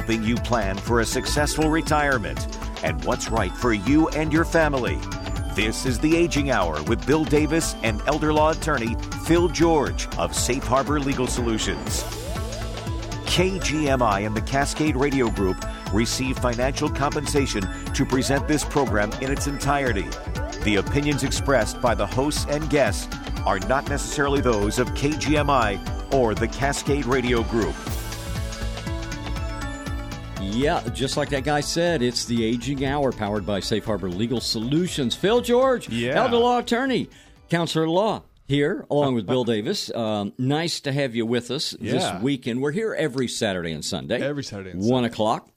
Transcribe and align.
helping 0.00 0.22
you 0.24 0.34
plan 0.36 0.78
for 0.78 1.00
a 1.00 1.04
successful 1.04 1.68
retirement 1.68 2.56
and 2.82 3.04
what's 3.04 3.30
right 3.30 3.54
for 3.54 3.74
you 3.74 4.08
and 4.08 4.32
your 4.32 4.46
family. 4.46 4.98
This 5.54 5.84
is 5.84 5.98
the 5.98 6.16
Aging 6.16 6.50
Hour 6.50 6.82
with 6.84 7.06
Bill 7.06 7.22
Davis 7.22 7.76
and 7.82 8.00
elder 8.06 8.32
law 8.32 8.52
attorney 8.52 8.96
Phil 9.26 9.48
George 9.48 10.08
of 10.16 10.34
Safe 10.34 10.64
Harbor 10.64 10.98
Legal 11.00 11.26
Solutions. 11.26 12.02
KGMI 13.26 14.24
and 14.26 14.34
the 14.34 14.40
Cascade 14.40 14.96
Radio 14.96 15.28
Group 15.28 15.62
receive 15.92 16.38
financial 16.38 16.88
compensation 16.88 17.68
to 17.92 18.06
present 18.06 18.48
this 18.48 18.64
program 18.64 19.12
in 19.20 19.30
its 19.30 19.48
entirety. 19.48 20.08
The 20.64 20.76
opinions 20.76 21.24
expressed 21.24 21.78
by 21.82 21.94
the 21.94 22.06
hosts 22.06 22.46
and 22.48 22.70
guests 22.70 23.14
are 23.44 23.58
not 23.58 23.86
necessarily 23.90 24.40
those 24.40 24.78
of 24.78 24.88
KGMI 24.94 26.14
or 26.14 26.34
the 26.34 26.48
Cascade 26.48 27.04
Radio 27.04 27.42
Group. 27.42 27.76
Yeah, 30.52 30.86
just 30.92 31.16
like 31.16 31.30
that 31.30 31.44
guy 31.44 31.60
said, 31.60 32.02
it's 32.02 32.24
the 32.26 32.44
aging 32.44 32.84
hour 32.84 33.12
powered 33.12 33.46
by 33.46 33.60
Safe 33.60 33.84
Harbor 33.84 34.10
Legal 34.10 34.40
Solutions. 34.40 35.14
Phil 35.14 35.40
George, 35.40 35.88
Yeah. 35.88 36.22
elder 36.22 36.36
law 36.36 36.58
attorney, 36.58 37.08
counselor 37.48 37.84
of 37.84 37.90
law 37.90 38.22
here, 38.46 38.84
along 38.90 39.14
with 39.14 39.26
Bill 39.26 39.44
Davis. 39.44 39.94
Um, 39.94 40.32
nice 40.38 40.80
to 40.80 40.92
have 40.92 41.14
you 41.14 41.24
with 41.24 41.50
us 41.50 41.74
Yeah. 41.80 41.92
this 41.92 42.22
weekend. 42.22 42.60
We're 42.60 42.72
here 42.72 42.94
every 42.94 43.26
Saturday 43.28 43.72
and 43.72 43.84
Sunday. 43.84 44.20
Every 44.22 44.44
Saturday 44.44 44.70
and 44.70 44.82
One 44.82 45.04
o'clock. 45.04 45.48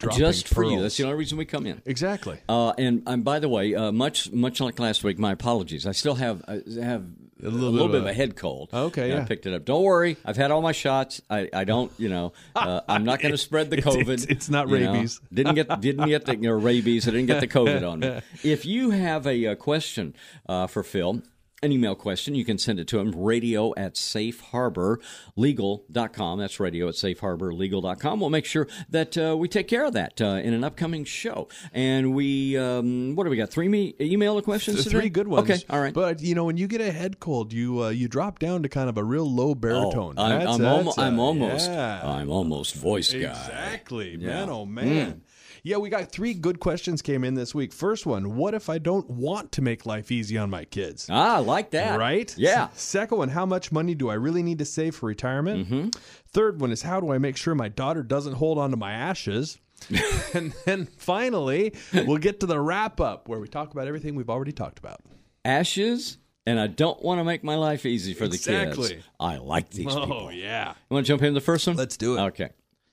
Dropping 0.00 0.18
just 0.18 0.48
for 0.48 0.64
you. 0.64 0.82
That's 0.82 0.96
the 0.96 1.04
only 1.04 1.16
reason 1.16 1.38
we 1.38 1.44
come 1.44 1.64
in. 1.64 1.80
Exactly. 1.86 2.38
Uh, 2.48 2.72
and, 2.76 3.04
and 3.06 3.24
by 3.24 3.38
the 3.38 3.48
way, 3.48 3.74
uh, 3.76 3.92
much 3.92 4.32
much 4.32 4.60
like 4.60 4.80
last 4.80 5.04
week, 5.04 5.16
my 5.18 5.30
apologies. 5.32 5.86
I 5.86 5.92
still 5.92 6.16
have 6.16 6.42
I 6.48 6.60
have 6.82 7.04
a 7.42 7.48
little, 7.48 7.88
bit 7.88 8.00
of 8.00 8.06
a 8.06 8.12
head 8.12 8.36
cold. 8.36 8.70
Okay, 8.72 9.10
And 9.10 9.22
I 9.22 9.24
picked 9.24 9.46
it 9.46 9.54
up. 9.54 9.64
Don't 9.64 9.82
worry, 9.82 10.16
I've 10.24 10.36
had 10.36 10.50
all 10.50 10.62
my 10.62 10.72
shots. 10.72 11.20
I, 11.28 11.48
I 11.52 11.64
don't, 11.64 11.90
you 11.98 12.08
know, 12.08 12.32
uh, 12.54 12.80
I'm 12.88 13.04
not 13.04 13.20
going 13.20 13.32
to 13.32 13.38
spread 13.38 13.70
the 13.70 13.78
COVID. 13.82 14.02
it's- 14.02 14.24
it's 14.24 14.48
not 14.48 14.68
you 14.68 14.78
know. 14.78 14.92
rabies. 14.92 15.20
didn't 15.32 15.54
get 15.54 15.80
didn't 15.80 16.08
get 16.08 16.24
the 16.26 16.36
you 16.36 16.42
know, 16.42 16.52
rabies. 16.52 17.06
I 17.08 17.10
didn't 17.10 17.26
get 17.26 17.40
the 17.40 17.48
COVID 17.48 17.88
on 17.88 18.00
me. 18.00 18.20
If 18.44 18.64
you 18.66 18.90
have 18.90 19.26
a, 19.26 19.46
uh 19.46 19.54
question 19.56 20.14
uh, 20.48 20.66
for 20.66 20.82
Phil. 20.82 21.22
An 21.64 21.70
email 21.70 21.94
question, 21.94 22.34
you 22.34 22.44
can 22.44 22.58
send 22.58 22.80
it 22.80 22.88
to 22.88 22.98
him, 22.98 23.12
radio 23.14 23.72
at 23.76 23.94
safeharborlegal.com. 23.94 26.38
That's 26.40 26.58
radio 26.58 26.88
at 26.88 26.94
safeharborlegal.com. 26.94 28.18
We'll 28.18 28.30
make 28.30 28.46
sure 28.46 28.66
that 28.88 29.16
uh, 29.16 29.36
we 29.38 29.46
take 29.46 29.68
care 29.68 29.84
of 29.84 29.92
that 29.92 30.20
uh, 30.20 30.40
in 30.42 30.54
an 30.54 30.64
upcoming 30.64 31.04
show. 31.04 31.46
And 31.72 32.16
we, 32.16 32.58
um, 32.58 33.14
what 33.14 33.22
do 33.22 33.30
we 33.30 33.36
got? 33.36 33.50
Three 33.50 33.68
me- 33.68 33.94
email 34.00 34.42
questions 34.42 34.78
Th- 34.78 34.86
today? 34.88 34.98
Three 35.02 35.08
good 35.10 35.28
ones. 35.28 35.48
Okay, 35.48 35.62
all 35.70 35.80
right. 35.80 35.94
But 35.94 36.20
you 36.20 36.34
know, 36.34 36.46
when 36.46 36.56
you 36.56 36.66
get 36.66 36.80
a 36.80 36.90
head 36.90 37.20
cold, 37.20 37.52
you 37.52 37.84
uh, 37.84 37.90
you 37.90 38.08
drop 38.08 38.40
down 38.40 38.64
to 38.64 38.68
kind 38.68 38.88
of 38.88 38.98
a 38.98 39.04
real 39.04 39.30
low 39.32 39.54
baritone. 39.54 40.16
Oh, 40.18 40.22
I'm, 40.24 40.30
That's- 40.40 40.56
I'm, 40.56 40.62
that's, 40.84 40.98
uh, 40.98 41.02
I'm 41.02 41.20
almost, 41.20 41.70
yeah. 41.70 42.00
I'm 42.04 42.28
almost 42.28 42.74
voice 42.74 43.12
guy. 43.12 43.18
Exactly, 43.20 44.16
Yeah. 44.16 44.26
man. 44.26 44.50
Oh 44.50 44.66
man. 44.66 45.22
Yeah, 45.64 45.76
we 45.76 45.90
got 45.90 46.10
three 46.10 46.34
good 46.34 46.58
questions 46.58 47.02
came 47.02 47.22
in 47.22 47.34
this 47.34 47.54
week. 47.54 47.72
First 47.72 48.04
one: 48.04 48.36
What 48.36 48.52
if 48.54 48.68
I 48.68 48.78
don't 48.78 49.08
want 49.08 49.52
to 49.52 49.62
make 49.62 49.86
life 49.86 50.10
easy 50.10 50.36
on 50.36 50.50
my 50.50 50.64
kids? 50.64 51.06
Ah, 51.08 51.36
I 51.36 51.38
like 51.38 51.70
that. 51.70 51.98
Right? 51.98 52.34
Yeah. 52.36 52.68
Second 52.74 53.18
one: 53.18 53.28
How 53.28 53.46
much 53.46 53.70
money 53.70 53.94
do 53.94 54.10
I 54.10 54.14
really 54.14 54.42
need 54.42 54.58
to 54.58 54.64
save 54.64 54.96
for 54.96 55.06
retirement? 55.06 55.68
Mm-hmm. 55.68 55.88
Third 56.28 56.60
one 56.60 56.72
is: 56.72 56.82
How 56.82 57.00
do 57.00 57.12
I 57.12 57.18
make 57.18 57.36
sure 57.36 57.54
my 57.54 57.68
daughter 57.68 58.02
doesn't 58.02 58.34
hold 58.34 58.58
on 58.58 58.70
to 58.70 58.76
my 58.76 58.92
ashes? 58.92 59.58
and 60.34 60.52
then 60.64 60.86
finally, 60.86 61.74
we'll 61.92 62.18
get 62.18 62.40
to 62.40 62.46
the 62.46 62.60
wrap 62.60 63.00
up 63.00 63.28
where 63.28 63.38
we 63.38 63.48
talk 63.48 63.72
about 63.72 63.86
everything 63.86 64.14
we've 64.14 64.30
already 64.30 64.52
talked 64.52 64.78
about. 64.78 65.00
Ashes, 65.44 66.18
and 66.46 66.58
I 66.58 66.66
don't 66.66 67.00
want 67.02 67.20
to 67.20 67.24
make 67.24 67.44
my 67.44 67.56
life 67.56 67.86
easy 67.86 68.14
for 68.14 68.26
the 68.26 68.36
kids. 68.36 68.48
Exactly. 68.48 68.88
kids. 68.88 69.04
I 69.20 69.36
like 69.36 69.70
these 69.70 69.86
people. 69.86 70.12
Oh 70.12 70.30
yeah. 70.30 70.70
You 70.70 70.94
want 70.94 71.06
to 71.06 71.12
jump 71.12 71.22
in 71.22 71.34
the 71.34 71.40
first 71.40 71.66
one? 71.68 71.76
Let's 71.76 71.96
do 71.96 72.16
it. 72.16 72.20
Okay. 72.20 72.50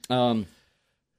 Um, 0.09 0.47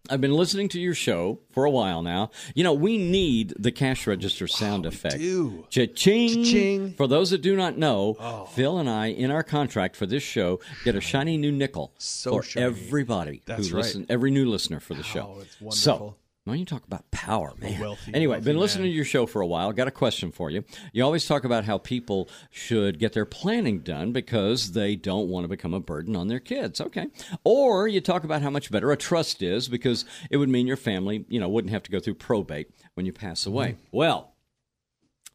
I've 0.08 0.20
been 0.20 0.32
listening 0.32 0.68
to 0.70 0.80
your 0.80 0.94
show 0.94 1.40
for 1.52 1.64
a 1.64 1.70
while 1.70 2.02
now. 2.02 2.30
You 2.54 2.64
know, 2.64 2.72
we 2.72 2.96
need 2.98 3.52
the 3.58 3.70
cash 3.70 4.06
register 4.06 4.44
oh, 4.44 4.46
sound 4.46 4.86
effect. 4.86 5.18
do. 5.18 5.66
Cha-ching. 5.68 6.42
Cha-ching. 6.44 6.94
For 6.94 7.06
those 7.06 7.30
that 7.30 7.42
do 7.42 7.54
not 7.54 7.76
know, 7.76 8.16
Oh. 8.18 8.46
Phil 8.46 8.78
and 8.78 8.88
I, 8.88 9.06
in 9.08 9.30
our 9.30 9.42
contract 9.42 9.94
for 9.96 10.06
this 10.06 10.22
show, 10.22 10.58
get 10.84 10.96
a 10.96 11.00
shiny 11.00 11.36
new 11.36 11.52
nickel 11.52 11.92
So 11.98 12.32
for 12.32 12.42
shiny. 12.42 12.66
everybody 12.66 13.42
That's 13.44 13.68
who 13.68 13.76
right. 13.76 13.84
listen, 13.84 14.06
every 14.08 14.30
new 14.30 14.46
listener 14.48 14.80
for 14.80 14.94
the 14.94 15.02
show. 15.02 15.34
Oh, 15.36 15.40
it's 15.42 15.56
So, 15.78 15.92
wonderful. 15.92 16.16
When 16.44 16.58
you 16.58 16.64
talk 16.64 16.84
about 16.84 17.10
power, 17.10 17.52
man. 17.58 17.80
wealthy, 17.80 18.14
anyway, 18.14 18.36
wealthy 18.36 18.44
been 18.44 18.58
listening 18.58 18.84
man. 18.84 18.92
to 18.92 18.96
your 18.96 19.04
show 19.04 19.26
for 19.26 19.42
a 19.42 19.46
while. 19.46 19.72
Got 19.72 19.88
a 19.88 19.92
question 19.92 20.32
for 20.32 20.50
you. 20.50 20.64
You 20.92 21.04
always 21.04 21.26
talk 21.26 21.44
about 21.44 21.64
how 21.64 21.78
people 21.78 22.28
should 22.50 22.98
get 22.98 23.12
their 23.12 23.26
planning 23.26 23.80
done 23.80 24.12
because 24.12 24.72
they 24.72 24.96
don't 24.96 25.28
want 25.28 25.44
to 25.44 25.48
become 25.48 25.74
a 25.74 25.80
burden 25.80 26.16
on 26.16 26.28
their 26.28 26.40
kids. 26.40 26.80
Okay. 26.80 27.08
Or 27.44 27.86
you 27.88 28.00
talk 28.00 28.24
about 28.24 28.42
how 28.42 28.50
much 28.50 28.70
better 28.70 28.90
a 28.90 28.96
trust 28.96 29.42
is 29.42 29.68
because 29.68 30.04
it 30.30 30.38
would 30.38 30.48
mean 30.48 30.66
your 30.66 30.76
family, 30.76 31.24
you 31.28 31.40
know, 31.40 31.48
wouldn't 31.48 31.72
have 31.72 31.82
to 31.84 31.90
go 31.90 32.00
through 32.00 32.14
probate 32.14 32.70
when 32.94 33.06
you 33.06 33.12
pass 33.12 33.46
away. 33.46 33.72
Mm-hmm. 33.72 33.96
Well, 33.96 34.34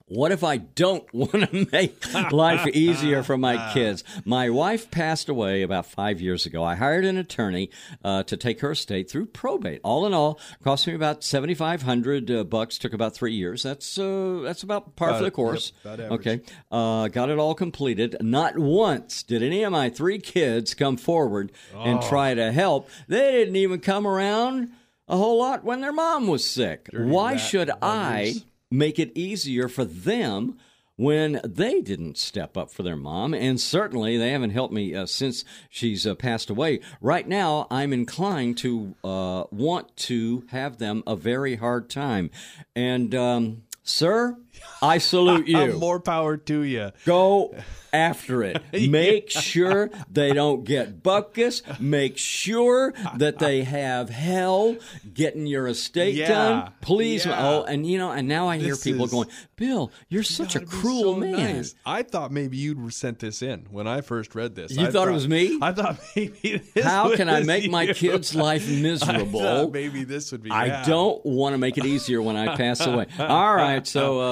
what 0.07 0.31
if 0.31 0.43
I 0.43 0.57
don't 0.57 1.11
want 1.13 1.49
to 1.49 1.67
make 1.71 2.13
life 2.31 2.67
easier 2.67 3.23
for 3.23 3.37
my 3.37 3.71
kids? 3.73 4.03
My 4.23 4.49
wife 4.49 4.91
passed 4.91 5.29
away 5.29 5.61
about 5.63 5.85
five 5.87 6.21
years 6.21 6.45
ago. 6.45 6.63
I 6.63 6.75
hired 6.75 7.05
an 7.05 7.17
attorney 7.17 7.69
uh, 8.03 8.23
to 8.23 8.37
take 8.37 8.59
her 8.61 8.71
estate 8.71 9.09
through 9.09 9.27
probate. 9.27 9.81
All 9.83 10.05
in 10.05 10.13
all, 10.13 10.39
cost 10.63 10.85
me 10.87 10.93
about 10.93 11.23
seventy 11.23 11.53
five 11.55 11.81
hundred 11.81 12.29
uh, 12.29 12.43
bucks. 12.43 12.77
Took 12.77 12.93
about 12.93 13.15
three 13.15 13.33
years. 13.33 13.63
That's 13.63 13.97
uh, 13.97 14.41
that's 14.43 14.63
about 14.63 14.95
par 14.95 15.15
for 15.17 15.23
the 15.23 15.31
course. 15.31 15.71
yep, 15.83 15.99
okay, 16.11 16.41
uh, 16.71 17.07
got 17.07 17.29
it 17.29 17.39
all 17.39 17.55
completed. 17.55 18.15
Not 18.21 18.57
once 18.57 19.23
did 19.23 19.41
any 19.41 19.63
of 19.63 19.71
my 19.71 19.89
three 19.89 20.19
kids 20.19 20.73
come 20.73 20.97
forward 20.97 21.51
and 21.75 21.99
Oh. 21.99 22.09
try 22.09 22.33
to 22.33 22.51
help. 22.51 22.89
They 23.07 23.31
didn't 23.31 23.55
even 23.55 23.79
come 23.79 24.05
around 24.05 24.71
a 25.07 25.17
whole 25.17 25.39
lot 25.39 25.63
when 25.63 25.81
their 25.81 25.93
mom 25.93 26.27
was 26.27 26.45
sick. 26.45 26.89
Why 26.93 27.33
rat 27.33 27.41
should 27.41 27.71
I? 27.81 28.35
Make 28.71 28.99
it 28.99 29.11
easier 29.15 29.67
for 29.67 29.85
them 29.85 30.57
when 30.97 31.41
they 31.43 31.81
didn't 31.81 32.17
step 32.17 32.55
up 32.55 32.71
for 32.71 32.83
their 32.83 32.95
mom. 32.95 33.33
And 33.33 33.59
certainly 33.59 34.17
they 34.17 34.31
haven't 34.31 34.51
helped 34.51 34.73
me 34.73 34.95
uh, 34.95 35.05
since 35.05 35.43
she's 35.69 36.07
uh, 36.07 36.15
passed 36.15 36.49
away. 36.49 36.79
Right 37.01 37.27
now, 37.27 37.67
I'm 37.69 37.91
inclined 37.91 38.57
to 38.59 38.95
uh, 39.03 39.43
want 39.51 39.95
to 39.97 40.45
have 40.49 40.77
them 40.77 41.03
a 41.05 41.15
very 41.15 41.57
hard 41.57 41.89
time. 41.89 42.31
And, 42.75 43.13
um, 43.13 43.63
sir, 43.83 44.37
I 44.81 44.97
salute 44.99 45.47
you. 45.47 45.73
More 45.79 45.99
power 45.99 46.37
to 46.37 46.61
you. 46.61 46.91
Go 47.05 47.55
after 47.93 48.43
it. 48.43 48.61
Make 48.89 49.29
sure 49.29 49.89
they 50.11 50.33
don't 50.33 50.65
get 50.65 51.01
buckus. 51.01 51.79
Make 51.79 52.17
sure 52.17 52.93
that 53.15 53.39
they 53.39 53.63
have 53.63 54.09
hell 54.09 54.75
getting 55.13 55.47
your 55.47 55.67
estate 55.67 56.13
Yeah. 56.15 56.27
done. 56.27 56.71
Please. 56.81 57.25
Yeah. 57.25 57.37
Oh, 57.39 57.63
and 57.63 57.87
you 57.87 57.97
know, 57.97 58.11
and 58.11 58.27
now 58.27 58.47
I 58.49 58.57
hear 58.57 58.71
This 58.71 58.83
people 58.83 59.05
is- 59.05 59.11
going, 59.11 59.29
Bill, 59.55 59.91
you're 60.09 60.23
such 60.23 60.57
a 60.57 60.59
cruel 60.59 61.13
so 61.13 61.19
man. 61.21 61.31
nice. 61.55 61.75
I 61.85 62.03
thought 62.03 62.33
maybe 62.33 62.57
you'd 62.57 62.93
sent 62.93 63.19
this 63.19 63.41
in 63.41 63.65
when 63.71 63.87
I 63.87 64.01
first 64.01 64.35
read 64.35 64.53
this. 64.55 64.71
You 64.71 64.85
I 64.87 64.91
thought 64.91 65.07
it 65.07 65.11
was 65.11 65.29
me? 65.29 65.57
I 65.61 65.71
thought 65.71 65.97
maybe 66.17 66.61
this 66.73 66.83
How 66.83 67.15
can 67.15 67.29
I 67.29 67.43
make 67.43 67.71
my 67.71 67.87
kid's 67.93 68.35
life 68.35 68.67
I 68.67 68.71
miserable? 68.81 69.39
thought 69.39 69.71
maybe 69.71 70.03
this 70.03 70.33
would 70.33 70.43
be. 70.43 70.51
I 70.51 70.65
yeah. 70.65 70.85
don't 70.85 71.25
want 71.25 71.53
to 71.53 71.57
make 71.57 71.77
it 71.77 71.85
easier 71.85 72.21
when 72.21 72.35
I 72.35 72.57
pass 72.57 72.85
away. 72.85 73.05
All 73.17 73.55
right, 73.55 73.87
so 73.87 74.19
uh, 74.19 74.25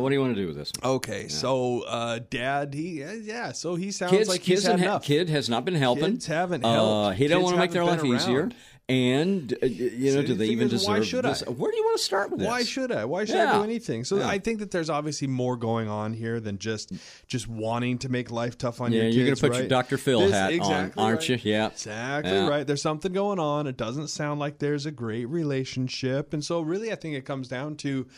what 0.00 0.08
do 0.08 0.14
you 0.14 0.20
want 0.20 0.34
to 0.34 0.40
do 0.40 0.46
with 0.46 0.56
this? 0.56 0.72
Okay, 0.82 1.28
so 1.28 1.82
uh, 1.82 2.20
dad, 2.30 2.74
he 2.74 3.02
yeah, 3.22 3.52
so 3.52 3.74
he 3.74 3.90
sounds 3.90 4.12
Kids, 4.12 4.28
like 4.28 4.42
kids 4.42 4.60
he's 4.62 4.66
had 4.66 4.74
and 4.76 4.82
enough. 4.84 5.04
kid 5.04 5.28
has 5.28 5.48
not 5.48 5.64
been 5.64 5.74
helping. 5.74 6.12
Kids 6.12 6.26
haven't 6.26 6.64
Uh, 6.64 6.72
helped. 6.72 7.16
he 7.18 7.26
don't 7.28 7.38
Kids 7.40 7.44
want 7.44 7.54
to 7.56 7.60
make 7.60 7.70
their 7.72 7.84
life 7.84 7.96
haven't 7.96 8.10
been 8.10 8.20
easier. 8.20 8.40
around. 8.40 8.54
And 8.88 9.52
uh, 9.62 9.66
you 9.66 10.06
know, 10.14 10.20
So 10.22 10.22
do 10.22 10.26
the 10.28 10.34
they 10.34 10.44
thing 10.46 10.52
even 10.52 10.66
is, 10.66 10.72
deserve 10.72 10.88
why 10.98 11.04
should 11.04 11.24
this? 11.24 11.44
I? 11.46 11.50
Where 11.50 11.70
do 11.70 11.76
you 11.76 11.84
want 11.84 11.98
to 11.98 12.04
start 12.04 12.30
with 12.32 12.40
this? 12.40 12.48
Why 12.48 12.64
should 12.64 12.90
I? 12.90 13.04
Why 13.04 13.24
should 13.24 13.36
Yeah. 13.36 13.52
I 13.54 13.58
do 13.58 13.62
anything? 13.62 14.02
So 14.02 14.16
Yeah. 14.16 14.26
I 14.28 14.38
think 14.40 14.58
that 14.58 14.72
there's 14.72 14.90
obviously 14.90 15.28
more 15.28 15.56
going 15.56 15.88
on 15.88 16.12
here 16.12 16.40
than 16.40 16.58
just 16.58 16.92
just 17.28 17.46
wanting 17.46 17.98
to 17.98 18.08
make 18.08 18.32
life 18.32 18.58
tough 18.58 18.80
on 18.80 18.90
Yeah, 18.92 19.02
your 19.02 19.10
you're 19.10 19.26
gonna 19.26 19.36
put 19.36 19.52
your 19.52 19.60
right? 19.60 19.68
Dr. 19.68 19.96
Phil 19.96 20.20
This- 20.22 20.32
hat 20.32 20.58
on, 20.58 20.92
aren't 20.96 21.20
right. 21.20 21.28
you? 21.28 21.38
Yeah. 21.52 21.68
Exactly 21.68 22.32
Yeah. 22.32 22.48
right. 22.48 22.66
There's 22.66 22.82
something 22.82 23.12
going 23.12 23.38
on. 23.38 23.68
It 23.68 23.76
doesn't 23.76 24.08
sound 24.08 24.40
like 24.40 24.58
there's 24.58 24.86
a 24.86 24.90
great 24.90 25.26
relationship. 25.28 26.32
And 26.34 26.44
so 26.44 26.60
really 26.60 26.90
I 26.90 26.96
think 26.96 27.14
it 27.14 27.24
comes 27.24 27.46
down 27.46 27.76
to, 27.76 28.08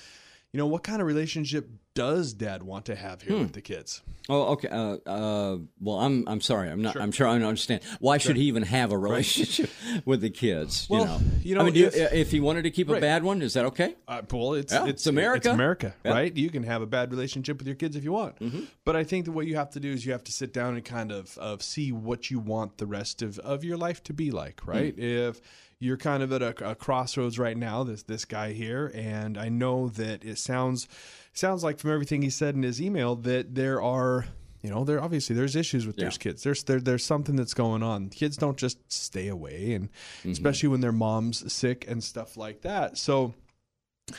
you 0.52 0.58
know, 0.58 0.66
what 0.66 0.82
kind 0.82 1.00
of 1.00 1.06
relationship 1.06 1.68
does 1.94 2.32
dad 2.32 2.62
want 2.62 2.86
to 2.86 2.94
have 2.94 3.20
here 3.22 3.36
with 3.38 3.52
the 3.52 3.60
kids? 3.60 4.00
Oh, 4.28 4.52
okay. 4.52 4.68
Uh, 4.68 4.96
uh, 5.06 5.58
well, 5.80 5.98
I'm 5.98 6.26
I'm 6.28 6.40
sorry. 6.40 6.70
I'm 6.70 6.80
not. 6.80 6.96
I'm 6.98 7.10
sure 7.12 7.26
I 7.26 7.32
don't 7.38 7.46
understand. 7.48 7.82
Why 8.00 8.18
should 8.18 8.36
he 8.36 8.44
even 8.44 8.62
have 8.62 8.92
a 8.92 8.96
relationship 8.98 9.68
with 10.06 10.20
the 10.20 10.30
kids? 10.30 10.86
Well, 10.88 11.02
you 11.02 11.06
know. 11.06 11.20
you 11.42 11.54
know, 11.56 11.60
I 11.60 11.64
mean, 11.64 11.74
you, 11.74 11.86
if- 11.88 12.12
if 12.12 12.30
he 12.30 12.40
wanted 12.40 12.62
to 12.62 12.70
keep 12.70 12.88
a 12.88 13.00
bad 13.00 13.24
one, 13.24 13.42
is 13.42 13.54
that 13.54 13.64
okay? 13.66 13.94
Uh, 14.08 14.22
well, 14.30 14.54
it's, 14.54 14.72
Yeah, 14.72 14.82
it's 14.84 14.90
it's 15.02 15.06
America. 15.06 15.48
It's 15.48 15.54
America, 15.54 15.94
Yeah. 16.04 16.12
right? 16.12 16.34
You 16.36 16.50
can 16.50 16.62
have 16.62 16.82
a 16.82 16.86
bad 16.86 17.10
relationship 17.10 17.58
with 17.58 17.66
your 17.66 17.76
kids 17.76 17.96
if 17.96 18.04
you 18.04 18.12
want, 18.12 18.38
Mm-hmm. 18.38 18.64
but 18.84 18.94
I 18.96 19.04
think 19.04 19.24
that 19.26 19.32
what 19.32 19.46
you 19.46 19.56
have 19.56 19.70
to 19.70 19.80
do 19.80 19.90
is 19.92 20.06
you 20.06 20.12
have 20.12 20.24
to 20.24 20.32
sit 20.32 20.52
down 20.54 20.76
and 20.76 20.84
kind 20.84 21.10
of 21.12 21.36
of 21.38 21.62
see 21.62 21.92
what 21.92 22.30
you 22.30 22.38
want 22.38 22.78
the 22.78 22.86
rest 22.86 23.22
of, 23.22 23.38
of 23.40 23.64
your 23.64 23.76
life 23.76 24.02
to 24.04 24.12
be 24.12 24.30
like, 24.30 24.66
right? 24.66 24.96
Mm. 24.96 25.28
If 25.28 25.40
you're 25.82 25.96
kind 25.96 26.22
of 26.22 26.32
at 26.32 26.42
a, 26.42 26.70
a 26.70 26.74
crossroads 26.74 27.38
right 27.38 27.56
now, 27.56 27.82
this 27.84 28.02
this 28.04 28.24
guy 28.24 28.52
here, 28.52 28.90
and 28.94 29.36
I 29.36 29.48
know 29.48 29.88
that 29.88 30.24
it 30.24 30.38
sounds 30.38 30.86
sounds 31.32 31.64
like 31.64 31.78
from 31.78 31.90
everything 31.90 32.22
he 32.22 32.30
said 32.30 32.54
in 32.54 32.62
his 32.62 32.80
email 32.80 33.16
that 33.16 33.54
there 33.54 33.82
are 33.82 34.26
you 34.62 34.70
know, 34.70 34.84
there 34.84 35.02
obviously 35.02 35.34
there's 35.34 35.56
issues 35.56 35.88
with 35.88 35.98
Yeah. 35.98 36.08
kids. 36.10 36.44
There's 36.44 36.62
there, 36.62 36.78
there's 36.80 37.04
something 37.04 37.34
that's 37.34 37.52
going 37.54 37.82
on. 37.82 38.10
Kids 38.10 38.36
don't 38.36 38.56
just 38.56 38.78
stay 38.92 39.26
away, 39.26 39.72
and 39.74 39.88
Mm-hmm. 40.20 40.30
especially 40.32 40.68
when 40.68 40.80
their 40.80 40.92
mom's 40.92 41.52
sick 41.52 41.84
and 41.88 42.02
stuff 42.04 42.36
like 42.36 42.60
that. 42.62 42.96
So 42.96 43.34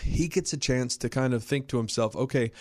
he 0.01 0.27
gets 0.27 0.51
a 0.53 0.57
chance 0.57 0.97
to 0.97 1.07
kind 1.09 1.33
of 1.33 1.43
think 1.45 1.67
to 1.69 1.77
himself, 1.77 2.13
okay, 2.15 2.51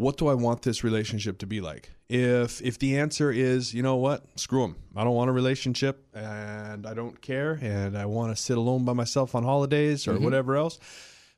what 0.00 0.16
do 0.16 0.28
I 0.28 0.34
want 0.34 0.62
this 0.62 0.82
relationship 0.82 1.38
to 1.38 1.46
be 1.46 1.60
like? 1.60 1.90
If 2.08 2.60
if 2.62 2.78
the 2.78 2.98
answer 2.98 3.30
is, 3.30 3.72
you 3.74 3.82
know 3.82 3.96
what, 3.96 4.24
screw 4.36 4.64
him. 4.64 4.76
I 4.96 5.04
don't 5.04 5.14
want 5.14 5.30
a 5.30 5.32
relationship, 5.32 6.06
and 6.14 6.86
I 6.86 6.94
don't 6.94 7.20
care, 7.20 7.58
and 7.62 7.96
I 7.96 8.06
want 8.06 8.34
to 8.36 8.42
sit 8.42 8.56
alone 8.58 8.84
by 8.84 8.94
myself 8.94 9.34
on 9.34 9.44
holidays 9.44 10.04
Mm-hmm. 10.04 10.16
or 10.16 10.20
whatever 10.20 10.56
else. 10.56 10.78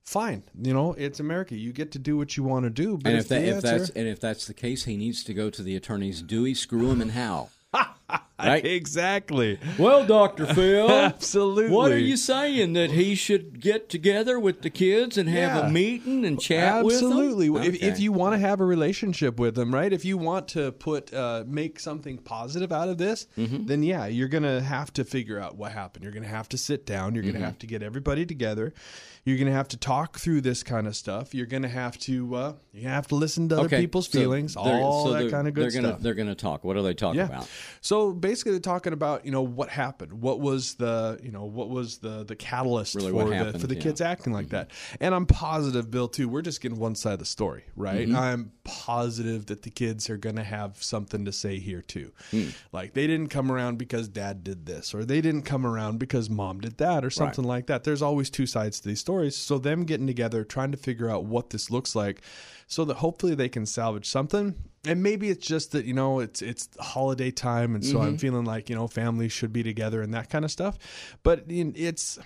Fine, 0.04 0.42
you 0.60 0.72
know 0.74 0.94
it's 0.94 1.20
America. 1.20 1.54
You 1.56 1.72
get 1.72 1.92
to 1.92 1.98
do 1.98 2.16
what 2.16 2.36
you 2.36 2.42
want 2.42 2.64
to 2.64 2.70
do. 2.70 2.98
But 2.98 3.10
And 3.10 3.18
if, 3.18 3.24
if, 3.24 3.28
that, 3.28 3.40
the 3.42 3.48
if 3.56 3.62
that's 3.62 3.90
and 3.90 4.08
if 4.08 4.18
that's 4.20 4.46
the 4.46 4.54
case, 4.54 4.84
he 4.84 4.96
needs 4.96 5.22
to 5.24 5.34
go 5.34 5.50
to 5.50 5.62
the 5.62 5.76
attorneys 5.76 6.22
Dewey, 6.22 6.54
screw 6.54 6.90
him, 6.90 7.00
and 7.00 7.12
how. 7.12 7.50
right? 8.38 8.64
exactly, 8.64 9.58
Well, 9.78 10.04
Doctor 10.04 10.46
Phil, 10.54 10.90
absolutely. 10.90 11.70
what 11.74 11.92
are 11.92 11.98
you 11.98 12.16
saying 12.16 12.72
that 12.74 12.90
he 12.90 13.14
should 13.14 13.60
get 13.60 13.88
together 13.88 14.38
with 14.38 14.62
the 14.62 14.70
kids 14.70 15.16
and 15.16 15.28
have 15.28 15.56
Yeah. 15.56 15.66
a 15.68 15.70
meeting 15.70 16.24
and 16.24 16.40
chat 16.40 16.84
with 16.84 17.00
them? 17.00 17.12
Absolutely. 17.12 17.66
If, 17.68 17.82
if 17.82 18.00
you 18.00 18.12
want 18.12 18.34
to 18.34 18.38
have 18.38 18.60
a 18.60 18.64
relationship 18.64 19.38
with 19.38 19.54
them, 19.54 19.72
right? 19.72 19.92
If 19.92 20.04
you 20.04 20.18
want 20.18 20.48
to 20.48 20.72
put 20.72 21.12
uh, 21.14 21.44
make 21.46 21.78
something 21.80 22.18
positive 22.18 22.72
out 22.72 22.88
of 22.88 22.98
this, 22.98 23.26
Mm-hmm. 23.38 23.66
then 23.66 23.82
yeah, 23.82 24.06
you're 24.06 24.28
gonna 24.28 24.60
have 24.60 24.92
to 24.94 25.04
figure 25.04 25.38
out 25.38 25.56
what 25.56 25.72
happened. 25.72 26.02
You're 26.04 26.12
gonna 26.12 26.26
have 26.26 26.48
to 26.50 26.58
sit 26.58 26.84
down. 26.86 27.14
You're 27.14 27.24
Mm-hmm. 27.24 27.32
gonna 27.34 27.44
have 27.46 27.58
to 27.60 27.66
get 27.66 27.82
everybody 27.82 28.26
together. 28.26 28.74
You're 29.24 29.38
gonna 29.38 29.52
have 29.52 29.68
to 29.68 29.76
talk 29.76 30.18
through 30.18 30.40
this 30.40 30.64
kind 30.64 30.88
of 30.88 30.96
stuff. 30.96 31.32
You're 31.32 31.46
gonna 31.46 31.68
have 31.68 31.96
to 32.00 32.34
uh, 32.34 32.52
you 32.72 32.88
have 32.88 33.06
to 33.08 33.14
listen 33.14 33.48
to 33.50 33.54
other 33.56 33.66
Okay, 33.66 33.80
people's 33.80 34.08
so 34.08 34.18
feelings, 34.18 34.54
they're- 34.54 34.62
all 34.64 35.06
so 35.06 35.12
that 35.12 35.30
kind 35.30 35.46
of 35.46 35.54
good 35.54 35.62
they're 35.64 35.70
gonna, 35.80 35.88
stuff. 35.92 36.00
They're 36.02 36.14
going 36.14 36.28
to 36.28 36.34
talk. 36.34 36.64
What 36.64 36.76
are 36.76 36.82
they 36.82 36.92
talking 36.94 37.20
Yeah. 37.20 37.26
about? 37.26 37.48
So 37.80 38.12
basically, 38.12 38.52
they're 38.52 38.60
talking 38.60 38.92
about 38.92 39.24
you 39.24 39.30
know 39.30 39.42
what 39.42 39.68
happened, 39.68 40.14
what 40.20 40.40
was 40.40 40.74
the 40.74 41.20
you 41.22 41.30
know 41.30 41.44
what 41.44 41.68
was 41.68 41.98
the 41.98 42.24
the 42.24 42.34
catalyst 42.34 42.96
Really 42.96 43.10
for 43.10 43.26
what 43.26 43.52
the 43.52 43.58
for 43.60 43.66
the 43.68 43.76
yeah. 43.76 43.80
kids 43.82 44.00
acting 44.00 44.32
like 44.32 44.48
that. 44.48 44.72
And 45.00 45.14
I'm 45.14 45.26
positive, 45.26 45.88
Bill, 45.88 46.08
too. 46.08 46.28
We're 46.28 46.42
just 46.42 46.60
getting 46.60 46.78
one 46.80 46.96
side 46.96 47.12
of 47.12 47.18
the 47.20 47.24
story, 47.24 47.62
right? 47.76 48.08
Mm-hmm. 48.08 48.16
I'm 48.16 48.52
positive 48.64 49.46
that 49.46 49.62
the 49.62 49.70
kids 49.70 50.10
are 50.10 50.16
going 50.16 50.36
to 50.36 50.42
have 50.44 50.82
something 50.82 51.24
to 51.26 51.32
say 51.32 51.58
here 51.60 51.82
too. 51.82 52.10
Hmm. 52.32 52.48
Like 52.72 52.94
they 52.94 53.06
didn't 53.06 53.28
come 53.28 53.52
around 53.52 53.78
because 53.78 54.08
dad 54.08 54.42
did 54.42 54.66
this, 54.66 54.94
or 54.94 55.04
they 55.04 55.20
didn't 55.20 55.42
come 55.42 55.64
around 55.64 55.98
because 55.98 56.28
mom 56.28 56.60
did 56.60 56.78
that, 56.78 57.04
or 57.04 57.10
something 57.10 57.44
like 57.44 57.66
that. 57.68 57.84
There's 57.84 58.02
always 58.02 58.28
two 58.28 58.46
sides 58.46 58.80
to 58.80 58.88
these 58.88 58.98
stories. 58.98 59.11
So 59.36 59.58
them 59.58 59.84
getting 59.84 60.06
together, 60.06 60.44
trying 60.44 60.72
to 60.72 60.76
figure 60.78 61.10
out 61.10 61.24
what 61.24 61.50
this 61.50 61.70
looks 61.70 61.94
like, 61.94 62.22
so 62.66 62.84
that 62.84 62.96
hopefully 62.96 63.34
they 63.34 63.48
can 63.48 63.66
salvage 63.66 64.08
something. 64.08 64.54
And 64.84 65.02
maybe 65.02 65.28
it's 65.28 65.46
just 65.46 65.72
that 65.72 65.84
you 65.84 65.94
know 65.94 66.20
it's 66.20 66.42
it's 66.42 66.68
holiday 66.80 67.30
time, 67.30 67.74
and 67.74 67.84
so 67.84 67.96
Mm-hmm. 67.96 68.06
I'm 68.06 68.18
feeling 68.18 68.44
like 68.44 68.68
you 68.70 68.76
know 68.76 68.88
families 68.88 69.32
should 69.32 69.52
be 69.52 69.62
together 69.62 70.02
and 70.02 70.12
that 70.14 70.30
kind 70.30 70.44
of 70.44 70.50
stuff. 70.50 70.78
But 71.22 71.44
it's 71.48 72.18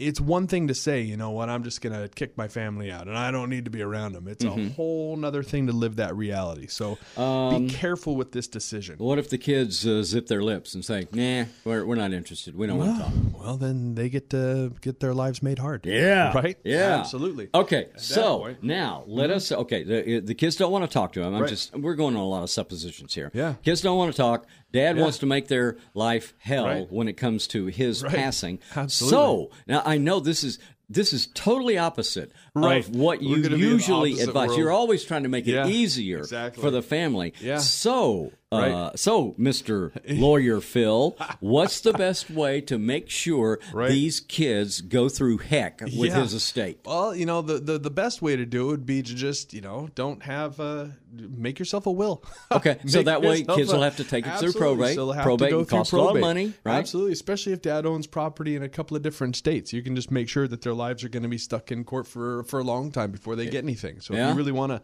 it's 0.00 0.20
one 0.20 0.46
thing 0.46 0.68
to 0.68 0.74
say, 0.74 1.02
you 1.02 1.16
know 1.16 1.30
what, 1.30 1.48
I'm 1.48 1.62
just 1.62 1.80
gonna 1.80 2.08
kick 2.08 2.36
my 2.36 2.48
family 2.48 2.90
out, 2.90 3.06
and 3.06 3.16
I 3.16 3.30
don't 3.30 3.50
need 3.50 3.66
to 3.66 3.70
be 3.70 3.82
around 3.82 4.12
them. 4.14 4.26
It's 4.26 4.44
Mm-hmm. 4.44 4.66
a 4.66 4.70
whole 4.70 5.16
nother 5.16 5.42
thing 5.42 5.66
to 5.66 5.72
live 5.72 5.96
that 5.96 6.16
reality. 6.16 6.66
So 6.66 6.98
Um, 7.16 7.66
be 7.66 7.72
careful 7.72 8.16
with 8.16 8.32
this 8.32 8.48
decision. 8.48 8.96
What 8.98 9.18
if 9.18 9.28
the 9.30 9.38
kids 9.38 9.86
uh, 9.86 10.02
zip 10.02 10.26
their 10.26 10.42
lips 10.42 10.74
and 10.74 10.84
say, 10.84 11.06
"Nah, 11.12 11.44
we're, 11.64 11.84
we're 11.84 11.94
not 11.96 12.12
interested. 12.12 12.56
We 12.56 12.66
don't 12.66 12.78
want 12.78 12.96
to 12.96 13.02
talk." 13.04 13.12
Well, 13.40 13.56
then 13.56 13.94
they 13.94 14.08
get 14.08 14.30
to 14.30 14.72
get 14.80 15.00
their 15.00 15.14
lives 15.14 15.42
made 15.42 15.58
hard. 15.58 15.84
Yeah. 15.86 16.32
right. 16.34 16.56
Yeah. 16.64 16.98
absolutely. 16.98 17.48
Okay, 17.54 17.88
so 17.96 18.38
point. 18.40 18.62
now 18.62 19.04
let 19.06 19.30
us. 19.30 19.52
Okay, 19.52 19.82
the, 19.84 20.20
the 20.20 20.34
kids 20.34 20.56
don't 20.56 20.72
want 20.72 20.84
to 20.84 20.92
talk 20.92 21.12
to 21.12 21.20
him. 21.22 21.34
I'm 21.34 21.42
Right. 21.42 21.48
just. 21.50 21.76
We're 21.76 21.94
going 21.94 22.16
on 22.16 22.22
a 22.22 22.28
lot 22.28 22.42
of 22.42 22.50
suppositions 22.50 23.14
here. 23.14 23.30
Yeah. 23.34 23.54
Kids 23.62 23.80
don't 23.80 23.98
want 23.98 24.10
to 24.12 24.16
talk. 24.16 24.46
Dad 24.72 24.96
wants 24.98 25.18
to 25.18 25.26
make 25.26 25.48
their 25.48 25.76
life 25.94 26.34
hell 26.38 26.64
Right. 26.66 26.92
when 26.92 27.08
it 27.08 27.14
comes 27.16 27.46
to 27.48 27.66
his 27.66 28.02
Right. 28.02 28.14
passing. 28.14 28.58
Absolutely. 28.76 29.16
So 29.16 29.50
now 29.66 29.82
I 29.84 29.98
know 29.98 30.20
this 30.20 30.44
is 30.44 30.58
this 30.92 31.12
is 31.12 31.28
totally 31.34 31.78
opposite 31.78 32.32
Right. 32.52 32.84
of 32.84 32.96
what 32.96 33.22
you 33.22 33.36
gonna 33.36 33.50
be 33.50 33.54
in 33.54 33.60
the 33.60 33.66
usually 33.66 34.20
advise. 34.20 34.48
world. 34.48 34.58
You're 34.58 34.72
always 34.72 35.04
trying 35.04 35.22
to 35.22 35.28
make 35.28 35.46
it 35.46 35.52
Yeah, 35.52 35.68
easier 35.68 36.18
exactly. 36.18 36.60
for 36.60 36.72
the 36.72 36.82
family. 36.82 37.32
Yeah. 37.40 37.58
So, 37.58 38.32
uh, 38.52 38.90
so 38.96 39.32
Mr. 39.38 39.92
Lawyer 40.20 40.60
Phil, 40.60 41.16
what's 41.38 41.80
the 41.80 41.92
best 41.92 42.28
way 42.30 42.60
to 42.62 42.78
make 42.78 43.08
sure 43.08 43.60
Right. 43.72 43.90
these 43.90 44.18
kids 44.20 44.80
go 44.80 45.08
through 45.08 45.38
heck 45.38 45.80
with 45.82 45.92
Yeah. 45.94 46.20
his 46.22 46.34
estate? 46.34 46.80
Well, 46.84 47.14
you 47.14 47.26
know, 47.26 47.42
the, 47.42 47.58
the 47.60 47.78
the 47.78 47.90
best 47.90 48.22
way 48.22 48.34
to 48.36 48.44
do 48.44 48.64
it 48.68 48.70
would 48.72 48.86
be 48.86 49.02
to 49.02 49.14
just, 49.14 49.54
you 49.54 49.60
know, 49.60 49.88
don't 49.94 50.22
have 50.24 50.58
uh 50.58 50.86
make 51.12 51.58
yourself 51.60 51.86
a 51.86 51.92
will. 51.92 52.24
Okay, 52.52 52.78
so 52.86 53.02
that 53.04 53.22
way 53.22 53.44
kids 53.44 53.70
a- 53.70 53.76
will 53.76 53.82
have 53.82 53.96
to 53.98 54.04
take 54.04 54.26
it 54.26 54.36
through 54.38 54.52
probate. 54.52 54.96
So 54.96 55.12
have 55.12 55.22
Probate 55.24 55.50
to 55.50 55.54
go 55.54 55.58
can 55.60 55.66
through 55.66 55.78
cost 55.78 55.92
a 55.92 55.96
lot 55.96 56.02
of 56.02 56.06
probate. 56.14 56.20
money, 56.22 56.52
right? 56.64 56.74
Absolutely, 56.78 57.12
especially 57.12 57.52
if 57.52 57.62
dad 57.62 57.86
owns 57.86 58.08
property 58.08 58.56
in 58.56 58.62
a 58.64 58.68
couple 58.68 58.96
of 58.96 59.02
different 59.04 59.36
states. 59.36 59.72
You 59.72 59.82
can 59.82 59.94
just 59.94 60.10
make 60.10 60.28
sure 60.28 60.48
that 60.48 60.62
their 60.62 60.74
lives 60.74 61.04
are 61.04 61.08
going 61.08 61.22
to 61.22 61.28
be 61.28 61.38
stuck 61.38 61.70
in 61.70 61.84
court 61.84 62.08
for 62.08 62.42
for 62.44 62.58
a 62.58 62.64
long 62.64 62.90
time 62.90 63.12
before 63.12 63.36
they 63.36 63.46
get 63.46 63.62
anything. 63.62 64.00
So 64.00 64.12
if 64.14 64.18
Yeah. 64.18 64.24
Mm-hmm. 64.24 64.32
you 64.32 64.38
really 64.38 64.52
want 64.52 64.72
to 64.72 64.82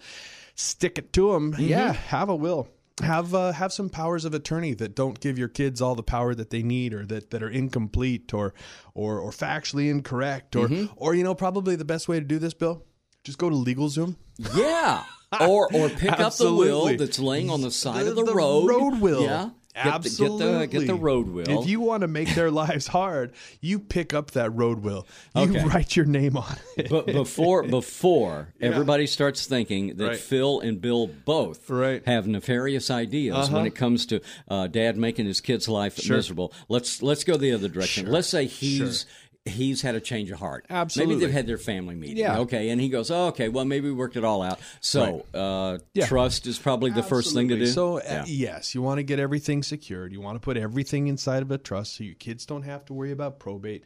stick 0.55 0.99
it 0.99 1.13
to 1.15 1.33
them, 1.33 1.55
yeah, 1.59 1.93
have 1.93 2.29
a 2.29 2.37
will. 2.37 2.69
Have 3.03 3.35
uh, 3.35 3.53
have 3.53 3.75
some 3.75 3.91
powers 3.91 4.25
of 4.25 4.33
attorney 4.33 4.73
that 4.75 4.95
don't 4.97 5.21
give 5.21 5.39
your 5.39 5.49
kids 5.49 5.83
all 5.83 5.95
the 5.95 6.03
power 6.03 6.35
that 6.35 6.49
they 6.49 6.63
need, 6.63 6.95
or 6.95 7.05
that, 7.07 7.31
that 7.31 7.43
are 7.43 7.51
incomplete, 7.51 8.33
or 8.33 8.55
or 8.95 9.21
or 9.21 9.31
factually 9.33 9.91
incorrect, 9.91 10.57
or 10.57 10.67
Mm-hmm. 10.67 10.95
or 10.97 11.15
you 11.15 11.23
know 11.23 11.35
probably 11.35 11.77
the 11.77 11.85
best 11.85 12.09
way 12.09 12.19
to 12.21 12.25
do 12.25 12.39
this, 12.39 12.55
Bill, 12.55 12.85
just 13.23 13.37
go 13.37 13.51
to 13.51 13.57
LegalZoom. 13.57 14.17
Yeah. 14.55 15.05
Or 15.41 15.69
or 15.75 15.89
pick 15.91 16.19
up 16.21 16.37
the 16.37 16.55
will 16.55 16.97
that's 16.97 17.19
laying 17.19 17.51
on 17.51 17.61
the 17.61 17.71
side 17.71 18.07
The- 18.07 18.11
of 18.11 18.17
the, 18.17 18.25
the 18.25 18.35
road. 18.35 18.67
road 18.69 19.01
will. 19.01 19.23
Yeah. 19.25 19.51
Get 19.77 19.85
the, 19.85 19.91
Absolutely. 19.91 20.67
get 20.67 20.71
the 20.71 20.79
get 20.79 20.87
the 20.87 20.95
road 20.95 21.29
will. 21.29 21.61
If 21.63 21.69
you 21.69 21.81
want 21.81 22.01
to 22.01 22.09
make 22.09 22.35
their 22.35 22.51
lives 22.65 22.87
hard, 22.87 23.33
you 23.61 23.79
pick 23.79 24.15
up 24.15 24.31
that 24.31 24.51
road 24.55 24.79
will. 24.83 25.07
You 25.35 25.43
Okay. 25.43 25.65
write 25.65 25.95
your 25.95 26.07
name 26.07 26.37
on 26.39 26.57
it. 26.79 26.89
but 26.89 27.05
before 27.07 27.63
before 27.81 28.49
everybody 28.61 29.07
starts 29.07 29.47
thinking 29.47 29.97
that 29.99 30.07
Right. 30.07 30.17
Phil 30.17 30.61
and 30.61 30.81
Bill 30.81 31.07
both 31.07 31.69
Right. 31.69 32.01
Uh-huh. 32.01 32.11
have 32.11 32.27
nefarious 32.27 32.91
ideas 32.91 33.51
when 33.51 33.67
it 33.67 33.75
comes 33.75 34.07
to 34.07 34.21
uh, 34.49 34.67
Dad 34.67 34.97
making 34.97 35.27
his 35.27 35.41
kid's 35.43 35.69
life 35.69 35.97
miserable, 36.09 36.53
let's 36.71 37.03
let's 37.03 37.23
go 37.25 37.37
the 37.37 37.53
other 37.53 37.69
direction. 37.69 38.11
Let's 38.11 38.29
say 38.29 38.47
he's. 38.47 39.05
He's 39.47 39.81
had 39.83 39.95
a 39.95 40.01
change 40.01 40.31
of 40.31 40.39
heart. 40.41 40.67
Absolutely. 40.69 41.15
Maybe 41.15 41.25
they've 41.27 41.35
had 41.35 41.47
their 41.47 41.57
family 41.57 41.95
meeting. 41.95 42.17
Yeah. 42.17 42.41
Okay. 42.41 42.71
And 42.71 42.81
he 42.81 42.89
goes, 42.89 43.11
oh, 43.11 43.29
okay, 43.29 43.49
well, 43.49 43.65
maybe 43.65 43.89
we 43.89 43.95
worked 43.95 44.17
it 44.17 44.25
all 44.25 44.43
out. 44.43 44.59
So, 44.81 45.25
uh, 45.33 45.79
Yeah. 45.95 46.07
trust 46.07 46.47
is 46.47 46.59
probably 46.59 46.91
the 46.91 47.03
first 47.03 47.33
thing 47.33 47.49
to 47.49 47.57
do. 47.57 47.67
So, 47.67 47.99
uh, 48.01 48.25
yes, 48.27 48.75
you 48.75 48.83
want 48.83 48.99
to 48.99 49.03
get 49.05 49.21
everything 49.21 49.63
secured. 49.63 50.13
You 50.13 50.21
want 50.21 50.37
to 50.37 50.41
put 50.41 50.57
everything 50.57 51.07
inside 51.07 51.43
of 51.43 51.51
a 51.51 51.59
trust 51.59 51.97
so 51.97 52.05
your 52.05 52.15
kids 52.17 52.45
don't 52.45 52.63
have 52.63 52.85
to 52.87 52.93
worry 52.93 53.13
about 53.13 53.39
probate, 53.39 53.85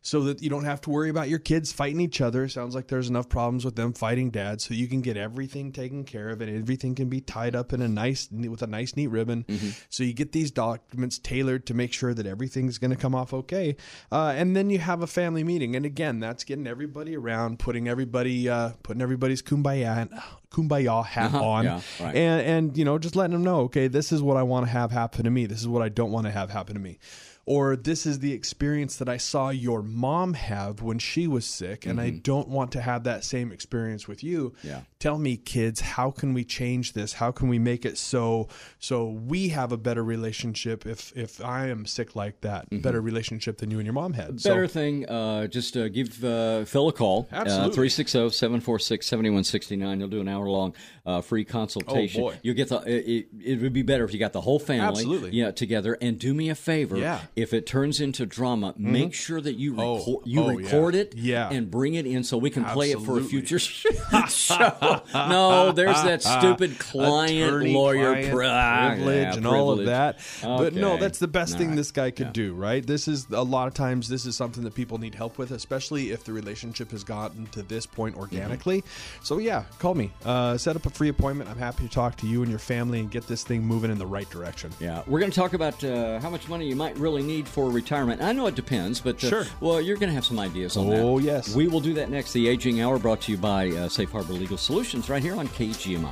so 0.00 0.22
that 0.24 0.42
you 0.42 0.50
don't 0.50 0.64
have 0.64 0.80
to 0.80 0.90
worry 0.90 1.10
about 1.10 1.28
your 1.28 1.38
kids 1.38 1.72
fighting 1.72 2.00
each 2.00 2.20
other. 2.20 2.48
Sounds 2.48 2.74
like 2.74 2.88
there's 2.88 3.08
enough 3.08 3.28
problems 3.28 3.64
with 3.64 3.76
them 3.76 3.92
fighting 3.92 4.30
dad, 4.30 4.60
so 4.60 4.74
you 4.74 4.88
can 4.88 5.00
get 5.00 5.16
everything 5.16 5.72
taken 5.72 6.04
care 6.04 6.30
of 6.30 6.40
and 6.40 6.56
everything 6.56 6.94
can 6.94 7.08
be 7.08 7.20
tied 7.20 7.54
up 7.54 7.72
in 7.72 7.82
a 7.82 7.88
nice 7.88 8.28
with 8.32 8.62
a 8.62 8.66
nice 8.66 8.96
neat 8.96 9.08
ribbon. 9.08 9.44
Mm-hmm. 9.44 9.68
So 9.90 10.02
you 10.04 10.12
get 10.12 10.32
these 10.32 10.50
documents 10.50 11.18
tailored 11.18 11.66
to 11.66 11.74
make 11.74 11.92
sure 11.92 12.14
that 12.14 12.26
everything's 12.26 12.78
going 12.78 12.90
to 12.90 12.96
come 12.96 13.14
off 13.14 13.32
okay, 13.34 13.76
uh, 14.10 14.32
and 14.36 14.56
then 14.56 14.70
you 14.70 14.78
have 14.78 15.01
a 15.02 15.06
family 15.06 15.44
meeting. 15.44 15.76
And 15.76 15.84
again, 15.84 16.20
that's 16.20 16.44
getting 16.44 16.66
everybody 16.66 17.16
around, 17.16 17.58
putting 17.58 17.88
everybody, 17.88 18.48
uh, 18.48 18.70
putting 18.82 19.02
everybody's 19.02 19.42
kumbaya 19.42 20.08
kumbaya 20.50 21.04
hat 21.04 21.34
on, 21.34 21.66
Uh-huh. 21.66 21.80
yeah, 22.00 22.04
right. 22.06 22.14
and 22.16 22.40
and 22.42 22.76
you 22.78 22.84
know 22.84 22.98
just 22.98 23.16
letting 23.16 23.32
them 23.32 23.42
know 23.42 23.60
okay 23.60 23.88
this 23.88 24.12
is 24.12 24.20
what 24.20 24.36
i 24.36 24.42
want 24.42 24.66
to 24.66 24.70
have 24.70 24.90
happen 24.90 25.24
to 25.24 25.30
me 25.30 25.46
this 25.46 25.60
is 25.60 25.66
what 25.66 25.80
i 25.82 25.88
don't 25.88 26.12
want 26.12 26.26
to 26.26 26.30
have 26.30 26.50
happen 26.50 26.74
to 26.74 26.80
me 26.80 26.98
or 27.46 27.74
this 27.76 28.06
is 28.06 28.18
the 28.20 28.32
experience 28.32 28.96
that 28.96 29.08
i 29.08 29.16
saw 29.16 29.48
your 29.50 29.82
mom 29.82 30.34
have 30.34 30.80
when 30.82 30.98
she 30.98 31.26
was 31.26 31.44
sick 31.44 31.86
and 31.86 32.00
i 32.00 32.10
don't 32.10 32.48
want 32.48 32.70
to 32.72 32.80
have 32.80 33.04
that 33.04 33.24
same 33.24 33.50
experience 33.52 34.06
with 34.08 34.22
you 34.24 34.32
Mm-hmm. 34.32 34.68
Yeah. 34.68 34.80
tell 34.98 35.18
me 35.18 35.36
kids 35.36 35.80
how 35.80 36.10
can 36.10 36.34
we 36.34 36.44
change 36.44 36.92
this 36.92 37.12
how 37.14 37.30
can 37.32 37.48
we 37.48 37.58
make 37.58 37.84
it 37.84 37.98
so 37.98 38.48
so 38.78 39.08
we 39.10 39.48
have 39.48 39.72
a 39.72 39.76
better 39.76 40.02
relationship 40.04 40.86
if 40.86 41.12
if 41.16 41.42
i 41.44 41.66
am 41.68 41.84
sick 41.86 42.14
like 42.16 42.40
that 42.42 42.66
better 42.82 43.00
relationship 43.00 43.58
than 43.58 43.70
you 43.70 43.78
and 43.78 43.86
your 43.86 43.92
mom 43.94 44.12
had 44.12 44.22
Mm-hmm. 44.32 44.48
Better 44.48 44.68
so 44.68 44.72
thing, 44.72 45.08
uh, 45.08 45.46
just 45.48 45.76
uh, 45.76 45.88
give 45.88 46.24
uh, 46.24 46.64
Phil 46.64 46.88
a 46.88 46.92
call. 46.92 47.28
Absolutely. 47.32 47.74
360 47.74 48.30
746 48.30 49.06
7169. 49.06 49.98
He'll 49.98 50.08
do 50.08 50.20
an 50.20 50.28
hour 50.28 50.48
long 50.48 50.74
uh, 51.04 51.20
free 51.20 51.44
consultation. 51.44 52.22
Oh, 52.22 52.30
boy. 52.30 52.38
You'll 52.42 52.54
get 52.54 52.68
the, 52.68 52.78
it, 52.86 53.26
it 53.42 53.60
would 53.60 53.72
be 53.72 53.82
better 53.82 54.04
if 54.04 54.12
you 54.12 54.18
got 54.18 54.32
the 54.32 54.40
whole 54.40 54.58
family 54.58 54.86
Absolutely. 54.86 55.30
yeah, 55.32 55.50
together. 55.50 55.96
And 56.00 56.18
do 56.18 56.32
me 56.34 56.48
a 56.50 56.54
favor. 56.54 56.96
Yeah. 56.96 57.20
If 57.34 57.54
it 57.54 57.66
turns 57.66 58.00
into 58.00 58.26
drama, 58.26 58.74
make 58.76 59.14
sure 59.14 59.40
that 59.40 59.54
you, 59.54 59.74
Oh, 59.80 59.96
record, 59.98 60.26
you 60.26 60.42
oh, 60.42 60.50
yeah. 60.50 60.56
record 60.66 60.94
it 60.94 61.14
Yeah. 61.16 61.48
and 61.50 61.70
bring 61.70 61.94
it 61.94 62.06
in 62.06 62.24
so 62.24 62.36
we 62.36 62.50
can 62.50 62.64
play 62.64 62.90
it 62.90 63.00
for 63.00 63.18
a 63.18 63.22
future 63.22 63.58
show. 64.28 65.00
no, 65.14 65.72
there's 65.72 66.02
that 66.02 66.22
stupid 66.22 66.78
client 66.78 67.42
Attorney, 67.48 67.72
lawyer 67.74 68.12
client 68.12 68.32
pri- 68.34 68.46
ah, 68.48 68.88
privilege 68.94 69.22
yeah, 69.22 69.34
and 69.36 69.46
all 69.46 69.70
of 69.70 69.86
that. 69.86 70.18
But 70.42 70.74
no, 70.74 70.96
that's 70.98 71.18
the 71.18 71.28
best 71.28 71.54
All 71.54 71.58
thing 71.60 71.68
right. 71.68 71.76
this 71.76 71.90
guy 71.90 72.10
could 72.10 72.32
do, 72.32 72.52
right? 72.54 72.86
This 72.86 73.08
is 73.08 73.26
a 73.30 73.42
lot 73.42 73.68
of 73.68 73.74
times 73.74 74.08
this 74.08 74.26
is 74.26 74.36
something 74.36 74.64
that 74.64 74.74
people 74.74 74.98
need 74.98 75.14
help 75.14 75.38
with, 75.38 75.50
especially 75.52 76.10
if 76.10 76.24
the 76.24 76.32
relationship 76.32 76.90
has 76.90 77.04
gotten 77.04 77.46
to 77.46 77.62
this 77.62 77.86
point 77.86 78.16
organically. 78.16 78.84
So 79.22 79.38
yeah, 79.38 79.64
call 79.78 79.94
me. 79.94 80.12
Uh, 80.26 80.40
uh, 80.42 80.58
set 80.58 80.74
up 80.74 80.84
a 80.86 80.90
free 80.90 81.08
appointment. 81.08 81.48
I'm 81.48 81.58
happy 81.58 81.84
to 81.86 81.88
talk 81.88 82.16
to 82.16 82.26
you 82.26 82.40
and 82.42 82.50
your 82.50 82.58
family 82.58 82.98
and 82.98 83.08
get 83.10 83.28
this 83.28 83.44
thing 83.44 83.62
moving 83.62 83.90
in 83.92 83.98
the 83.98 84.06
right 84.06 84.28
direction. 84.28 84.72
Yeah, 84.80 85.02
we're 85.06 85.20
going 85.20 85.30
to 85.30 85.38
talk 85.38 85.52
about 85.52 85.84
uh, 85.84 86.18
how 86.20 86.30
much 86.30 86.48
money 86.48 86.66
you 86.66 86.74
might 86.74 86.96
really 86.98 87.21
need 87.22 87.48
for 87.48 87.70
retirement. 87.70 88.20
I 88.22 88.32
know 88.32 88.46
it 88.46 88.54
depends, 88.54 89.00
but 89.00 89.22
uh, 89.24 89.28
Sure. 89.28 89.44
well, 89.60 89.80
you're 89.80 89.96
going 89.96 90.08
to 90.10 90.14
have 90.14 90.24
some 90.26 90.38
ideas 90.38 90.76
on 90.76 90.88
that. 90.90 91.00
Oh, 91.00 91.18
yes. 91.18 91.54
We 91.54 91.68
will 91.68 91.80
do 91.80 91.94
that 91.94 92.10
next. 92.10 92.32
The 92.32 92.48
Aging 92.48 92.80
Hour 92.80 92.98
brought 92.98 93.20
to 93.22 93.32
you 93.32 93.38
by 93.38 93.70
uh, 93.70 93.88
Safe 93.88 94.10
Harbor 94.10 94.32
Legal 94.34 94.56
Solutions 94.58 95.08
right 95.08 95.22
here 95.22 95.34
on 95.36 95.48
KGMI. 95.48 96.10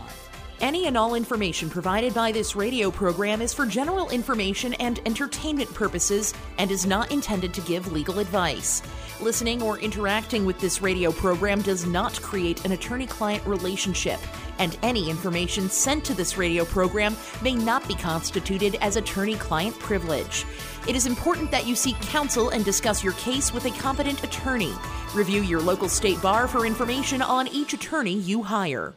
Any 0.60 0.86
and 0.86 0.96
all 0.98 1.14
information 1.14 1.70
provided 1.70 2.12
by 2.12 2.32
this 2.32 2.54
radio 2.54 2.90
program 2.90 3.40
is 3.40 3.54
for 3.54 3.64
general 3.64 4.10
information 4.10 4.74
and 4.74 5.00
entertainment 5.06 5.72
purposes 5.72 6.34
and 6.58 6.70
is 6.70 6.84
not 6.84 7.10
intended 7.10 7.54
to 7.54 7.62
give 7.62 7.90
legal 7.92 8.18
advice. 8.18 8.82
Listening 9.22 9.62
or 9.62 9.78
interacting 9.78 10.44
with 10.44 10.60
this 10.60 10.82
radio 10.82 11.12
program 11.12 11.62
does 11.62 11.86
not 11.86 12.20
create 12.20 12.62
an 12.66 12.72
attorney 12.72 13.06
client 13.06 13.42
relationship, 13.46 14.20
and 14.58 14.76
any 14.82 15.08
information 15.08 15.70
sent 15.70 16.04
to 16.04 16.12
this 16.12 16.36
radio 16.36 16.66
program 16.66 17.16
may 17.40 17.54
not 17.54 17.88
be 17.88 17.94
constituted 17.94 18.76
as 18.82 18.96
attorney 18.96 19.36
client 19.36 19.78
privilege. 19.78 20.44
It 20.86 20.94
is 20.94 21.06
important 21.06 21.50
that 21.52 21.66
you 21.66 21.74
seek 21.74 21.98
counsel 22.02 22.50
and 22.50 22.66
discuss 22.66 23.02
your 23.02 23.14
case 23.14 23.50
with 23.54 23.64
a 23.64 23.70
competent 23.70 24.22
attorney. 24.24 24.74
Review 25.14 25.40
your 25.40 25.62
local 25.62 25.88
state 25.88 26.20
bar 26.20 26.46
for 26.46 26.66
information 26.66 27.22
on 27.22 27.48
each 27.48 27.72
attorney 27.72 28.18
you 28.18 28.42
hire. 28.42 28.94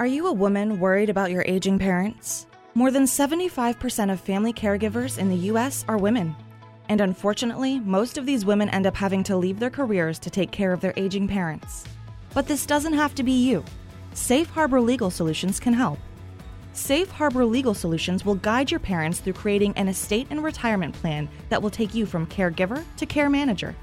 Are 0.00 0.06
you 0.06 0.28
a 0.28 0.32
woman 0.32 0.78
worried 0.78 1.10
about 1.10 1.32
your 1.32 1.42
aging 1.48 1.80
parents? 1.80 2.46
More 2.74 2.92
than 2.92 3.02
75% 3.02 4.12
of 4.12 4.20
family 4.20 4.52
caregivers 4.52 5.18
in 5.18 5.28
the 5.28 5.48
U.S. 5.50 5.84
are 5.88 5.98
women. 5.98 6.36
And 6.88 7.00
unfortunately, 7.00 7.80
most 7.80 8.16
of 8.16 8.24
these 8.24 8.44
women 8.44 8.68
end 8.68 8.86
up 8.86 8.94
having 8.94 9.24
to 9.24 9.36
leave 9.36 9.58
their 9.58 9.70
careers 9.70 10.20
to 10.20 10.30
take 10.30 10.52
care 10.52 10.72
of 10.72 10.80
their 10.80 10.94
aging 10.96 11.26
parents. 11.26 11.82
But 12.32 12.46
this 12.46 12.64
doesn't 12.64 12.92
have 12.92 13.16
to 13.16 13.24
be 13.24 13.32
you. 13.32 13.64
Safe 14.14 14.48
Harbor 14.50 14.80
Legal 14.80 15.10
Solutions 15.10 15.58
can 15.58 15.72
help. 15.72 15.98
Safe 16.74 17.10
Harbor 17.10 17.44
Legal 17.44 17.74
Solutions 17.74 18.24
will 18.24 18.36
guide 18.36 18.70
your 18.70 18.78
parents 18.78 19.18
through 19.18 19.32
creating 19.32 19.72
an 19.76 19.88
estate 19.88 20.28
and 20.30 20.44
retirement 20.44 20.94
plan 20.94 21.28
that 21.48 21.60
will 21.60 21.70
take 21.70 21.92
you 21.92 22.06
from 22.06 22.24
caregiver 22.28 22.84
to 22.98 23.04
care 23.04 23.28
manager. 23.28 23.74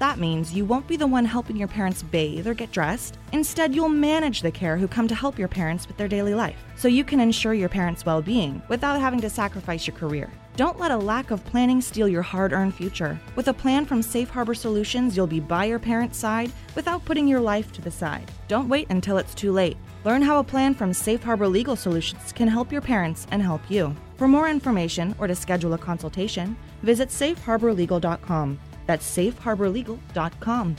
That 0.00 0.18
means 0.18 0.54
you 0.54 0.64
won't 0.64 0.86
be 0.86 0.96
the 0.96 1.06
one 1.06 1.26
helping 1.26 1.58
your 1.58 1.68
parents 1.68 2.02
bathe 2.02 2.46
or 2.46 2.54
get 2.54 2.72
dressed. 2.72 3.18
Instead, 3.32 3.74
you'll 3.74 3.90
manage 3.90 4.40
the 4.40 4.50
care 4.50 4.78
who 4.78 4.88
come 4.88 5.06
to 5.08 5.14
help 5.14 5.38
your 5.38 5.46
parents 5.46 5.86
with 5.86 5.98
their 5.98 6.08
daily 6.08 6.32
life, 6.34 6.56
so 6.74 6.88
you 6.88 7.04
can 7.04 7.20
ensure 7.20 7.52
your 7.52 7.68
parents' 7.68 8.06
well 8.06 8.22
being 8.22 8.62
without 8.68 8.98
having 8.98 9.20
to 9.20 9.28
sacrifice 9.28 9.86
your 9.86 9.94
career. 9.94 10.30
Don't 10.56 10.78
let 10.78 10.90
a 10.90 10.96
lack 10.96 11.30
of 11.30 11.44
planning 11.44 11.82
steal 11.82 12.08
your 12.08 12.22
hard 12.22 12.54
earned 12.54 12.74
future. 12.74 13.20
With 13.36 13.48
a 13.48 13.52
plan 13.52 13.84
from 13.84 14.00
Safe 14.00 14.30
Harbor 14.30 14.54
Solutions, 14.54 15.18
you'll 15.18 15.26
be 15.26 15.38
by 15.38 15.66
your 15.66 15.78
parents' 15.78 16.16
side 16.16 16.50
without 16.74 17.04
putting 17.04 17.28
your 17.28 17.40
life 17.40 17.70
to 17.72 17.82
the 17.82 17.90
side. 17.90 18.30
Don't 18.48 18.70
wait 18.70 18.88
until 18.88 19.18
it's 19.18 19.34
too 19.34 19.52
late. 19.52 19.76
Learn 20.06 20.22
how 20.22 20.38
a 20.38 20.44
plan 20.44 20.74
from 20.74 20.94
Safe 20.94 21.22
Harbor 21.22 21.46
Legal 21.46 21.76
Solutions 21.76 22.32
can 22.32 22.48
help 22.48 22.72
your 22.72 22.80
parents 22.80 23.26
and 23.32 23.42
help 23.42 23.60
you. 23.68 23.94
For 24.16 24.26
more 24.26 24.48
information 24.48 25.14
or 25.18 25.26
to 25.26 25.34
schedule 25.34 25.74
a 25.74 25.78
consultation, 25.78 26.56
visit 26.82 27.10
safeharborlegal.com. 27.10 28.58
That's 28.90 29.16
safeharborlegal.com. 29.16 30.76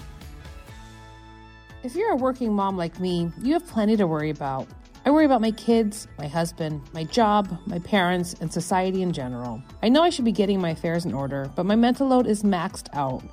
If 1.81 1.95
you're 1.95 2.11
a 2.11 2.15
working 2.17 2.51
mom 2.51 2.75
like 2.75 2.99
me, 2.99 3.31
you 3.41 3.53
have 3.53 3.65
plenty 3.65 3.95
to 3.95 4.05
worry 4.05 4.31
about. 4.31 4.67
I 5.05 5.11
worry 5.11 5.23
about 5.23 5.39
my 5.39 5.51
kids, 5.51 6.09
my 6.17 6.27
husband, 6.27 6.81
my 6.91 7.05
job, 7.05 7.57
my 7.67 7.79
parents, 7.79 8.35
and 8.41 8.51
society 8.51 9.01
in 9.01 9.13
general. 9.13 9.63
I 9.81 9.87
know 9.87 10.03
I 10.03 10.09
should 10.09 10.25
be 10.25 10.33
getting 10.33 10.59
my 10.59 10.71
affairs 10.71 11.05
in 11.05 11.13
order, 11.13 11.49
but 11.55 11.65
my 11.65 11.77
mental 11.77 12.05
load 12.05 12.27
is 12.27 12.43
maxed 12.43 12.89
out. 12.91 13.23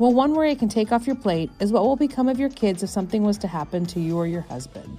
Well, 0.00 0.12
one 0.12 0.34
worry 0.34 0.50
I 0.50 0.56
can 0.56 0.68
take 0.68 0.90
off 0.90 1.06
your 1.06 1.14
plate 1.14 1.52
is 1.60 1.70
what 1.70 1.84
will 1.84 1.94
become 1.94 2.28
of 2.28 2.40
your 2.40 2.50
kids 2.50 2.82
if 2.82 2.90
something 2.90 3.22
was 3.22 3.38
to 3.38 3.46
happen 3.46 3.86
to 3.86 4.00
you 4.00 4.16
or 4.18 4.26
your 4.26 4.42
husband. 4.42 4.98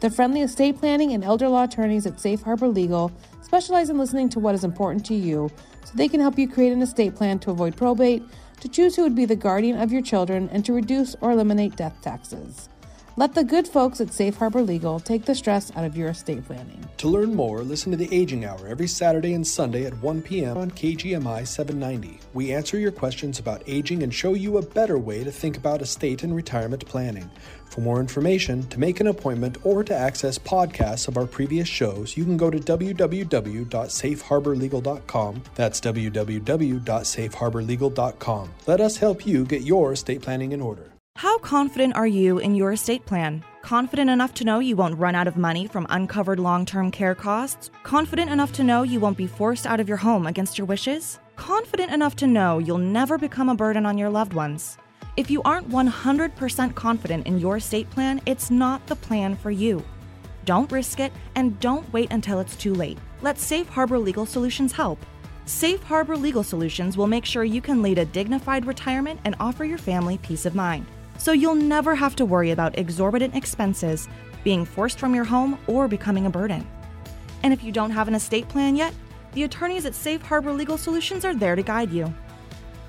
The 0.00 0.10
friendly 0.10 0.40
estate 0.40 0.80
planning 0.80 1.12
and 1.12 1.22
elder 1.22 1.48
law 1.48 1.62
attorneys 1.62 2.06
at 2.06 2.18
Safe 2.18 2.42
Harbor 2.42 2.66
Legal 2.66 3.12
specialize 3.40 3.88
in 3.88 3.98
listening 3.98 4.30
to 4.30 4.40
what 4.40 4.56
is 4.56 4.64
important 4.64 5.06
to 5.06 5.14
you 5.14 5.48
so 5.84 5.92
they 5.94 6.08
can 6.08 6.18
help 6.18 6.40
you 6.40 6.48
create 6.48 6.72
an 6.72 6.82
estate 6.82 7.14
plan 7.14 7.38
to 7.38 7.52
avoid 7.52 7.76
probate, 7.76 8.24
to 8.60 8.68
choose 8.68 8.96
who 8.96 9.02
would 9.02 9.14
be 9.14 9.24
the 9.24 9.36
guardian 9.36 9.80
of 9.80 9.92
your 9.92 10.02
children, 10.02 10.48
and 10.52 10.64
to 10.64 10.72
reduce 10.72 11.14
or 11.20 11.32
eliminate 11.32 11.76
death 11.76 11.96
taxes. 12.02 12.68
Let 13.16 13.34
the 13.34 13.44
good 13.44 13.68
folks 13.68 14.00
at 14.00 14.12
Safe 14.12 14.34
Harbor 14.34 14.60
Legal 14.60 14.98
take 14.98 15.24
the 15.24 15.36
stress 15.36 15.70
out 15.76 15.84
of 15.84 15.96
your 15.96 16.08
estate 16.08 16.44
planning. 16.44 16.84
To 16.96 17.06
learn 17.06 17.32
more, 17.32 17.62
listen 17.62 17.92
to 17.92 17.96
the 17.96 18.12
Aging 18.12 18.44
Hour 18.44 18.66
every 18.66 18.88
Saturday 18.88 19.34
and 19.34 19.46
Sunday 19.46 19.84
at 19.84 19.96
1 20.02 20.22
p.m. 20.22 20.56
on 20.56 20.72
KGMI 20.72 21.46
790. 21.46 22.18
We 22.32 22.52
answer 22.52 22.76
your 22.76 22.90
questions 22.90 23.38
about 23.38 23.62
aging 23.68 24.02
and 24.02 24.12
show 24.12 24.34
you 24.34 24.58
a 24.58 24.62
better 24.62 24.98
way 24.98 25.22
to 25.22 25.30
think 25.30 25.56
about 25.56 25.80
estate 25.80 26.24
and 26.24 26.34
retirement 26.34 26.84
planning. 26.86 27.30
For 27.66 27.82
more 27.82 28.00
information, 28.00 28.66
to 28.68 28.80
make 28.80 28.98
an 28.98 29.06
appointment, 29.06 29.58
or 29.62 29.84
to 29.84 29.94
access 29.94 30.36
podcasts 30.36 31.06
of 31.06 31.16
our 31.16 31.26
previous 31.26 31.68
shows, 31.68 32.16
you 32.16 32.24
can 32.24 32.36
go 32.36 32.50
to 32.50 32.58
www.safeharborlegal.com. 32.58 35.42
That's 35.54 35.80
www.safeharborlegal.com. 35.80 38.50
Let 38.66 38.80
us 38.80 38.96
help 38.96 39.24
you 39.24 39.44
get 39.44 39.62
your 39.62 39.92
estate 39.92 40.22
planning 40.22 40.50
in 40.50 40.60
order. 40.60 40.93
How 41.16 41.38
confident 41.38 41.94
are 41.94 42.06
you 42.06 42.38
in 42.38 42.56
your 42.56 42.72
estate 42.72 43.06
plan? 43.06 43.44
Confident 43.62 44.10
enough 44.10 44.34
to 44.34 44.44
know 44.44 44.58
you 44.58 44.74
won't 44.74 44.98
run 44.98 45.14
out 45.14 45.28
of 45.28 45.36
money 45.36 45.66
from 45.66 45.86
uncovered 45.88 46.40
long 46.40 46.66
term 46.66 46.90
care 46.90 47.14
costs? 47.14 47.70
Confident 47.84 48.30
enough 48.30 48.52
to 48.54 48.64
know 48.64 48.82
you 48.82 48.98
won't 48.98 49.16
be 49.16 49.26
forced 49.26 49.64
out 49.64 49.80
of 49.80 49.88
your 49.88 49.96
home 49.96 50.26
against 50.26 50.58
your 50.58 50.66
wishes? 50.66 51.20
Confident 51.36 51.92
enough 51.92 52.14
to 52.16 52.26
know 52.26 52.58
you'll 52.58 52.78
never 52.78 53.16
become 53.16 53.48
a 53.48 53.54
burden 53.54 53.86
on 53.86 53.96
your 53.96 54.10
loved 54.10 54.34
ones? 54.34 54.76
If 55.16 55.30
you 55.30 55.40
aren't 55.44 55.70
100% 55.70 56.74
confident 56.74 57.26
in 57.26 57.38
your 57.38 57.56
estate 57.58 57.88
plan, 57.90 58.20
it's 58.26 58.50
not 58.50 58.84
the 58.86 58.96
plan 58.96 59.36
for 59.36 59.52
you. 59.52 59.84
Don't 60.44 60.70
risk 60.72 60.98
it 60.98 61.12
and 61.36 61.58
don't 61.60 61.90
wait 61.92 62.12
until 62.12 62.40
it's 62.40 62.56
too 62.56 62.74
late. 62.74 62.98
Let 63.22 63.38
Safe 63.38 63.68
Harbor 63.68 63.98
Legal 63.98 64.26
Solutions 64.26 64.72
help. 64.72 64.98
Safe 65.46 65.82
Harbor 65.84 66.16
Legal 66.16 66.42
Solutions 66.42 66.96
will 66.96 67.06
make 67.06 67.24
sure 67.24 67.44
you 67.44 67.60
can 67.60 67.82
lead 67.82 67.98
a 67.98 68.04
dignified 68.04 68.66
retirement 68.66 69.20
and 69.24 69.36
offer 69.38 69.64
your 69.64 69.78
family 69.78 70.18
peace 70.18 70.44
of 70.44 70.54
mind. 70.54 70.86
So 71.18 71.32
you'll 71.32 71.54
never 71.54 71.94
have 71.94 72.16
to 72.16 72.24
worry 72.24 72.50
about 72.50 72.78
exorbitant 72.78 73.34
expenses, 73.34 74.08
being 74.42 74.64
forced 74.64 74.98
from 74.98 75.14
your 75.14 75.24
home, 75.24 75.58
or 75.66 75.88
becoming 75.88 76.26
a 76.26 76.30
burden. 76.30 76.66
And 77.42 77.52
if 77.52 77.62
you 77.62 77.72
don't 77.72 77.90
have 77.90 78.08
an 78.08 78.14
estate 78.14 78.48
plan 78.48 78.76
yet, 78.76 78.94
the 79.32 79.44
attorneys 79.44 79.84
at 79.86 79.94
Safe 79.94 80.22
Harbor 80.22 80.52
Legal 80.52 80.78
Solutions 80.78 81.24
are 81.24 81.34
there 81.34 81.56
to 81.56 81.62
guide 81.62 81.90
you. 81.92 82.12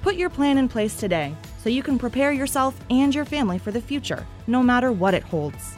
Put 0.01 0.15
your 0.15 0.29
plan 0.29 0.58
in 0.58 0.70
place 0.70 0.96
today 0.96 1.36
so 1.58 1.70
you 1.70 1.82
can 1.82 1.98
prepare 1.98 2.32
yourself 2.32 2.79
and 2.89 3.13
your 3.13 3.25
family 3.25 3.58
for 3.58 3.72
the 3.72 3.82
future, 3.82 4.25
no 4.46 4.62
matter 4.62 4.91
what 4.91 5.15
it 5.15 5.24
holds. 5.24 5.77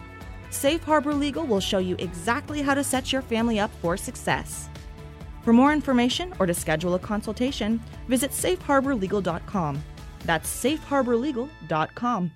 Safe 0.50 0.84
Harbor 0.84 1.14
Legal 1.14 1.46
will 1.46 1.60
show 1.60 1.78
you 1.78 1.96
exactly 2.00 2.62
how 2.62 2.74
to 2.74 2.84
set 2.84 3.14
your 3.14 3.22
family 3.22 3.60
up 3.60 3.72
for 3.82 3.96
success. 3.96 4.70
For 5.44 5.54
more 5.54 5.72
information 5.72 6.34
or 6.40 6.46
to 6.46 6.54
schedule 6.54 6.96
a 6.96 7.00
consultation, 7.00 7.82
visit 8.10 8.32
safeharborlegal.com. 8.32 9.82
That's 10.28 10.50
safeharborlegal.com. 10.64 12.32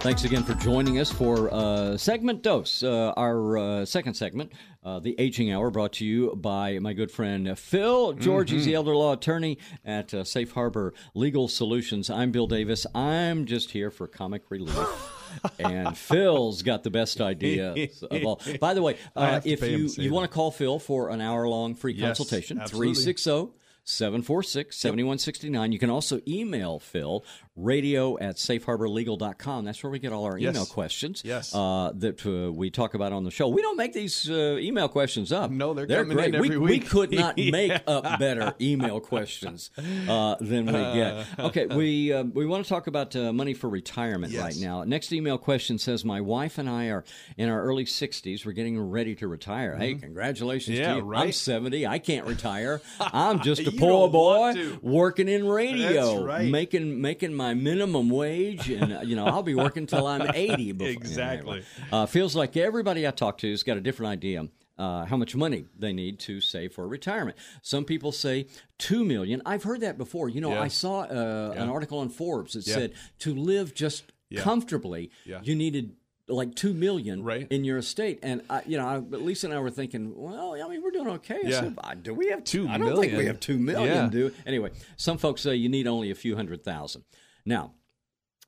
Thanks 0.00 0.22
again 0.22 0.44
for 0.44 0.54
joining 0.54 1.00
us 1.00 1.10
for 1.10 1.52
uh, 1.52 1.96
segment 1.96 2.44
dose, 2.44 2.84
uh, 2.84 3.12
our 3.16 3.58
uh, 3.58 3.84
second 3.84 4.14
segment, 4.14 4.52
uh, 4.84 5.00
the 5.00 5.16
Aging 5.18 5.50
Hour, 5.50 5.72
brought 5.72 5.94
to 5.94 6.06
you 6.06 6.36
by 6.36 6.78
my 6.78 6.92
good 6.92 7.10
friend 7.10 7.58
Phil 7.58 8.12
George. 8.12 8.52
He's 8.52 8.64
the 8.64 8.74
elder 8.74 8.94
law 8.94 9.14
attorney 9.14 9.58
at 9.84 10.14
uh, 10.14 10.22
Safe 10.22 10.52
Harbor 10.52 10.94
Legal 11.14 11.48
Solutions. 11.48 12.08
I'm 12.08 12.30
Bill 12.30 12.46
Davis. 12.46 12.86
I'm 12.94 13.46
just 13.46 13.72
here 13.72 13.90
for 13.90 14.06
comic 14.06 14.44
relief. 14.48 15.15
And 15.58 15.96
Phil's 15.96 16.62
got 16.62 16.82
the 16.82 16.90
best 16.90 17.20
idea 17.20 17.74
of 18.10 18.24
all. 18.24 18.40
By 18.60 18.74
the 18.74 18.82
way, 18.82 18.96
uh, 19.14 19.40
if 19.44 19.62
you, 19.62 19.88
you 19.96 20.12
want 20.12 20.30
to 20.30 20.34
call 20.34 20.50
Phil 20.50 20.78
for 20.78 21.10
an 21.10 21.20
hour 21.20 21.48
long 21.48 21.74
free 21.74 21.94
Yes, 21.94 22.18
consultation, 22.18 22.60
absolutely. 22.60 22.94
360 22.94 23.52
746 23.84 24.76
7169. 24.76 25.72
You 25.72 25.78
can 25.78 25.90
also 25.90 26.20
email 26.26 26.80
Phil, 26.80 27.24
radio 27.56 28.18
at 28.18 28.36
safeharborlegal.com. 28.36 29.64
That's 29.64 29.82
where 29.82 29.90
we 29.90 29.98
get 29.98 30.12
all 30.12 30.24
our 30.24 30.38
Yes. 30.38 30.54
email 30.54 30.66
questions 30.66 31.22
Yes. 31.24 31.54
uh, 31.54 31.92
that 31.96 32.24
uh, 32.26 32.52
we 32.52 32.70
talk 32.70 32.94
about 32.94 33.12
on 33.12 33.24
the 33.24 33.30
show. 33.30 33.48
We 33.48 33.62
don't 33.62 33.76
make 33.76 33.92
these 33.92 34.28
uh, 34.30 34.58
email 34.60 34.88
questions 34.88 35.32
up. 35.32 35.50
No, 35.50 35.74
they're 35.74 35.86
coming 35.86 36.16
great. 36.16 36.34
in 36.34 36.40
we, 36.40 36.46
every 36.48 36.58
we 36.58 36.70
week. 36.72 36.88
could 36.88 37.10
not 37.12 37.36
make 37.38 37.72
up 37.86 38.18
better 38.18 38.54
email 38.60 39.00
questions 39.00 39.70
uh, 39.78 40.36
than 40.40 40.66
we 40.66 40.72
get. 40.72 41.26
Okay, 41.38 41.66
we 41.66 42.12
uh, 42.12 42.24
we 42.24 42.46
want 42.46 42.64
to 42.64 42.68
talk 42.68 42.86
about 42.86 43.14
uh, 43.16 43.32
money 43.32 43.54
for 43.54 43.68
retirement 43.68 44.32
Yes. 44.32 44.42
right 44.42 44.56
now. 44.60 44.84
Next 44.84 45.12
email 45.12 45.38
question 45.38 45.78
says, 45.78 46.04
"My 46.04 46.20
wife 46.20 46.58
and 46.58 46.68
I 46.68 46.86
are 46.86 47.04
in 47.36 47.48
our 47.48 47.62
early 47.62 47.84
60s. 47.84 48.44
We're 48.44 48.52
getting 48.52 48.78
ready 48.80 49.14
to 49.16 49.28
retire. 49.28 49.76
Hey, 49.76 49.94
congratulations 49.94 50.76
Mm-hmm. 50.78 50.82
Yeah, 50.82 50.94
to 51.00 51.06
you. 51.06 51.14
I'm 51.14 51.32
70. 51.32 51.86
I 51.86 51.98
can't 51.98 52.26
retire. 52.26 52.80
I'm 53.00 53.40
just 53.40 53.66
a 53.66 53.72
poor 53.72 54.08
boy 54.08 54.76
working 54.82 55.28
in 55.28 55.46
radio, 55.46 56.14
That's 56.14 56.22
right. 56.24 56.48
making 56.50 57.00
making 57.00 57.34
my 57.34 57.45
minimum 57.54 58.10
wage, 58.10 58.68
and 58.70 58.92
uh, 58.92 59.00
you 59.02 59.16
know 59.16 59.26
I'll 59.26 59.42
be 59.42 59.54
working 59.54 59.86
till 59.86 60.06
I'm 60.06 60.22
80. 60.34 60.72
Before, 60.72 60.88
Exactly. 60.92 61.50
Anyway. 61.52 61.66
Uh, 61.92 62.06
feels 62.06 62.34
like 62.36 62.56
everybody 62.56 63.06
I 63.06 63.10
talk 63.10 63.38
to 63.38 63.50
has 63.50 63.62
got 63.62 63.76
a 63.76 63.80
different 63.80 64.12
idea 64.12 64.48
uh, 64.78 65.04
how 65.06 65.16
much 65.16 65.34
money 65.34 65.64
they 65.78 65.92
need 65.92 66.18
to 66.20 66.40
save 66.40 66.72
for 66.74 66.86
retirement. 66.86 67.36
Some 67.62 67.84
people 67.84 68.12
say 68.12 68.46
two 68.78 69.04
million. 69.04 69.40
I've 69.46 69.62
heard 69.62 69.80
that 69.80 69.96
before. 69.98 70.28
You 70.28 70.40
know, 70.42 70.50
Yeah. 70.52 70.62
I 70.62 70.68
saw 70.68 71.00
uh, 71.02 71.54
an 71.56 71.68
article 71.70 71.98
on 72.00 72.08
Forbes 72.10 72.52
that 72.54 72.66
Yeah. 72.66 72.74
said 72.74 72.92
to 73.20 73.34
live 73.34 73.74
just 73.74 74.04
Yeah. 74.28 74.42
comfortably, 74.42 75.10
Yeah. 75.24 75.40
you 75.42 75.54
needed 75.54 75.92
like 76.28 76.56
two 76.56 76.74
million 76.74 77.22
Right. 77.22 77.46
in 77.50 77.64
your 77.64 77.78
estate. 77.78 78.18
And 78.22 78.42
I, 78.50 78.60
you 78.66 78.76
know, 78.76 78.84
I, 78.84 78.96
Lisa 78.98 79.46
and 79.46 79.54
I 79.54 79.60
were 79.60 79.70
thinking, 79.70 80.12
well, 80.16 80.60
I 80.60 80.68
mean, 80.68 80.82
we're 80.82 80.90
doing 80.90 81.06
okay. 81.08 81.38
Yeah. 81.44 81.60
said, 81.60 81.74
"Uh, 81.78 81.94
do 81.94 82.12
we 82.12 82.30
have 82.30 82.42
Two 82.42 82.66
I 82.68 82.76
don't 82.78 83.00
think 83.00 83.16
we 83.16 83.26
have 83.26 83.38
two 83.38 83.58
million. 83.58 83.94
Yeah. 83.94 84.08
Do 84.10 84.32
anyway? 84.44 84.72
Some 84.96 85.18
folks 85.18 85.40
say 85.42 85.54
you 85.54 85.68
need 85.68 85.86
only 85.86 86.10
a 86.10 86.16
few 86.16 86.34
hundred 86.34 86.64
thousand. 86.64 87.04
Now. 87.46 87.72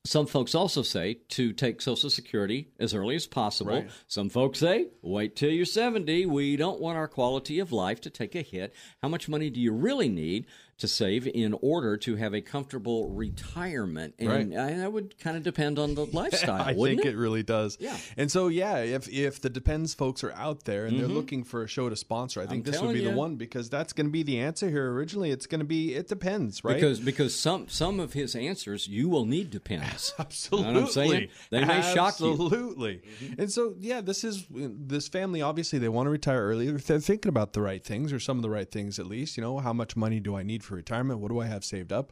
Some 0.05 0.27
folks 0.27 0.55
also 0.55 0.81
say 0.81 1.19
to 1.29 1.51
take 1.51 1.81
Social 1.81 2.09
Security 2.09 2.69
as 2.79 2.93
early 2.93 3.15
as 3.15 3.27
possible. 3.27 3.73
Right. 3.73 3.91
Some 4.07 4.29
folks 4.29 4.59
say 4.59 4.87
wait 5.01 5.35
till 5.35 5.51
you're 5.51 5.65
70. 5.65 6.25
We 6.25 6.55
don't 6.55 6.79
want 6.79 6.97
our 6.97 7.09
quality 7.09 7.59
of 7.59 7.73
life 7.73 7.99
to 8.01 8.09
take 8.09 8.33
a 8.33 8.41
hit. 8.41 8.73
How 9.03 9.09
much 9.09 9.27
money 9.27 9.49
do 9.49 9.59
you 9.59 9.73
really 9.73 10.07
need 10.07 10.45
to 10.79 10.87
save 10.87 11.27
in 11.27 11.55
order 11.61 11.97
to 11.97 12.15
have 12.15 12.33
a 12.33 12.41
comfortable 12.41 13.09
retirement? 13.09 14.15
And 14.19 14.57
I, 14.57 14.73
that 14.75 14.91
would 14.91 15.17
kind 15.19 15.37
of 15.37 15.43
depend 15.43 15.79
on 15.79 15.95
the 15.95 16.05
lifestyle, 16.13 16.61
I 16.61 16.73
think 16.73 17.05
it? 17.05 17.13
it? 17.13 17.17
really 17.17 17.43
does. 17.43 17.77
Yeah. 17.79 17.97
And 18.17 18.31
so 18.31 18.47
yeah, 18.47 18.77
if 18.77 19.07
if 19.09 19.41
the 19.41 19.49
depends 19.49 19.93
folks 19.93 20.23
are 20.23 20.33
out 20.33 20.65
there 20.65 20.85
and 20.85 20.97
they're 20.97 21.07
mm-hmm. 21.07 21.15
looking 21.15 21.43
for 21.43 21.63
a 21.63 21.67
show 21.67 21.89
to 21.89 21.95
sponsor, 21.95 22.41
I 22.41 22.45
think 22.45 22.65
I'm 22.65 22.71
this 22.71 22.81
would 22.81 22.93
be 22.93 22.99
telling 23.01 23.15
the 23.15 23.19
one 23.19 23.35
because 23.35 23.69
that's 23.69 23.93
going 23.93 24.07
to 24.07 24.11
be 24.11 24.23
the 24.23 24.39
answer 24.39 24.69
here. 24.69 24.91
Originally, 24.91 25.31
it's 25.31 25.47
going 25.47 25.59
to 25.59 25.65
be 25.65 25.93
it 25.95 26.07
depends, 26.07 26.63
right? 26.63 26.75
Because 26.75 26.99
because 26.99 27.35
some 27.35 27.67
some 27.67 27.99
of 27.99 28.13
his 28.13 28.35
answers 28.35 28.87
you 28.87 29.09
will 29.09 29.25
need 29.25 29.49
depends. 29.49 30.13
Absolutely. 30.19 30.59
You 30.69 30.73
know 30.73 30.81
I'm 30.81 30.87
saying? 30.87 31.29
They 31.49 31.65
may 31.65 31.81
shock 31.81 32.19
you. 32.19 32.31
Absolutely. 32.31 33.01
Mm-hmm. 33.23 33.41
And 33.41 33.51
so, 33.51 33.75
yeah, 33.79 34.01
this 34.01 34.23
is 34.23 34.45
this 34.49 35.07
family. 35.07 35.41
Obviously, 35.41 35.79
they 35.79 35.89
want 35.89 36.07
to 36.07 36.11
retire 36.11 36.43
early. 36.43 36.71
They're 36.71 36.99
thinking 36.99 37.29
about 37.29 37.53
the 37.53 37.61
right 37.61 37.83
things, 37.83 38.13
or 38.13 38.19
some 38.19 38.37
of 38.37 38.43
the 38.43 38.49
right 38.49 38.69
things 38.69 38.99
at 38.99 39.05
least. 39.05 39.37
You 39.37 39.43
know, 39.43 39.59
how 39.59 39.73
much 39.73 39.95
money 39.95 40.19
do 40.19 40.35
I 40.35 40.43
need 40.43 40.63
for 40.63 40.68
retirement? 40.75 41.19
What 41.19 41.29
do 41.29 41.39
I 41.39 41.47
have 41.47 41.63
saved 41.63 41.91
up? 41.91 42.11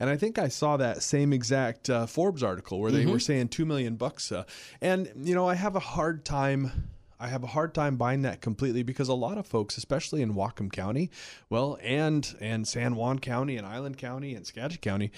And 0.00 0.10
I 0.10 0.16
think 0.16 0.38
I 0.38 0.48
saw 0.48 0.76
that 0.78 1.02
same 1.02 1.32
exact 1.32 1.88
uh, 1.88 2.06
Forbes 2.06 2.42
article 2.42 2.80
where 2.80 2.90
they 2.90 3.06
were 3.06 3.20
saying 3.20 3.48
two 3.48 3.64
million 3.64 3.96
bucks. 3.96 4.32
Uh, 4.32 4.44
and 4.80 5.10
you 5.22 5.34
know, 5.34 5.48
I 5.48 5.54
have 5.54 5.76
a 5.76 5.80
hard 5.80 6.24
time. 6.24 6.88
I 7.20 7.28
have 7.28 7.44
a 7.44 7.48
hard 7.48 7.72
time 7.72 7.96
buying 7.96 8.22
that 8.22 8.40
completely 8.40 8.82
because 8.82 9.08
a 9.08 9.14
lot 9.14 9.38
of 9.38 9.46
folks, 9.46 9.76
especially 9.76 10.22
in 10.22 10.34
Whatcom 10.34 10.72
County, 10.72 11.08
well, 11.50 11.78
and 11.80 12.34
and 12.40 12.66
San 12.66 12.96
Juan 12.96 13.20
County 13.20 13.56
and 13.56 13.64
Island 13.64 13.96
County 13.96 14.34
and 14.34 14.44
Skagit 14.44 14.80
County, 14.80 15.12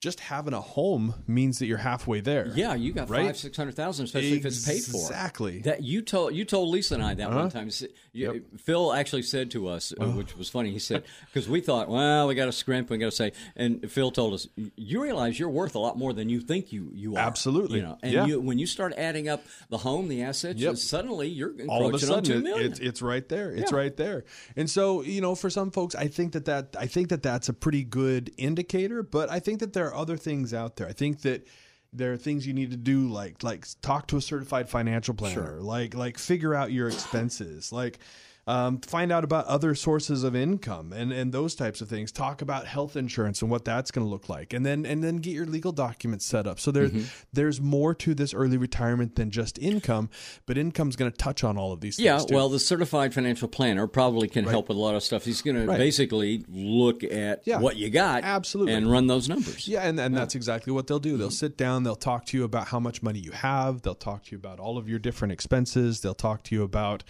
just 0.00 0.18
having 0.20 0.54
a 0.54 0.60
home 0.60 1.14
means 1.26 1.58
that 1.58 1.66
you're 1.66 1.76
halfway 1.76 2.20
there. 2.20 2.50
Yeah, 2.54 2.74
you 2.74 2.92
got 2.92 3.10
Right? 3.10 3.26
five 3.26 3.36
six 3.36 3.54
hundred 3.56 3.74
thousand, 3.76 4.06
especially 4.06 4.32
if 4.38 4.46
it's 4.46 4.66
paid 4.66 4.82
for. 4.82 4.96
Exactly. 4.96 5.56
Uh-huh. 5.60 5.70
That 5.70 5.82
you 5.82 6.00
told 6.00 6.34
you 6.34 6.44
told 6.46 6.70
Lisa 6.70 6.94
and 6.94 7.02
I 7.02 7.12
that 7.14 7.30
one 7.30 7.50
time. 7.50 7.68
You 8.12 8.32
you- 8.32 8.44
Phil 8.58 8.92
actually 8.94 9.22
said 9.22 9.50
to 9.52 9.68
us, 9.68 9.92
uh, 10.00 10.06
which 10.06 10.36
was 10.36 10.48
funny. 10.48 10.70
He 10.72 10.78
said 10.78 11.04
because 11.26 11.48
we 11.48 11.60
thought, 11.60 11.88
well, 11.90 12.26
we 12.28 12.34
got 12.34 12.46
to 12.46 12.52
scrimp, 12.52 12.88
we 12.90 12.96
got 12.98 13.06
to 13.06 13.16
say, 13.16 13.32
and 13.56 13.90
Phil 13.90 14.10
told 14.10 14.34
us, 14.34 14.48
you 14.76 15.02
realize 15.02 15.38
you're 15.38 15.50
worth 15.50 15.74
a 15.74 15.78
lot 15.78 15.98
more 15.98 16.12
than 16.14 16.28
you 16.30 16.40
think 16.40 16.72
you 16.72 16.90
you 16.94 17.16
are. 17.16 17.18
Absolutely. 17.20 17.78
you 17.80 17.84
know. 17.84 17.98
And 18.02 18.12
Yeah. 18.12 18.26
you, 18.26 18.40
when 18.40 18.58
you 18.58 18.66
start 18.66 18.94
adding 18.96 19.28
up 19.28 19.44
the 19.68 19.78
home, 19.78 20.08
the 20.08 20.22
assets, 20.22 20.58
Yep. 20.60 20.76
suddenly 20.78 21.28
you're 21.28 21.52
all 21.68 21.86
of 21.86 21.92
a 21.94 21.98
sudden 21.98 22.42
two 22.42 22.46
it- 22.56 22.64
it's 22.66 22.78
it's 22.80 23.02
right 23.02 23.28
there 23.28 23.52
it's 23.52 23.70
Yeah. 23.70 23.76
right 23.76 23.96
there 23.96 24.24
and 24.56 24.68
so 24.70 25.02
you 25.02 25.20
know 25.20 25.34
for 25.34 25.50
some 25.50 25.70
folks 25.70 25.94
i 25.94 26.06
think 26.08 26.32
that 26.32 26.44
that 26.46 26.74
i 26.78 26.86
think 26.86 27.08
that 27.10 27.22
that's 27.22 27.48
a 27.48 27.52
pretty 27.52 27.84
good 27.84 28.32
indicator 28.36 29.02
but 29.02 29.30
i 29.30 29.38
think 29.40 29.60
that 29.60 29.72
there 29.72 29.89
are 29.90 29.94
other 29.94 30.16
things 30.16 30.54
out 30.54 30.76
there. 30.76 30.88
I 30.88 30.92
think 30.92 31.22
that 31.22 31.46
there 31.92 32.12
are 32.12 32.16
things 32.16 32.46
you 32.46 32.54
need 32.54 32.70
to 32.70 32.76
do 32.76 33.08
like 33.08 33.42
like 33.42 33.66
talk 33.82 34.06
to 34.08 34.16
a 34.16 34.20
certified 34.20 34.68
financial 34.68 35.14
planner. 35.14 35.60
Like 35.60 35.94
like 35.94 36.18
figure 36.18 36.54
out 36.54 36.72
your 36.72 36.88
expenses. 36.88 37.72
Like 37.72 37.98
um, 38.46 38.80
find 38.80 39.12
out 39.12 39.22
about 39.24 39.44
other 39.46 39.74
sources 39.74 40.24
of 40.24 40.34
income 40.34 40.92
and, 40.92 41.12
and 41.12 41.32
those 41.32 41.54
types 41.54 41.80
of 41.80 41.88
things. 41.88 42.10
Talk 42.10 42.42
about 42.42 42.66
health 42.66 42.96
insurance 42.96 43.42
and 43.42 43.50
what 43.50 43.64
that's 43.64 43.90
going 43.90 44.04
to 44.04 44.10
look 44.10 44.28
like, 44.28 44.52
and 44.52 44.64
then 44.66 44.84
and 44.86 45.04
then 45.04 45.16
get 45.16 45.32
your 45.34 45.46
legal 45.46 45.72
documents 45.72 46.24
set 46.24 46.46
up. 46.46 46.58
So 46.58 46.70
there's 46.70 46.90
Mm-hmm. 46.90 47.04
there's 47.32 47.60
more 47.60 47.94
to 47.94 48.14
this 48.14 48.34
early 48.34 48.56
retirement 48.56 49.14
than 49.16 49.30
just 49.30 49.58
income, 49.58 50.10
but 50.46 50.58
income's 50.58 50.96
going 50.96 51.10
to 51.10 51.16
touch 51.16 51.44
on 51.44 51.56
all 51.56 51.72
of 51.72 51.80
these. 51.80 51.98
Yeah, 52.00 52.16
things 52.16 52.26
too. 52.30 52.34
well, 52.34 52.48
the 52.48 52.58
certified 52.58 53.14
financial 53.14 53.46
planner 53.48 53.86
probably 53.86 54.26
can 54.28 54.44
help 54.44 54.68
with 54.68 54.76
a 54.76 54.80
lot 54.80 54.94
of 54.94 55.02
stuff. 55.02 55.24
He's 55.24 55.42
going 55.42 55.66
Right. 55.66 55.74
to 55.74 55.78
basically 55.78 56.44
look 56.48 57.04
at 57.04 57.42
Yeah, 57.46 57.58
what 57.60 57.76
you 57.76 57.90
got, 57.90 58.24
absolutely. 58.24 58.72
and 58.74 58.90
run 58.90 59.06
those 59.06 59.28
numbers. 59.28 59.68
Yeah, 59.68 59.82
and, 59.82 60.00
and 60.00 60.16
that's 60.16 60.34
exactly 60.34 60.72
what 60.72 60.86
they'll 60.86 60.98
do. 60.98 61.16
They'll 61.16 61.30
sit 61.30 61.56
down, 61.56 61.82
they'll 61.84 61.94
talk 61.94 62.26
to 62.26 62.36
you 62.36 62.44
about 62.44 62.68
how 62.68 62.80
much 62.80 63.02
money 63.02 63.18
you 63.20 63.32
have, 63.32 63.82
they'll 63.82 63.94
talk 63.94 64.24
to 64.24 64.32
you 64.32 64.38
about 64.38 64.58
all 64.58 64.78
of 64.78 64.88
your 64.88 64.98
different 64.98 65.30
expenses, 65.32 66.00
they'll 66.00 66.14
talk 66.14 66.42
to 66.44 66.54
you 66.54 66.62
about 66.62 67.04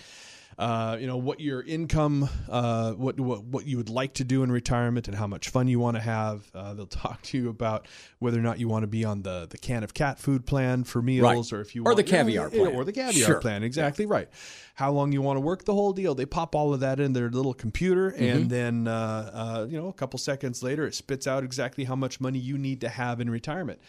uh, 0.61 0.97
you 1.01 1.07
know 1.07 1.17
what 1.17 1.41
your 1.41 1.63
income, 1.63 2.29
uh, 2.49 2.93
what, 2.93 3.19
what 3.19 3.43
what 3.45 3.67
you 3.67 3.79
would 3.79 3.89
like 3.89 4.13
to 4.15 4.25
do 4.25 4.43
in 4.43 4.53
retirement, 4.53 5.09
and 5.09 5.17
how 5.17 5.27
much 5.27 5.49
fun 5.49 5.67
you 5.69 5.81
want 5.81 5.97
to 5.97 6.03
have. 6.03 6.49
Uh, 6.55 6.75
they'll 6.75 6.87
talk 7.05 7.23
to 7.23 7.39
you 7.39 7.49
about 7.49 7.89
whether 8.19 8.39
or 8.39 8.43
not 8.43 8.61
you 8.61 8.69
want 8.69 8.83
to 8.83 8.87
be 8.87 9.03
on 9.05 9.23
the, 9.23 9.47
the 9.49 9.57
can 9.57 9.83
of 9.83 9.95
cat 9.95 10.19
food 10.19 10.45
plan 10.45 10.85
for 10.85 11.01
meals, 11.01 11.51
or 11.53 11.63
if 11.63 11.75
you 11.75 11.81
Or 11.83 11.87
want, 11.87 11.97
the 11.97 12.05
caviar 12.05 12.51
Yeah, 12.53 12.59
plan. 12.65 12.75
or 12.77 12.85
the 12.85 12.93
caviar 12.93 13.27
Sure. 13.27 13.41
plan. 13.41 13.63
Exactly 13.63 14.05
right. 14.05 14.29
How 14.75 14.93
long 14.93 15.13
you 15.13 15.23
want 15.23 15.37
to 15.37 15.41
work 15.41 15.65
the 15.65 15.75
whole 15.75 15.93
deal? 15.95 16.15
They 16.15 16.27
pop 16.27 16.55
all 16.55 16.73
of 16.75 16.81
that 16.81 17.01
in 17.01 17.15
their 17.15 17.31
little 17.31 17.55
computer, 17.55 18.11
Mm-hmm. 18.11 18.23
and 18.23 18.51
then 18.51 18.89
uh, 18.89 19.31
uh, 19.33 19.67
you 19.69 19.81
know 19.81 19.89
a 19.89 19.93
couple 19.95 20.19
seconds 20.19 20.63
later, 20.63 20.87
it 20.87 20.95
spits 20.95 21.27
out 21.27 21.43
exactly 21.43 21.85
how 21.85 21.97
much 21.97 22.21
money 22.21 22.39
you 22.39 22.59
need 22.59 22.81
to 22.83 22.89
have 22.91 23.21
in 23.21 23.31
retirement. 23.31 23.81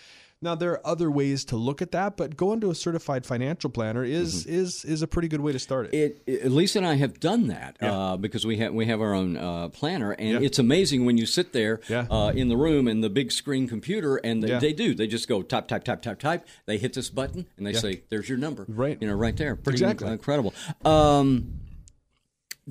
Now 0.44 0.56
there 0.56 0.72
are 0.72 0.88
other 0.88 1.12
ways 1.12 1.46
to 1.46 1.56
look 1.56 1.84
at 1.84 1.92
that, 1.92 2.18
but 2.18 2.36
going 2.36 2.62
to 2.62 2.72
a 2.72 2.76
certified 2.76 3.28
financial 3.28 3.70
planner 3.70 4.04
is 4.04 4.48
is 4.48 4.84
is 4.86 5.04
a 5.04 5.08
pretty 5.08 5.28
good 5.28 5.42
way 5.42 5.52
to 5.52 5.60
start 5.60 5.94
it. 5.94 5.94
It, 5.94 6.24
it, 6.26 6.52
Lisa 6.52 6.80
and 6.80 6.88
I 6.88 6.96
have 6.96 7.20
done 7.20 7.46
that 7.48 7.78
uh, 7.80 8.18
because 8.18 8.44
we 8.44 8.58
have 8.58 8.74
we 8.74 8.88
have 8.88 9.02
our 9.02 9.14
own 9.14 9.38
uh, 9.38 9.70
planner, 9.70 10.14
and 10.14 10.30
Yeah. 10.30 10.40
it's 10.48 10.58
amazing 10.58 11.06
when 11.06 11.18
you 11.20 11.28
sit 11.28 11.54
there 11.54 11.80
Yeah. 11.88 12.08
uh, 12.10 12.32
in 12.36 12.50
the 12.50 12.58
room 12.58 12.88
and 12.88 13.04
the 13.04 13.10
big 13.12 13.32
screen 13.32 13.68
computer, 13.68 14.16
and 14.18 14.42
they, 14.42 14.48
Yeah. 14.48 14.58
they 14.60 14.74
do. 14.74 14.96
They 14.96 15.06
just 15.06 15.28
go 15.28 15.44
type, 15.44 15.68
type, 15.68 15.84
type, 15.84 16.02
type, 16.02 16.18
type. 16.20 16.48
They 16.66 16.80
hit 16.80 16.94
this 16.94 17.12
button, 17.12 17.46
and 17.58 17.68
they 17.68 17.74
say, 17.74 18.02
"There's 18.10 18.28
your 18.28 18.40
number." 18.40 18.66
Right. 18.68 18.98
You 19.00 19.10
know, 19.10 19.14
right 19.16 19.38
there. 19.38 19.56
Pretty 19.56 19.76
Exactly. 19.84 20.08
incredible. 20.12 20.56
Um, 20.84 21.54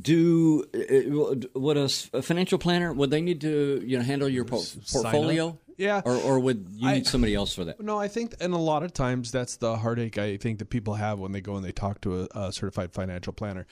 do 0.00 0.64
uh, 0.74 1.70
a, 1.70 1.85
s- 1.85 2.11
a 2.12 2.22
financial 2.22 2.59
planner 2.59 2.92
would 2.92 3.11
they 3.11 3.20
need 3.20 3.40
to 3.42 3.80
you 3.87 3.96
know 3.98 4.04
handle 4.04 4.28
your 4.28 4.44
por- 4.44 4.62
portfolio? 4.90 5.56
Yeah. 5.80 6.02
or 6.04 6.14
or 6.16 6.38
would 6.38 6.66
you 6.74 6.88
I- 6.88 6.94
need 6.94 7.06
somebody 7.06 7.34
else 7.34 7.54
for 7.54 7.64
that? 7.64 7.80
No, 7.80 7.98
I 7.98 8.06
think, 8.08 8.34
and 8.40 8.52
a 8.54 8.58
lot 8.58 8.82
of 8.82 8.92
times 8.92 9.32
that's 9.32 9.56
the 9.56 9.76
heartache 9.78 10.18
I 10.18 10.36
think 10.36 10.58
that 10.60 10.70
people 10.70 10.94
have 10.94 11.18
when 11.18 11.32
they 11.32 11.40
go 11.40 11.56
and 11.56 11.64
they 11.64 11.72
talk 11.72 12.00
to 12.02 12.22
a, 12.22 12.28
a 12.34 12.52
certified 12.52 12.92
financial 12.92 13.32
planner. 13.32 13.66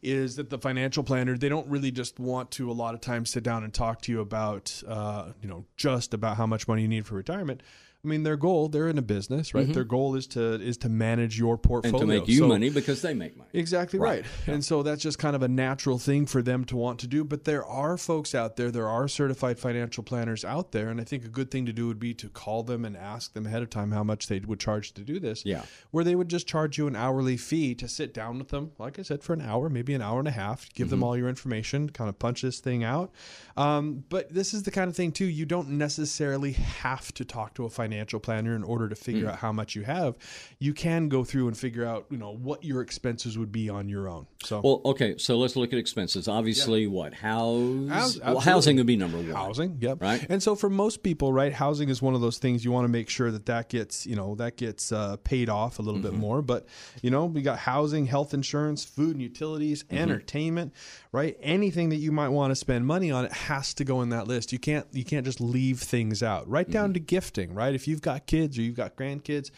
Is 0.00 0.36
that 0.36 0.48
the 0.50 0.58
financial 0.58 1.02
planner? 1.02 1.36
They 1.36 1.48
don't 1.48 1.66
really 1.66 1.90
just 1.90 2.20
want 2.20 2.52
to 2.52 2.70
a 2.70 2.72
lot 2.72 2.94
of 2.94 3.00
times 3.00 3.30
sit 3.30 3.42
down 3.42 3.64
and 3.64 3.74
talk 3.74 4.00
to 4.02 4.12
you 4.12 4.20
about, 4.20 4.80
uh, 4.86 5.32
you 5.42 5.48
know, 5.48 5.64
just 5.76 6.14
about 6.14 6.36
how 6.36 6.46
much 6.46 6.68
money 6.68 6.82
you 6.82 6.88
need 6.88 7.04
for 7.04 7.16
retirement. 7.16 7.62
I 8.08 8.10
mean, 8.10 8.22
their 8.22 8.38
goal, 8.38 8.68
they're 8.68 8.88
in 8.88 8.96
a 8.96 9.02
business, 9.02 9.52
right? 9.52 9.70
Their 9.70 9.84
goal 9.84 10.14
is 10.16 10.26
to 10.28 10.54
is 10.54 10.78
to 10.78 10.88
manage 10.88 11.38
your 11.38 11.58
Mm-hmm. 11.58 11.74
And 11.74 11.92
portfolio 11.92 12.00
to 12.00 12.06
make 12.20 12.28
you 12.28 12.38
So- 12.38 12.48
money 12.48 12.70
because 12.70 13.02
they 13.02 13.12
make 13.14 13.36
money. 13.36 13.50
Exactly 13.52 13.98
right. 13.98 14.24
And 14.46 14.64
so 14.64 14.82
that's 14.82 15.02
just 15.02 15.18
kind 15.18 15.34
of 15.36 15.42
a 15.42 15.48
natural 15.48 15.98
thing 15.98 16.24
for 16.24 16.40
them 16.40 16.64
to 16.66 16.76
want 16.76 16.98
to 17.00 17.06
do. 17.06 17.24
But 17.24 17.44
there 17.44 17.64
are 17.66 17.98
folks 17.98 18.34
out 18.34 18.56
there, 18.56 18.70
there 18.70 18.88
are 18.88 19.06
certified 19.08 19.58
financial 19.58 20.02
planners 20.02 20.44
out 20.44 20.72
there. 20.72 20.88
And 20.88 21.00
I 21.00 21.04
think 21.04 21.24
a 21.24 21.28
good 21.28 21.50
thing 21.50 21.66
to 21.66 21.72
do 21.72 21.86
would 21.88 21.98
be 21.98 22.14
to 22.14 22.28
call 22.28 22.62
them 22.62 22.84
and 22.84 22.96
ask 22.96 23.34
them 23.34 23.46
ahead 23.46 23.62
of 23.62 23.68
time 23.70 23.90
how 23.90 24.02
much 24.04 24.28
they 24.28 24.38
would 24.38 24.60
charge 24.60 24.92
to 24.94 25.02
do 25.02 25.18
this. 25.20 25.44
Yeah. 25.44 25.64
Where 25.90 26.04
they 26.04 26.14
would 26.14 26.28
just 26.28 26.46
charge 26.46 26.78
you 26.78 26.86
an 26.86 26.96
hourly 26.96 27.36
fee 27.36 27.74
to 27.74 27.88
sit 27.88 28.14
down 28.14 28.38
with 28.38 28.48
them, 28.48 28.70
like 28.78 28.98
I 28.98 29.02
said, 29.02 29.22
for 29.22 29.32
an 29.34 29.42
hour, 29.42 29.68
maybe 29.68 29.92
an 29.94 30.02
hour 30.02 30.18
and 30.20 30.28
a 30.28 30.32
half, 30.32 30.72
give 30.74 30.88
them 30.90 31.02
all 31.02 31.16
your 31.16 31.28
information, 31.28 31.90
kind 31.90 32.08
of 32.08 32.18
punch 32.18 32.42
this 32.42 32.60
thing 32.60 32.84
out. 32.84 33.10
Um, 33.56 34.04
but 34.08 34.32
this 34.32 34.54
is 34.54 34.62
the 34.62 34.70
kind 34.70 34.88
of 34.88 34.96
thing, 34.96 35.12
too, 35.12 35.26
you 35.26 35.44
don't 35.44 35.70
necessarily 35.70 36.52
have 36.52 37.12
to 37.14 37.24
talk 37.24 37.54
to 37.54 37.64
a 37.64 37.68
financial 37.70 37.97
planner 38.06 38.54
in 38.56 38.62
order 38.64 38.88
to 38.88 38.94
figure 38.94 39.28
out 39.28 39.38
how 39.38 39.52
much 39.52 39.74
you 39.74 39.82
have. 39.82 40.16
You 40.58 40.72
can 40.74 41.08
go 41.08 41.24
through 41.24 41.48
and 41.48 41.56
figure 41.56 41.84
out, 41.84 42.06
you 42.10 42.16
know, 42.18 42.32
what 42.34 42.64
your 42.64 42.80
expenses 42.80 43.36
would 43.38 43.52
be 43.52 43.68
on 43.68 43.88
your 43.88 44.08
own. 44.08 44.26
So 44.44 44.60
Well, 44.62 44.80
okay, 44.84 45.16
so 45.18 45.36
let's 45.38 45.56
look 45.56 45.72
at 45.72 45.78
expenses. 45.78 46.28
Obviously, 46.28 46.86
what 46.86 47.14
house? 47.14 47.88
House- 47.88 48.20
well, 48.20 48.40
housing 48.40 48.76
would 48.76 48.86
be 48.86 48.96
number 48.96 49.16
one. 49.18 49.30
housing, 49.30 49.78
yep. 49.80 50.00
Right. 50.02 50.24
And 50.28 50.42
so 50.42 50.54
for 50.54 50.70
most 50.70 51.02
people, 51.02 51.32
right, 51.32 51.52
housing 51.52 51.88
is 51.88 52.00
one 52.02 52.14
of 52.14 52.20
those 52.20 52.38
things 52.38 52.64
you 52.64 52.72
want 52.72 52.84
to 52.84 52.88
make 52.88 53.08
sure 53.08 53.30
that 53.30 53.46
that 53.46 53.68
gets, 53.68 54.06
you 54.06 54.16
know, 54.16 54.34
that 54.36 54.56
gets 54.56 54.92
uh, 54.92 55.16
paid 55.24 55.48
off 55.48 55.78
a 55.78 55.82
little 55.82 56.00
Mm-hmm. 56.00 56.10
bit 56.10 56.18
more. 56.18 56.42
But 56.42 56.66
you 57.02 57.10
know, 57.10 57.24
we 57.26 57.42
got 57.42 57.58
housing, 57.58 58.06
health 58.06 58.32
insurance, 58.34 58.84
food 58.84 59.12
and 59.12 59.22
utilities, 59.22 59.82
Mm-hmm. 59.84 59.96
entertainment, 59.96 60.72
right? 61.12 61.36
Anything 61.40 61.88
that 61.90 61.96
you 61.96 62.12
might 62.12 62.28
want 62.28 62.50
to 62.50 62.56
spend 62.56 62.86
money 62.86 63.10
on, 63.10 63.24
it 63.24 63.32
has 63.32 63.74
to 63.74 63.84
go 63.84 64.02
in 64.02 64.08
that 64.10 64.26
list. 64.28 64.52
You 64.52 64.58
can't 64.58 64.86
you 64.92 65.04
can't 65.04 65.24
just 65.24 65.40
leave 65.40 65.80
things 65.80 66.22
out. 66.22 66.48
Right 66.48 66.66
Mm-hmm. 66.66 66.72
down 66.72 66.94
to 66.94 67.00
gifting, 67.00 67.54
right? 67.54 67.74
If 67.74 67.86
you've 67.88 68.02
got 68.02 68.26
kids 68.26 68.58
or 68.58 68.62
you've 68.62 68.76
got 68.76 68.96
grandkids. 68.96 69.50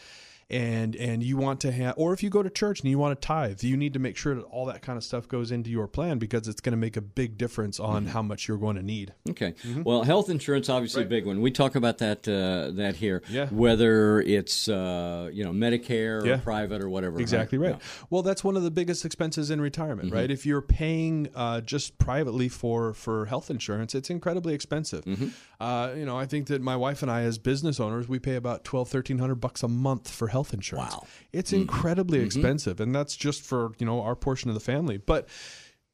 And 0.51 0.95
and 0.95 1.23
you 1.23 1.37
want 1.37 1.61
to 1.61 1.71
have, 1.71 1.93
or 1.97 2.13
if 2.13 2.21
you 2.21 2.29
go 2.29 2.43
to 2.43 2.49
church 2.49 2.81
and 2.81 2.89
you 2.89 2.99
want 2.99 3.19
to 3.19 3.25
tithe, 3.25 3.63
you 3.63 3.77
need 3.77 3.93
to 3.93 3.99
make 3.99 4.17
sure 4.17 4.35
that 4.35 4.43
all 4.43 4.65
that 4.65 4.81
kind 4.81 4.97
of 4.97 5.03
stuff 5.03 5.27
goes 5.27 5.51
into 5.51 5.69
your 5.69 5.87
plan 5.87 6.19
because 6.19 6.47
it's 6.47 6.61
going 6.61 6.73
to 6.73 6.77
make 6.77 6.97
a 6.97 7.01
big 7.01 7.37
difference 7.37 7.79
on 7.79 8.03
Mm-hmm. 8.03 8.11
how 8.11 8.21
much 8.21 8.47
you're 8.47 8.57
going 8.57 8.75
to 8.75 8.81
need. 8.83 9.13
Okay. 9.29 9.53
Well, 9.83 10.03
health 10.03 10.29
insurance 10.29 10.69
obviously 10.69 11.03
a 11.03 11.05
big 11.05 11.25
one. 11.25 11.41
We 11.41 11.51
talk 11.51 11.75
about 11.75 11.97
that 11.99 12.27
uh, 12.27 12.71
that 12.75 12.95
here. 12.97 13.21
Yeah. 13.29 13.47
Whether 13.47 14.21
it's 14.21 14.67
uh, 14.67 15.29
you 15.31 15.43
know 15.43 15.51
Medicare 15.51 16.25
Yeah. 16.25 16.33
or 16.33 16.37
private 16.39 16.81
or 16.83 16.89
whatever. 16.89 17.19
Exactly 17.19 17.57
right. 17.57 17.75
Yeah. 17.75 18.05
Well, 18.09 18.21
that's 18.23 18.43
one 18.43 18.57
of 18.57 18.63
the 18.63 18.71
biggest 18.71 19.05
expenses 19.05 19.49
in 19.51 19.61
retirement, 19.61 20.07
Mm-hmm. 20.09 20.15
right? 20.17 20.31
If 20.31 20.45
you're 20.45 20.61
paying 20.61 21.29
uh, 21.35 21.61
just 21.61 21.97
privately 21.97 22.49
for 22.49 22.93
for 22.93 23.25
health 23.27 23.49
insurance, 23.51 23.93
it's 23.95 24.09
incredibly 24.09 24.53
expensive. 24.53 25.05
Mm-hmm. 25.05 25.27
Uh, 25.59 25.93
you 25.95 26.05
know, 26.05 26.17
I 26.17 26.25
think 26.25 26.47
that 26.47 26.61
my 26.61 26.75
wife 26.75 27.03
and 27.03 27.11
I, 27.11 27.21
as 27.21 27.37
business 27.37 27.79
owners, 27.79 28.07
we 28.09 28.17
pay 28.19 28.35
about 28.35 28.63
twelve, 28.63 28.89
thirteen 28.89 29.19
hundred 29.19 29.35
bucks 29.35 29.61
a 29.63 29.67
month 29.67 30.09
for 30.09 30.27
health 30.29 30.40
insurance. 30.53 30.93
Wow. 30.93 31.07
it's 31.31 31.53
incredibly 31.53 32.19
expensive, 32.19 32.79
and 32.79 32.93
that's 32.95 33.15
just 33.15 33.41
for 33.43 33.71
you 33.79 33.85
know 33.85 34.01
our 34.01 34.15
portion 34.15 34.49
of 34.49 34.53
the 34.55 34.59
family, 34.73 34.97
but 34.97 35.27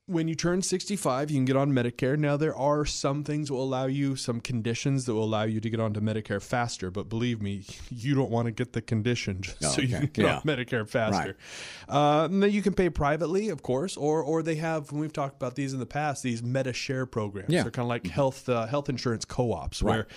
when 0.10 0.30
you 0.30 0.36
turn 0.36 0.62
65, 0.62 1.30
you 1.32 1.36
can 1.38 1.44
get 1.44 1.58
on 1.58 1.74
Medicare. 1.74 2.18
Now, 2.18 2.38
there 2.38 2.56
are 2.56 2.86
some 2.86 3.26
things 3.26 3.50
that 3.50 3.56
will 3.56 3.64
allow 3.66 3.88
you, 3.88 4.16
some 4.16 4.40
conditions 4.40 5.06
that 5.06 5.14
will 5.14 5.26
allow 5.26 5.44
you 5.44 5.60
to 5.60 5.70
get 5.70 5.82
onto 5.82 6.00
Medicare 6.00 6.42
faster. 6.42 6.90
But 6.90 7.10
believe 7.10 7.42
me, 7.42 7.66
you 7.90 8.16
don't 8.16 8.32
want 8.32 8.46
to 8.46 8.54
get 8.54 8.72
the 8.72 8.82
condition 8.82 9.42
just 9.42 9.58
Oh, 9.66 9.68
so 9.68 9.82
you 9.82 9.90
can 9.98 10.06
get 10.14 10.18
Yeah. 10.24 10.36
on 10.38 10.44
Medicare 10.44 10.88
faster. 10.88 11.36
Uh, 11.90 12.24
and 12.32 12.42
then 12.42 12.52
you 12.52 12.62
can 12.62 12.72
pay 12.74 12.90
privately, 12.90 13.50
of 13.50 13.64
course, 13.64 13.98
or 13.98 14.24
or 14.24 14.42
they 14.44 14.56
have. 14.56 14.90
And 14.94 15.02
we've 15.02 15.12
talked 15.12 15.36
about 15.36 15.56
these 15.56 15.74
in 15.74 15.80
the 15.80 15.86
past. 15.86 16.24
These 16.24 16.42
Medi-Share 16.42 17.06
programs. 17.06 17.50
Yeah. 17.50 17.64
They're 17.64 17.72
kind 17.72 17.84
of 17.86 17.90
like 17.90 18.08
health 18.08 18.48
uh, 18.48 18.66
health 18.66 18.88
insurance 18.88 19.26
co-ops 19.26 19.82
Right. 19.82 19.92
where 19.94 20.08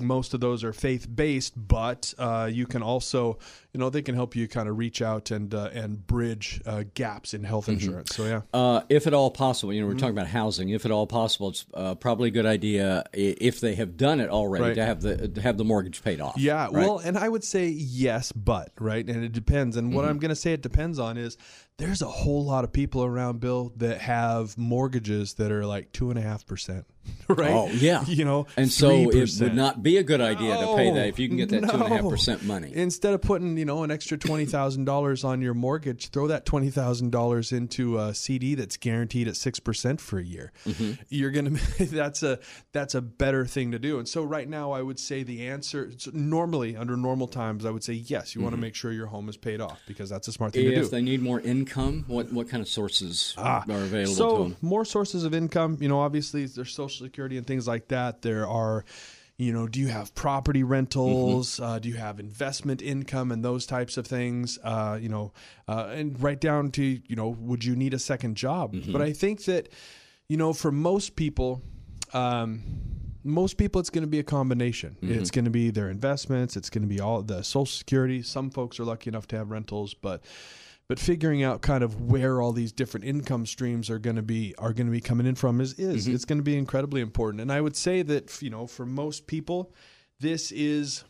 most 0.00 0.34
of 0.34 0.40
those 0.40 0.64
are 0.64 0.72
faith 0.72 1.06
based, 1.14 1.52
but 1.56 2.12
uh, 2.18 2.48
you 2.52 2.66
can 2.66 2.82
also, 2.82 3.38
you 3.72 3.78
know, 3.80 3.90
they 3.90 4.02
can 4.02 4.14
help 4.14 4.34
you 4.36 4.48
kind 4.48 4.68
of 4.68 4.78
reach 4.78 5.02
out 5.02 5.30
and 5.30 5.54
uh, 5.54 5.70
and 5.72 6.06
bridge 6.06 6.60
uh, 6.66 6.84
gaps 6.94 7.34
in 7.34 7.44
health 7.44 7.68
insurance. 7.68 8.14
So 8.14 8.24
yeah. 8.26 8.40
Uh, 8.52 8.82
if 8.88 9.06
at 9.06 9.14
all 9.14 9.30
possible, 9.30 9.72
you 9.72 9.80
know, 9.80 9.86
we're 9.86 9.92
Mm-hmm. 9.92 9.98
talking 10.00 10.16
about 10.18 10.28
housing. 10.28 10.68
If 10.70 10.84
at 10.84 10.90
all 10.90 11.06
possible, 11.06 11.50
it's 11.50 11.64
uh, 11.74 11.94
probably 11.96 12.28
a 12.28 12.32
good 12.32 12.46
idea 12.46 13.04
if 13.12 13.60
they 13.60 13.74
have 13.74 13.96
done 13.96 14.20
it 14.20 14.30
already 14.30 14.64
Right. 14.64 14.74
to 14.76 14.84
have 14.84 15.00
the 15.02 15.28
to 15.28 15.40
have 15.40 15.56
the 15.58 15.64
mortgage 15.64 16.02
paid 16.02 16.20
off. 16.20 16.34
Yeah, 16.38 16.64
right? 16.64 16.72
well, 16.72 16.98
and 16.98 17.18
I 17.18 17.28
would 17.28 17.44
say 17.44 17.68
yes, 17.68 18.32
but 18.32 18.70
right, 18.78 19.06
and 19.06 19.24
it 19.24 19.32
depends. 19.32 19.76
And 19.76 19.88
Mm-hmm. 19.88 19.96
what 19.96 20.04
I'm 20.04 20.18
going 20.18 20.30
to 20.30 20.36
say 20.36 20.52
it 20.52 20.62
depends 20.62 20.98
on 20.98 21.16
is 21.16 21.36
there's 21.80 22.02
a 22.02 22.06
whole 22.06 22.44
lot 22.44 22.62
of 22.62 22.72
people 22.72 23.02
around 23.02 23.40
Bill 23.40 23.72
that 23.76 24.00
have 24.02 24.56
mortgages 24.58 25.34
that 25.34 25.50
are 25.50 25.64
like 25.64 25.92
two 25.92 26.10
and 26.10 26.18
a 26.18 26.22
half 26.22 26.46
percent, 26.46 26.84
right? 27.28 27.50
Oh 27.50 27.68
yeah, 27.68 28.04
you 28.04 28.26
know, 28.26 28.46
and 28.56 28.70
so 28.70 28.90
it 29.10 29.40
would 29.40 29.54
not 29.54 29.82
be 29.82 29.96
a 29.96 30.02
good 30.02 30.20
idea 30.20 30.56
to 30.58 30.76
pay 30.76 30.92
that 30.92 31.08
if 31.08 31.18
you 31.18 31.26
can 31.26 31.38
get 31.38 31.48
that 31.48 31.62
No, 31.62 31.68
two 31.68 31.74
and 31.76 31.84
a 31.84 31.88
half 31.88 32.08
percent 32.08 32.44
money. 32.44 32.70
Instead 32.74 33.14
of 33.14 33.22
putting 33.22 33.56
you 33.56 33.64
know 33.64 33.82
an 33.82 33.90
extra 33.90 34.18
twenty 34.18 34.44
thousand 34.44 34.84
dollars 34.84 35.24
on 35.24 35.40
your 35.40 35.54
mortgage, 35.54 36.10
throw 36.10 36.26
that 36.26 36.44
twenty 36.44 36.68
thousand 36.68 37.12
dollars 37.12 37.50
into 37.50 37.98
a 37.98 38.14
CD 38.14 38.54
that's 38.54 38.76
guaranteed 38.76 39.26
at 39.26 39.36
six 39.36 39.58
percent 39.58 40.02
for 40.02 40.18
a 40.18 40.24
year. 40.24 40.52
Mm-hmm. 40.66 41.02
You're 41.08 41.30
gonna 41.30 41.50
that's 41.80 42.22
a 42.22 42.40
that's 42.72 42.94
a 42.94 43.00
better 43.00 43.46
thing 43.46 43.72
to 43.72 43.78
do. 43.78 43.98
And 43.98 44.06
so 44.06 44.22
right 44.22 44.48
now, 44.48 44.72
I 44.72 44.82
would 44.82 45.00
say 45.00 45.22
the 45.22 45.48
answer 45.48 45.90
normally 46.12 46.76
under 46.76 46.96
normal 46.96 47.26
times, 47.26 47.64
I 47.64 47.70
would 47.70 47.84
say 47.84 47.94
yes. 47.94 48.34
You 48.34 48.42
want 48.42 48.54
to 48.54 48.60
make 48.60 48.74
sure 48.74 48.92
your 48.92 49.06
home 49.06 49.30
is 49.30 49.38
paid 49.38 49.62
off 49.62 49.80
because 49.86 50.10
that's 50.10 50.28
a 50.28 50.32
smart 50.32 50.52
thing 50.52 50.64
to 50.64 50.70
do. 50.70 50.76
Mm-hmm. 50.76 50.84
If 50.84 50.90
they 50.90 51.00
need 51.00 51.22
more 51.22 51.40
income, 51.40 51.69
what 51.74 52.32
what 52.32 52.48
kind 52.48 52.60
of 52.60 52.68
sources 52.68 53.34
are 53.38 53.64
available 53.68 54.14
to 54.14 54.22
Ah, 54.24 54.28
so 54.28 54.42
them? 54.44 54.56
more 54.62 54.84
sources 54.84 55.24
of 55.24 55.34
income 55.34 55.76
you 55.80 55.88
know 55.88 56.00
obviously 56.00 56.46
there's 56.46 56.72
social 56.72 57.04
security 57.06 57.36
and 57.36 57.46
things 57.46 57.66
like 57.66 57.88
that 57.88 58.22
there 58.22 58.46
are 58.46 58.84
you 59.38 59.52
know 59.52 59.66
do 59.66 59.80
you 59.80 59.88
have 59.88 60.14
property 60.14 60.62
rentals 60.62 61.56
Mm-hmm. 61.56 61.62
uh, 61.64 61.78
do 61.78 61.88
you 61.88 61.96
have 61.96 62.20
investment 62.20 62.82
income 62.82 63.32
and 63.32 63.44
those 63.44 63.64
types 63.66 63.96
of 63.96 64.06
things 64.06 64.58
uh, 64.64 64.98
you 65.00 65.08
know 65.08 65.32
uh, 65.68 65.88
and 65.94 66.20
right 66.22 66.40
down 66.40 66.70
to 66.72 66.82
you 66.82 67.16
know 67.16 67.28
would 67.28 67.64
you 67.64 67.74
need 67.76 67.94
a 67.94 67.98
second 67.98 68.36
job 68.36 68.72
Mm-hmm. 68.74 68.92
but 68.92 69.00
i 69.02 69.12
think 69.12 69.44
that 69.44 69.68
you 70.28 70.36
know 70.36 70.52
for 70.52 70.70
most 70.72 71.16
people 71.16 71.62
um, 72.12 72.62
most 73.22 73.56
people 73.58 73.80
it's 73.80 73.90
going 73.90 74.02
to 74.02 74.08
be 74.08 74.18
a 74.18 74.22
combination 74.24 74.96
Mm-hmm. 75.02 75.18
it's 75.18 75.30
going 75.30 75.44
to 75.44 75.50
be 75.50 75.70
their 75.70 75.90
investments 75.90 76.56
it's 76.56 76.70
going 76.70 76.82
to 76.82 76.88
be 76.88 77.00
all 77.00 77.22
the 77.22 77.42
social 77.42 77.66
security 77.66 78.22
some 78.22 78.50
folks 78.50 78.80
are 78.80 78.84
lucky 78.84 79.08
enough 79.08 79.26
to 79.28 79.36
have 79.36 79.50
rentals 79.50 79.94
but 79.94 80.22
but 80.90 80.98
figuring 80.98 81.44
out 81.44 81.62
kind 81.62 81.84
of 81.84 82.10
where 82.10 82.42
all 82.42 82.50
these 82.50 82.72
different 82.72 83.06
income 83.06 83.46
streams 83.46 83.88
are 83.88 84.00
going 84.00 84.16
to 84.16 84.22
be 84.22 84.52
are 84.58 84.72
going 84.72 84.88
to 84.88 84.90
be 84.92 85.00
coming 85.00 85.24
in 85.24 85.36
from 85.36 85.60
is 85.60 85.74
is 85.74 86.04
Mm-hmm. 86.06 86.14
it's 86.16 86.24
going 86.24 86.38
to 86.38 86.42
be 86.44 86.56
incredibly 86.58 87.00
important 87.00 87.40
and 87.40 87.52
i 87.52 87.60
would 87.60 87.76
say 87.76 88.02
that 88.02 88.42
you 88.42 88.50
know 88.50 88.66
for 88.66 88.84
most 88.84 89.28
people 89.28 89.72
this 90.18 90.50
is 90.50 91.04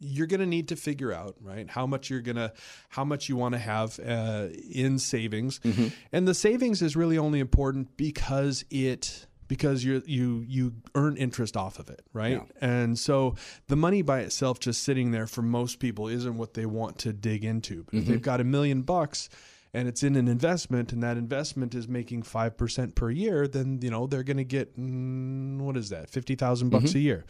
you're 0.00 0.26
going 0.26 0.40
to 0.40 0.46
need 0.46 0.66
to 0.68 0.76
figure 0.76 1.12
out 1.12 1.36
right 1.40 1.70
how 1.70 1.86
much 1.86 2.10
you're 2.10 2.20
going 2.20 2.36
to 2.36 2.52
how 2.88 3.04
much 3.04 3.28
you 3.28 3.36
want 3.36 3.52
to 3.54 3.60
have 3.60 4.00
uh, 4.00 4.48
in 4.70 4.98
savings 4.98 5.60
Mm-hmm. 5.60 5.88
and 6.10 6.26
the 6.26 6.34
savings 6.34 6.82
is 6.82 6.96
really 6.96 7.18
only 7.18 7.38
important 7.38 7.96
because 7.96 8.64
it 8.70 9.26
because 9.52 9.78
you 9.84 10.02
you 10.06 10.44
you 10.48 10.72
earn 10.94 11.14
interest 11.16 11.54
off 11.56 11.78
of 11.78 11.86
it 11.90 12.00
right 12.14 12.40
Yeah. 12.40 12.70
and 12.74 12.98
so 12.98 13.34
the 13.68 13.76
money 13.76 14.00
by 14.02 14.20
itself 14.20 14.58
just 14.66 14.82
sitting 14.82 15.10
there 15.10 15.26
for 15.26 15.42
most 15.42 15.74
people 15.78 16.08
isn't 16.08 16.36
what 16.42 16.54
they 16.54 16.64
want 16.66 16.94
to 17.04 17.12
dig 17.12 17.44
into 17.44 17.84
but 17.84 17.94
if 17.94 18.00
Mm-hmm. 18.02 18.10
they've 18.12 18.22
got 18.32 18.40
a 18.40 18.44
million 18.44 18.80
bucks 18.82 19.28
and 19.74 19.88
it's 19.88 20.02
in 20.02 20.16
an 20.16 20.28
investment 20.28 20.92
and 20.92 21.02
that 21.02 21.16
investment 21.16 21.74
is 21.74 21.86
making 21.88 22.22
5% 22.22 22.94
per 22.94 23.10
year 23.10 23.46
then 23.56 23.78
you 23.82 23.90
know 23.90 24.06
they're 24.06 24.22
going 24.32 24.36
to 24.46 24.50
get 24.58 24.66
mm, 24.78 25.58
what 25.58 25.76
is 25.76 25.88
that 25.90 26.08
50,000 26.10 26.70
bucks 26.70 26.90
Mm-hmm. 26.90 26.98
a 26.98 27.00
year 27.00 27.24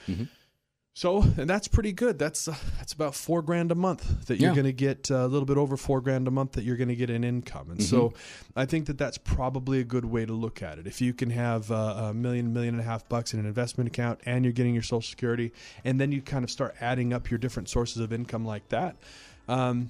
so, 0.95 1.23
and 1.23 1.49
that's 1.49 1.69
pretty 1.69 1.93
good. 1.93 2.19
That's 2.19 2.49
uh, 2.49 2.55
that's 2.77 2.93
about 2.93 3.15
four 3.15 3.41
grand 3.41 3.73
a 3.73 3.75
month 3.75 4.27
that 4.27 4.39
you're 4.39 4.51
Yeah. 4.51 4.55
going 4.55 4.67
to 4.67 4.73
get 4.75 5.11
uh, 5.11 5.17
a 5.25 5.27
little 5.27 5.47
bit 5.47 5.57
over 5.57 5.77
four 5.79 6.01
grand 6.03 6.29
a 6.29 6.31
month 6.31 6.53
that 6.53 6.65
you're 6.65 6.77
going 6.77 6.89
to 6.91 6.97
get 6.97 7.09
in 7.09 7.25
income. 7.25 7.71
And 7.71 7.83
so, 7.83 8.11
Mm-hmm. 8.11 8.59
I 8.59 8.67
think 8.67 8.87
that 8.87 8.99
that's 8.99 9.17
probably 9.17 9.81
a 9.81 9.85
good 9.85 10.05
way 10.05 10.27
to 10.27 10.33
look 10.35 10.63
at 10.63 10.79
it. 10.79 10.87
If 10.87 11.01
you 11.01 11.15
can 11.15 11.31
have 11.31 11.71
uh, 11.71 11.75
a 12.11 12.15
million, 12.15 12.53
million 12.53 12.75
and 12.75 12.81
a 12.83 12.85
half 12.85 13.09
bucks 13.09 13.33
in 13.33 13.41
an 13.41 13.47
investment 13.47 13.89
account, 13.89 14.21
and 14.27 14.45
you're 14.45 14.53
getting 14.53 14.75
your 14.75 14.83
Social 14.83 15.01
Security, 15.01 15.53
and 15.85 15.99
then 15.99 16.13
you 16.13 16.21
kind 16.21 16.45
of 16.45 16.51
start 16.51 16.75
adding 16.81 17.15
up 17.15 17.31
your 17.31 17.39
different 17.39 17.71
sources 17.71 18.03
of 18.03 18.13
income 18.13 18.45
like 18.45 18.69
that. 18.69 18.97
Um, 19.49 19.89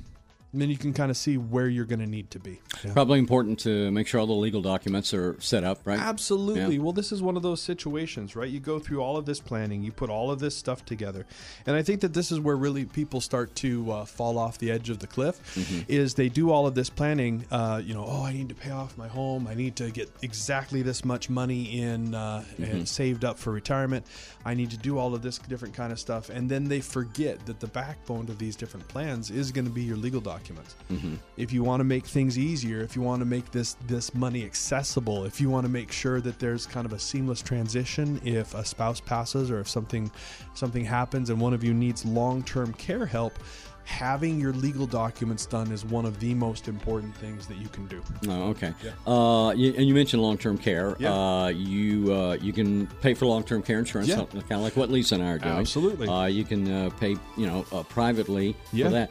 then 0.61 0.69
you 0.69 0.77
can 0.77 0.93
kind 0.93 1.11
of 1.11 1.17
see 1.17 1.39
where 1.39 1.69
you're 1.69 1.85
going 1.85 2.01
to 2.01 2.07
need 2.07 2.31
to 2.33 2.39
be. 2.39 2.61
Yeah. 2.85 2.93
Probably 2.93 3.19
important 3.19 3.59
to 3.61 3.91
make 3.91 4.07
sure 4.07 4.21
all 4.21 4.27
the 4.27 4.33
legal 4.33 4.61
documents 4.61 5.15
are 5.15 5.41
set 5.41 5.65
up, 5.65 5.81
right? 5.85 5.99
Absolutely. 5.99 6.77
Yeah. 6.77 6.83
Well, 6.83 6.93
this 6.93 7.13
is 7.13 7.23
one 7.23 7.37
of 7.37 7.43
those 7.43 7.63
situations, 7.63 8.37
right? 8.37 8.49
You 8.49 8.61
go 8.61 8.79
through 8.79 9.01
all 9.01 9.17
of 9.17 9.25
this 9.25 9.41
planning, 9.41 9.83
you 9.83 9.93
put 9.93 10.11
all 10.11 10.31
of 10.31 10.41
this 10.41 10.57
stuff 10.57 10.85
together, 10.85 11.27
and 11.67 11.77
I 11.77 11.83
think 11.83 12.01
that 12.03 12.13
this 12.13 12.31
is 12.33 12.41
where 12.41 12.57
really 12.57 12.85
people 12.85 13.21
start 13.21 13.55
to 13.57 13.91
uh, 13.91 14.05
fall 14.05 14.39
off 14.39 14.59
the 14.59 14.71
edge 14.71 14.91
of 14.91 14.99
the 14.99 15.07
cliff. 15.07 15.41
Mm-hmm. 15.55 15.81
Is 15.89 16.15
they 16.15 16.29
do 16.29 16.51
all 16.51 16.67
of 16.67 16.75
this 16.75 16.91
planning, 16.91 17.45
uh, 17.51 17.81
you 17.85 17.95
know, 17.95 18.05
oh, 18.07 18.25
I 18.25 18.33
need 18.33 18.49
to 18.49 18.55
pay 18.55 18.71
off 18.71 18.99
my 18.99 19.09
home, 19.09 19.47
I 19.47 19.55
need 19.55 19.77
to 19.77 19.91
get 19.91 20.11
exactly 20.23 20.83
this 20.83 21.05
much 21.05 21.31
money 21.31 21.81
in 21.81 22.15
uh, 22.15 22.43
Mm-hmm. 22.43 22.65
and 22.65 22.89
saved 22.89 23.25
up 23.25 23.39
for 23.39 23.53
retirement, 23.53 24.05
I 24.45 24.55
need 24.55 24.71
to 24.71 24.77
do 24.77 24.99
all 24.99 25.15
of 25.15 25.23
this 25.23 25.39
different 25.39 25.75
kind 25.75 25.93
of 25.93 25.99
stuff, 25.99 26.29
and 26.29 26.51
then 26.51 26.65
they 26.65 26.81
forget 26.81 27.45
that 27.47 27.61
the 27.61 27.67
backbone 27.67 28.29
of 28.29 28.39
these 28.39 28.57
different 28.57 28.87
plans 28.89 29.31
is 29.31 29.53
going 29.53 29.65
to 29.65 29.71
be 29.71 29.83
your 29.83 29.97
legal 29.97 30.21
documents. 30.21 30.42
Mm-hmm. 30.91 31.15
If 31.37 31.53
you 31.53 31.63
want 31.63 31.81
to 31.81 31.85
make 31.85 32.07
things 32.07 32.39
easier, 32.39 32.81
if 32.81 32.97
you 32.97 33.03
want 33.03 33.21
to 33.21 33.27
make 33.27 33.51
this 33.51 33.75
this 33.87 34.15
money 34.15 34.45
accessible, 34.45 35.25
if 35.25 35.41
you 35.41 35.51
want 35.51 35.65
to 35.65 35.71
make 35.71 35.93
sure 35.93 36.21
that 36.21 36.39
there's 36.39 36.67
kind 36.67 36.87
of 36.87 36.93
a 36.93 36.99
seamless 36.99 37.43
transition 37.43 38.21
if 38.25 38.55
a 38.55 38.65
spouse 38.65 39.01
passes 39.01 39.51
or 39.51 39.61
if 39.61 39.69
something 39.69 40.11
something 40.55 40.85
happens 40.85 41.31
and 41.31 41.41
one 41.41 41.55
of 41.55 41.65
you 41.65 41.75
needs 41.75 42.05
long-term 42.05 42.73
care 42.75 43.07
help, 43.07 43.39
having 43.85 44.41
your 44.41 44.53
legal 44.53 44.87
documents 44.87 45.45
done 45.47 45.71
is 45.73 45.85
one 45.85 46.05
of 46.05 46.19
the 46.21 46.35
most 46.35 46.69
important 46.69 47.15
things 47.17 47.47
that 47.47 47.57
you 47.57 47.69
can 47.69 47.87
do. 47.87 48.03
Oh, 48.29 48.51
okay. 48.51 48.73
Uh, 49.07 49.53
you, 49.57 49.75
and 49.77 49.87
you 49.87 49.95
mentioned 49.95 50.23
long-term 50.23 50.59
care. 50.59 50.97
Yeah. 50.99 51.13
Uh, 51.13 51.49
you 51.49 52.13
uh, 52.13 52.35
you 52.41 52.53
can 52.53 52.87
pay 53.01 53.15
for 53.15 53.27
long-term 53.27 53.63
care 53.63 53.79
insurance, 53.79 54.09
Yeah. 54.09 54.25
kind 54.27 54.53
of 54.53 54.61
like 54.61 54.77
what 54.77 54.91
Lisa 54.91 55.17
and 55.17 55.25
I 55.25 55.33
are 55.33 55.39
doing. 55.39 55.55
Absolutely. 55.55 56.09
Uh, 56.09 56.27
you 56.27 56.45
can 56.45 56.71
uh, 56.71 56.91
pay, 56.91 57.17
you 57.37 57.47
know, 57.47 57.65
uh, 57.73 57.83
privately 57.85 58.55
Yeah. 58.73 58.87
for 58.87 58.91
that. 58.93 59.11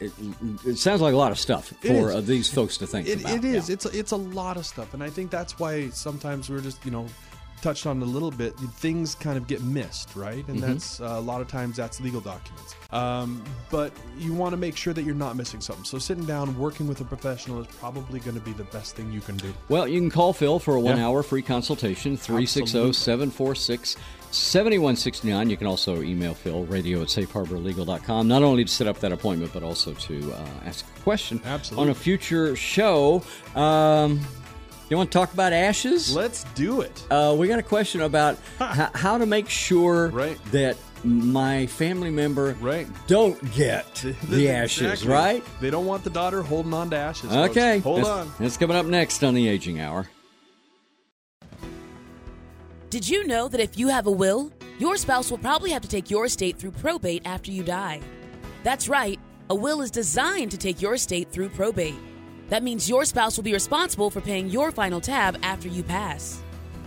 It, 0.00 0.12
it 0.66 0.76
sounds 0.78 1.00
like 1.00 1.14
a 1.14 1.16
lot 1.16 1.32
of 1.32 1.38
stuff 1.38 1.72
for 1.80 2.12
uh, 2.12 2.20
these 2.20 2.50
folks 2.50 2.76
to 2.78 2.86
think 2.86 3.08
It, 3.08 3.20
about. 3.20 3.34
it 3.36 3.44
is. 3.44 3.68
Yeah. 3.68 3.74
It's 3.74 3.86
a, 3.86 3.98
it's 3.98 4.12
a 4.12 4.16
lot 4.16 4.56
of 4.56 4.66
stuff, 4.66 4.94
and 4.94 5.02
I 5.02 5.10
think 5.10 5.30
that's 5.30 5.58
why 5.58 5.88
sometimes 5.90 6.48
we're 6.48 6.60
just 6.60 6.84
you 6.84 6.90
know 6.90 7.06
touched 7.64 7.86
on 7.86 8.00
a 8.02 8.04
little 8.04 8.30
bit. 8.30 8.54
Things 8.58 9.14
kind 9.14 9.38
of 9.38 9.46
get 9.46 9.62
missed, 9.62 10.14
right? 10.14 10.46
And 10.48 10.60
that's 10.60 11.00
uh, 11.00 11.14
a 11.16 11.20
lot 11.20 11.40
of 11.40 11.48
times 11.48 11.76
that's 11.76 11.98
legal 12.00 12.20
documents. 12.20 12.76
Um, 12.92 13.42
but 13.70 13.90
you 14.18 14.34
want 14.34 14.52
to 14.52 14.58
make 14.58 14.76
sure 14.76 14.92
that 14.92 15.02
you're 15.02 15.14
not 15.14 15.34
missing 15.34 15.60
something. 15.62 15.84
So 15.84 15.98
sitting 15.98 16.26
down, 16.26 16.56
working 16.58 16.86
with 16.86 17.00
a 17.00 17.04
professional 17.04 17.60
is 17.60 17.66
probably 17.78 18.20
going 18.20 18.34
to 18.36 18.42
be 18.42 18.52
the 18.52 18.64
best 18.64 18.94
thing 18.96 19.10
you 19.10 19.22
can 19.22 19.38
do. 19.38 19.52
Well, 19.70 19.88
you 19.88 19.98
can 19.98 20.10
call 20.10 20.34
Phil 20.34 20.58
for 20.58 20.74
a 20.74 20.80
one 20.80 20.98
Yeah. 20.98 21.06
hour 21.06 21.22
free 21.22 21.40
consultation, 21.42 22.16
360 22.18 22.92
746 22.92 23.96
7169. 24.30 25.48
You 25.48 25.56
can 25.56 25.66
also 25.66 26.02
email 26.02 26.34
Phil, 26.34 26.64
radio 26.66 27.00
at 27.00 27.08
safeharborlegal.com, 27.08 28.28
not 28.28 28.42
only 28.42 28.64
to 28.64 28.70
set 28.70 28.86
up 28.86 28.98
that 29.00 29.12
appointment, 29.12 29.52
but 29.54 29.62
also 29.62 29.94
to 29.94 30.32
uh, 30.32 30.46
ask 30.66 30.84
a 30.96 31.00
question 31.00 31.40
Absolutely. 31.44 31.82
on 31.84 31.90
a 31.90 31.94
future 31.94 32.54
show. 32.56 33.22
Um, 33.54 34.20
you 34.94 34.98
want 34.98 35.10
to 35.10 35.18
talk 35.18 35.32
about 35.34 35.52
ashes? 35.52 36.14
Let's 36.14 36.44
do 36.54 36.80
it. 36.82 37.04
Uh, 37.10 37.34
we 37.36 37.48
got 37.48 37.58
a 37.58 37.62
question 37.62 38.00
about 38.02 38.38
h- 38.60 38.88
how 38.94 39.18
to 39.18 39.26
make 39.26 39.48
sure 39.48 40.08
Right. 40.10 40.38
that 40.52 40.76
my 41.02 41.66
family 41.66 42.10
member 42.10 42.56
Right. 42.60 42.86
don't 43.08 43.38
get 43.54 43.86
the 44.28 44.48
ashes, 44.50 44.82
Exactly. 45.02 45.08
right? 45.12 45.44
They 45.60 45.70
don't 45.70 45.86
want 45.86 46.04
the 46.04 46.10
daughter 46.10 46.42
holding 46.42 46.72
on 46.72 46.90
to 46.90 46.96
ashes. 46.96 47.30
folks. 47.30 47.50
Okay. 47.50 47.78
Hold 47.80 47.98
That's- 48.04 48.12
on. 48.28 48.32
That's 48.38 48.56
coming 48.56 48.76
up 48.76 48.86
next 48.86 49.22
on 49.24 49.34
the 49.34 49.48
Aging 49.48 49.80
Hour. 49.80 50.08
Did 52.90 53.08
you 53.08 53.26
know 53.26 53.48
that 53.48 53.60
if 53.60 53.76
you 53.76 53.88
have 53.88 54.06
a 54.06 54.10
will, 54.12 54.52
your 54.78 54.96
spouse 54.96 55.30
will 55.30 55.38
probably 55.38 55.70
have 55.70 55.82
to 55.82 55.88
take 55.88 56.10
your 56.10 56.26
estate 56.26 56.58
through 56.58 56.70
probate 56.70 57.22
after 57.24 57.50
you 57.50 57.62
die? 57.64 58.00
That's 58.62 58.88
right, 58.88 59.18
a 59.50 59.54
will 59.54 59.82
is 59.82 59.90
designed 59.90 60.52
to 60.52 60.56
take 60.56 60.80
your 60.80 60.94
estate 60.94 61.30
through 61.30 61.48
probate. 61.50 61.96
That 62.48 62.62
means 62.62 62.88
your 62.88 63.04
spouse 63.04 63.36
will 63.36 63.44
be 63.44 63.52
responsible 63.52 64.10
for 64.10 64.20
paying 64.20 64.48
your 64.48 64.70
final 64.70 65.00
tab 65.00 65.38
after 65.42 65.68
you 65.68 65.82
pass. 65.82 66.42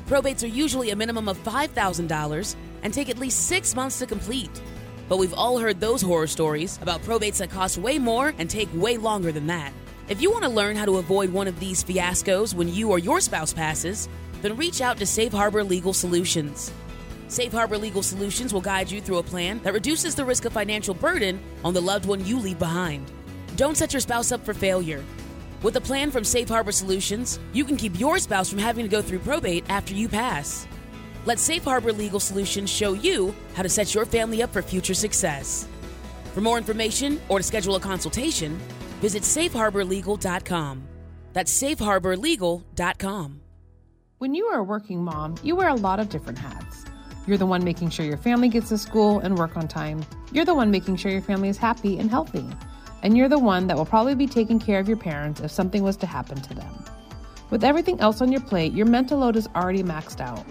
Probates 0.07 0.43
are 0.43 0.47
usually 0.47 0.91
a 0.91 0.95
minimum 0.95 1.27
of 1.27 1.37
$5,000 1.43 2.55
and 2.83 2.93
take 2.93 3.09
at 3.09 3.17
least 3.17 3.47
six 3.47 3.75
months 3.75 3.99
to 3.99 4.05
complete. 4.05 4.61
But 5.09 5.17
we've 5.17 5.33
all 5.33 5.57
heard 5.57 5.79
those 5.79 6.01
horror 6.01 6.27
stories 6.27 6.79
about 6.81 7.01
probates 7.01 7.37
that 7.37 7.49
cost 7.49 7.77
way 7.77 7.97
more 7.97 8.33
and 8.37 8.49
take 8.49 8.69
way 8.73 8.97
longer 8.97 9.31
than 9.31 9.47
that. 9.47 9.73
If 10.09 10.21
you 10.21 10.31
want 10.31 10.43
to 10.43 10.49
learn 10.49 10.75
how 10.75 10.85
to 10.85 10.97
avoid 10.97 11.29
one 11.29 11.47
of 11.47 11.59
these 11.59 11.83
fiascos 11.83 12.53
when 12.53 12.73
you 12.73 12.91
or 12.91 12.99
your 12.99 13.19
spouse 13.19 13.53
passes, 13.53 14.07
then 14.41 14.55
reach 14.55 14.79
out 14.79 14.97
to 14.97 15.05
Safe 15.05 15.31
Harbor 15.31 15.63
Legal 15.63 15.93
Solutions. 15.93 16.71
Safe 17.27 17.51
Harbor 17.51 17.77
Legal 17.77 18.03
Solutions 18.03 18.53
will 18.53 18.61
guide 18.61 18.89
you 18.89 19.01
through 19.01 19.17
a 19.17 19.23
plan 19.23 19.59
that 19.63 19.73
reduces 19.73 20.15
the 20.15 20.23
risk 20.23 20.45
of 20.45 20.53
financial 20.53 20.93
burden 20.93 21.39
on 21.65 21.73
the 21.73 21.81
loved 21.81 22.05
one 22.05 22.25
you 22.25 22.39
leave 22.39 22.59
behind. 22.59 23.11
Don't 23.57 23.75
set 23.75 23.91
your 23.91 23.99
spouse 23.99 24.31
up 24.31 24.45
for 24.45 24.53
failure. 24.53 25.03
With 25.63 25.75
a 25.75 25.81
plan 25.81 26.11
from 26.11 26.23
Safe 26.23 26.47
Harbor 26.47 26.71
Solutions, 26.71 27.39
you 27.51 27.65
can 27.65 27.77
keep 27.77 27.99
your 27.99 28.19
spouse 28.19 28.47
from 28.47 28.59
having 28.59 28.85
to 28.85 28.89
go 28.89 29.01
through 29.01 29.19
probate 29.19 29.65
after 29.69 29.95
you 29.95 30.07
pass. 30.07 30.67
Let 31.25 31.39
Safe 31.39 31.63
Harbor 31.63 31.91
Legal 31.91 32.19
Solutions 32.19 32.69
show 32.69 32.93
you 32.93 33.33
how 33.55 33.63
to 33.63 33.69
set 33.69 33.95
your 33.95 34.05
family 34.05 34.43
up 34.43 34.53
for 34.53 34.61
future 34.61 34.93
success. 34.93 35.67
For 36.35 36.41
more 36.41 36.59
information 36.59 37.19
or 37.27 37.39
to 37.39 37.43
schedule 37.43 37.75
a 37.75 37.79
consultation, 37.79 38.59
visit 39.01 39.23
safeharborlegal.com. 39.23 40.83
That's 41.33 41.61
safeharborlegal.com. 41.61 43.41
When 44.19 44.33
you 44.35 44.45
are 44.45 44.59
a 44.59 44.63
working 44.63 45.03
mom, 45.03 45.35
you 45.43 45.55
wear 45.55 45.69
a 45.69 45.75
lot 45.75 45.99
of 45.99 46.09
different 46.09 46.37
hats. 46.37 46.85
You're 47.25 47.37
the 47.37 47.45
one 47.47 47.63
making 47.63 47.89
sure 47.89 48.05
your 48.05 48.17
family 48.17 48.49
gets 48.49 48.69
to 48.69 48.77
school 48.77 49.19
and 49.19 49.37
work 49.37 49.57
on 49.57 49.67
time. 49.67 50.05
You're 50.31 50.45
the 50.45 50.55
one 50.55 50.69
making 50.69 50.97
sure 50.97 51.11
your 51.11 51.21
family 51.21 51.49
is 51.49 51.57
happy 51.57 51.97
and 51.97 52.11
healthy. 52.11 52.47
And 53.03 53.17
you're 53.17 53.29
the 53.29 53.39
one 53.39 53.67
that 53.67 53.77
will 53.77 53.85
probably 53.85 54.15
be 54.15 54.27
taking 54.27 54.59
care 54.59 54.79
of 54.79 54.87
your 54.87 54.97
parents 54.97 55.41
if 55.41 55.51
something 55.51 55.83
was 55.83 55.97
to 55.97 56.07
happen 56.07 56.41
to 56.41 56.53
them. 56.53 56.85
With 57.49 57.63
everything 57.63 57.99
else 57.99 58.21
on 58.21 58.31
your 58.31 58.41
plate, 58.41 58.73
your 58.73 58.85
mental 58.85 59.19
load 59.19 59.35
is 59.35 59.47
already 59.55 59.83
maxed 59.83 60.19
out. 60.19 60.45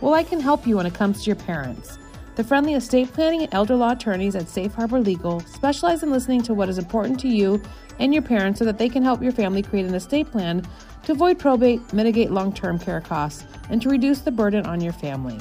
Well, 0.00 0.14
I 0.14 0.22
can 0.22 0.40
help 0.40 0.66
you 0.66 0.76
when 0.76 0.86
it 0.86 0.94
comes 0.94 1.22
to 1.22 1.26
your 1.26 1.36
parents. 1.36 1.98
The 2.36 2.44
friendly 2.44 2.74
estate 2.74 3.12
planning 3.12 3.42
and 3.42 3.52
elder 3.52 3.76
law 3.76 3.92
attorneys 3.92 4.34
at 4.34 4.48
Safe 4.48 4.72
Harbor 4.72 5.00
Legal 5.00 5.40
specialize 5.40 6.02
in 6.02 6.10
listening 6.10 6.42
to 6.44 6.54
what 6.54 6.68
is 6.68 6.78
important 6.78 7.20
to 7.20 7.28
you 7.28 7.62
and 7.98 8.14
your 8.14 8.22
parents 8.22 8.58
so 8.58 8.64
that 8.64 8.78
they 8.78 8.88
can 8.88 9.02
help 9.02 9.22
your 9.22 9.32
family 9.32 9.62
create 9.62 9.84
an 9.84 9.94
estate 9.94 10.30
plan 10.30 10.66
to 11.04 11.12
avoid 11.12 11.38
probate, 11.38 11.92
mitigate 11.92 12.30
long 12.30 12.52
term 12.52 12.78
care 12.78 13.00
costs, 13.00 13.44
and 13.68 13.82
to 13.82 13.90
reduce 13.90 14.20
the 14.20 14.30
burden 14.30 14.64
on 14.64 14.80
your 14.80 14.92
family. 14.92 15.38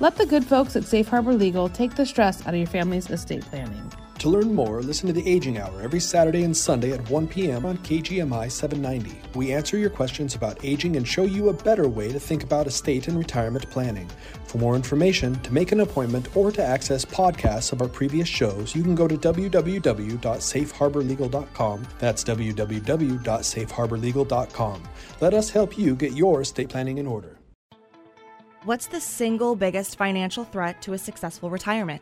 Let 0.00 0.16
the 0.16 0.26
good 0.26 0.44
folks 0.44 0.74
at 0.74 0.84
Safe 0.84 1.06
Harbor 1.06 1.32
Legal 1.32 1.68
take 1.68 1.94
the 1.94 2.04
stress 2.04 2.44
out 2.46 2.54
of 2.54 2.58
your 2.58 2.66
family's 2.66 3.08
estate 3.08 3.42
planning. 3.42 3.92
To 4.22 4.30
learn 4.30 4.54
more, 4.54 4.80
listen 4.82 5.08
to 5.08 5.12
the 5.12 5.28
Aging 5.28 5.58
Hour 5.58 5.82
every 5.82 5.98
Saturday 5.98 6.44
and 6.44 6.56
Sunday 6.56 6.92
at 6.92 7.10
1 7.10 7.26
p.m. 7.26 7.66
on 7.66 7.76
KGMI 7.78 8.52
790. 8.52 9.20
We 9.36 9.52
answer 9.52 9.76
your 9.76 9.90
questions 9.90 10.36
about 10.36 10.64
aging 10.64 10.94
and 10.94 11.08
show 11.08 11.24
you 11.24 11.48
a 11.48 11.52
better 11.52 11.88
way 11.88 12.12
to 12.12 12.20
think 12.20 12.44
about 12.44 12.68
estate 12.68 13.08
and 13.08 13.18
retirement 13.18 13.68
planning. 13.68 14.08
For 14.44 14.58
more 14.58 14.76
information, 14.76 15.34
to 15.40 15.52
make 15.52 15.72
an 15.72 15.80
appointment, 15.80 16.36
or 16.36 16.52
to 16.52 16.62
access 16.62 17.04
podcasts 17.04 17.72
of 17.72 17.82
our 17.82 17.88
previous 17.88 18.28
shows, 18.28 18.76
you 18.76 18.84
can 18.84 18.94
go 18.94 19.08
to 19.08 19.16
www.safeharborlegal.com. 19.16 21.88
That's 21.98 22.22
www.safeharborlegal.com. 22.22 24.82
Let 25.20 25.34
us 25.34 25.50
help 25.50 25.76
you 25.76 25.96
get 25.96 26.12
your 26.12 26.42
estate 26.42 26.68
planning 26.68 26.98
in 26.98 27.08
order. 27.08 27.38
What's 28.62 28.86
the 28.86 29.00
single 29.00 29.56
biggest 29.56 29.98
financial 29.98 30.44
threat 30.44 30.80
to 30.82 30.92
a 30.92 30.98
successful 30.98 31.50
retirement? 31.50 32.00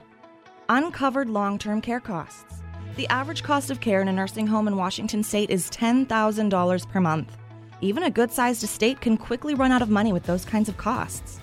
Uncovered 0.73 1.29
long 1.29 1.59
term 1.59 1.81
care 1.81 1.99
costs. 1.99 2.63
The 2.95 3.09
average 3.09 3.43
cost 3.43 3.73
of 3.73 3.81
care 3.81 4.01
in 4.01 4.07
a 4.07 4.13
nursing 4.13 4.47
home 4.47 4.69
in 4.69 4.77
Washington 4.77 5.25
state 5.25 5.51
is 5.51 5.69
$10,000 5.69 6.89
per 6.89 7.01
month. 7.01 7.37
Even 7.81 8.05
a 8.05 8.11
good 8.11 8.31
sized 8.31 8.63
estate 8.63 9.01
can 9.01 9.17
quickly 9.17 9.57
run 9.57 9.73
out 9.73 9.83
of 9.83 9.91
money 9.91 10.13
with 10.13 10.23
those 10.23 10.45
kinds 10.45 10.69
of 10.69 10.77
costs. 10.77 11.41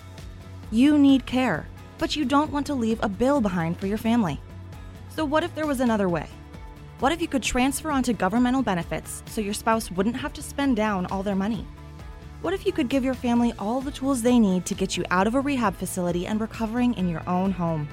You 0.70 0.96
need 0.96 1.26
care, 1.26 1.66
but 1.98 2.16
you 2.16 2.24
don't 2.24 2.50
want 2.50 2.66
to 2.68 2.74
leave 2.74 3.00
a 3.02 3.08
bill 3.10 3.42
behind 3.42 3.78
for 3.78 3.86
your 3.86 3.98
family. 3.98 4.40
So, 5.10 5.26
what 5.26 5.44
if 5.44 5.54
there 5.54 5.66
was 5.66 5.80
another 5.80 6.08
way? 6.08 6.26
What 7.00 7.12
if 7.12 7.20
you 7.20 7.28
could 7.28 7.42
transfer 7.42 7.90
onto 7.90 8.14
governmental 8.14 8.62
benefits 8.62 9.22
so 9.26 9.42
your 9.42 9.52
spouse 9.52 9.90
wouldn't 9.90 10.16
have 10.16 10.32
to 10.32 10.42
spend 10.42 10.76
down 10.76 11.04
all 11.06 11.22
their 11.22 11.34
money? 11.34 11.66
What 12.40 12.54
if 12.54 12.64
you 12.64 12.72
could 12.72 12.88
give 12.88 13.04
your 13.04 13.12
family 13.12 13.52
all 13.58 13.82
the 13.82 13.90
tools 13.90 14.22
they 14.22 14.38
need 14.38 14.64
to 14.64 14.74
get 14.74 14.96
you 14.96 15.04
out 15.10 15.26
of 15.26 15.34
a 15.34 15.40
rehab 15.42 15.76
facility 15.76 16.26
and 16.26 16.40
recovering 16.40 16.94
in 16.94 17.10
your 17.10 17.28
own 17.28 17.52
home? 17.52 17.90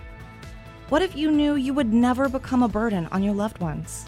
What 0.90 1.02
if 1.02 1.16
you 1.16 1.32
knew 1.32 1.56
you 1.56 1.74
would 1.74 1.92
never 1.92 2.30
become 2.30 2.62
a 2.62 2.68
burden 2.68 3.08
on 3.08 3.24
your 3.24 3.34
loved 3.34 3.58
ones? 3.58 4.06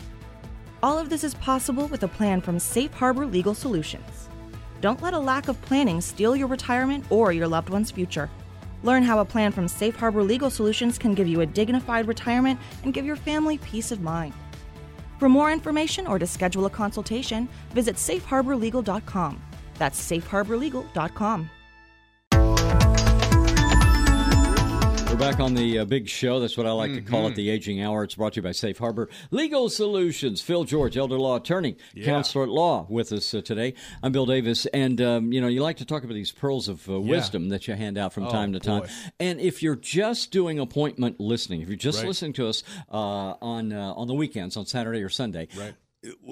All 0.83 0.99
of 0.99 1.09
this 1.09 1.23
is 1.23 1.33
possible 1.33 1.87
with 1.87 2.03
a 2.03 2.07
plan 2.07 2.39
from 2.39 2.59
Safe 2.59 2.93
Harbor 2.93 3.25
Legal 3.25 3.55
Solutions. 3.55 4.29
Don't 4.79 5.01
let 5.01 5.15
a 5.15 5.19
lack 5.19 5.47
of 5.47 5.59
planning 5.63 6.01
steal 6.01 6.35
your 6.35 6.47
retirement 6.47 7.03
or 7.09 7.31
your 7.31 7.47
loved 7.47 7.69
one's 7.69 7.89
future. 7.89 8.29
Learn 8.83 9.01
how 9.01 9.17
a 9.17 9.25
plan 9.25 9.51
from 9.51 9.67
Safe 9.67 9.95
Harbor 9.95 10.21
Legal 10.21 10.51
Solutions 10.51 10.99
can 10.99 11.15
give 11.15 11.27
you 11.27 11.41
a 11.41 11.47
dignified 11.47 12.07
retirement 12.07 12.59
and 12.83 12.93
give 12.93 13.07
your 13.07 13.15
family 13.15 13.57
peace 13.57 13.91
of 13.91 14.01
mind. 14.01 14.35
For 15.17 15.27
more 15.27 15.51
information 15.51 16.05
or 16.05 16.19
to 16.19 16.27
schedule 16.27 16.67
a 16.67 16.69
consultation, 16.69 17.49
visit 17.71 17.95
safeharborlegal.com. 17.95 19.41
That's 19.79 20.11
safeharborlegal.com. 20.11 21.49
We're 25.09 25.15
back 25.15 25.39
on 25.39 25.53
the 25.53 25.79
uh, 25.79 25.85
big 25.85 26.07
show. 26.09 26.39
That's 26.41 26.57
what 26.57 26.67
I 26.67 26.71
like 26.71 26.93
to 26.93 27.01
call 27.01 27.21
Mm-hmm. 27.23 27.31
it, 27.31 27.35
the 27.37 27.49
Aging 27.49 27.81
Hour. 27.81 28.03
It's 28.03 28.15
brought 28.15 28.33
to 28.33 28.37
you 28.37 28.41
by 28.43 28.51
Safe 28.51 28.77
Harbor 28.77 29.07
Legal 29.31 29.69
Solutions. 29.69 30.41
Phil 30.41 30.63
George, 30.65 30.97
elder 30.97 31.17
law 31.17 31.37
attorney, 31.37 31.77
counselor 32.03 32.43
at 32.43 32.49
law, 32.49 32.85
with 32.89 33.11
us 33.13 33.33
uh, 33.33 33.41
today. 33.41 33.73
I'm 34.03 34.11
Bill 34.11 34.25
Davis, 34.25 34.65
and 34.67 34.99
um, 35.01 35.31
you 35.31 35.39
know 35.39 35.47
you 35.47 35.61
like 35.63 35.77
to 35.77 35.85
talk 35.85 36.03
about 36.03 36.13
these 36.13 36.31
pearls 36.33 36.67
of 36.67 36.87
uh, 36.89 36.99
wisdom 36.99 37.49
that 37.49 37.67
you 37.67 37.73
hand 37.75 37.97
out 37.97 38.11
from 38.13 38.27
time 38.27 38.51
to 38.53 38.59
time. 38.59 38.83
Oh. 38.85 39.09
And 39.19 39.39
if 39.39 39.63
you're 39.63 39.77
just 39.77 40.31
doing 40.31 40.59
appointment 40.59 41.19
listening, 41.21 41.61
if 41.61 41.69
you're 41.69 41.77
just 41.77 41.99
Right. 41.99 42.07
listening 42.09 42.33
to 42.33 42.47
us 42.49 42.63
uh, 42.91 42.95
on 43.41 43.71
uh, 43.73 43.93
on 43.93 44.07
the 44.07 44.13
weekends, 44.13 44.57
on 44.57 44.65
Saturday 44.65 45.01
or 45.01 45.09
Sunday, 45.09 45.47
Right. 45.57 45.73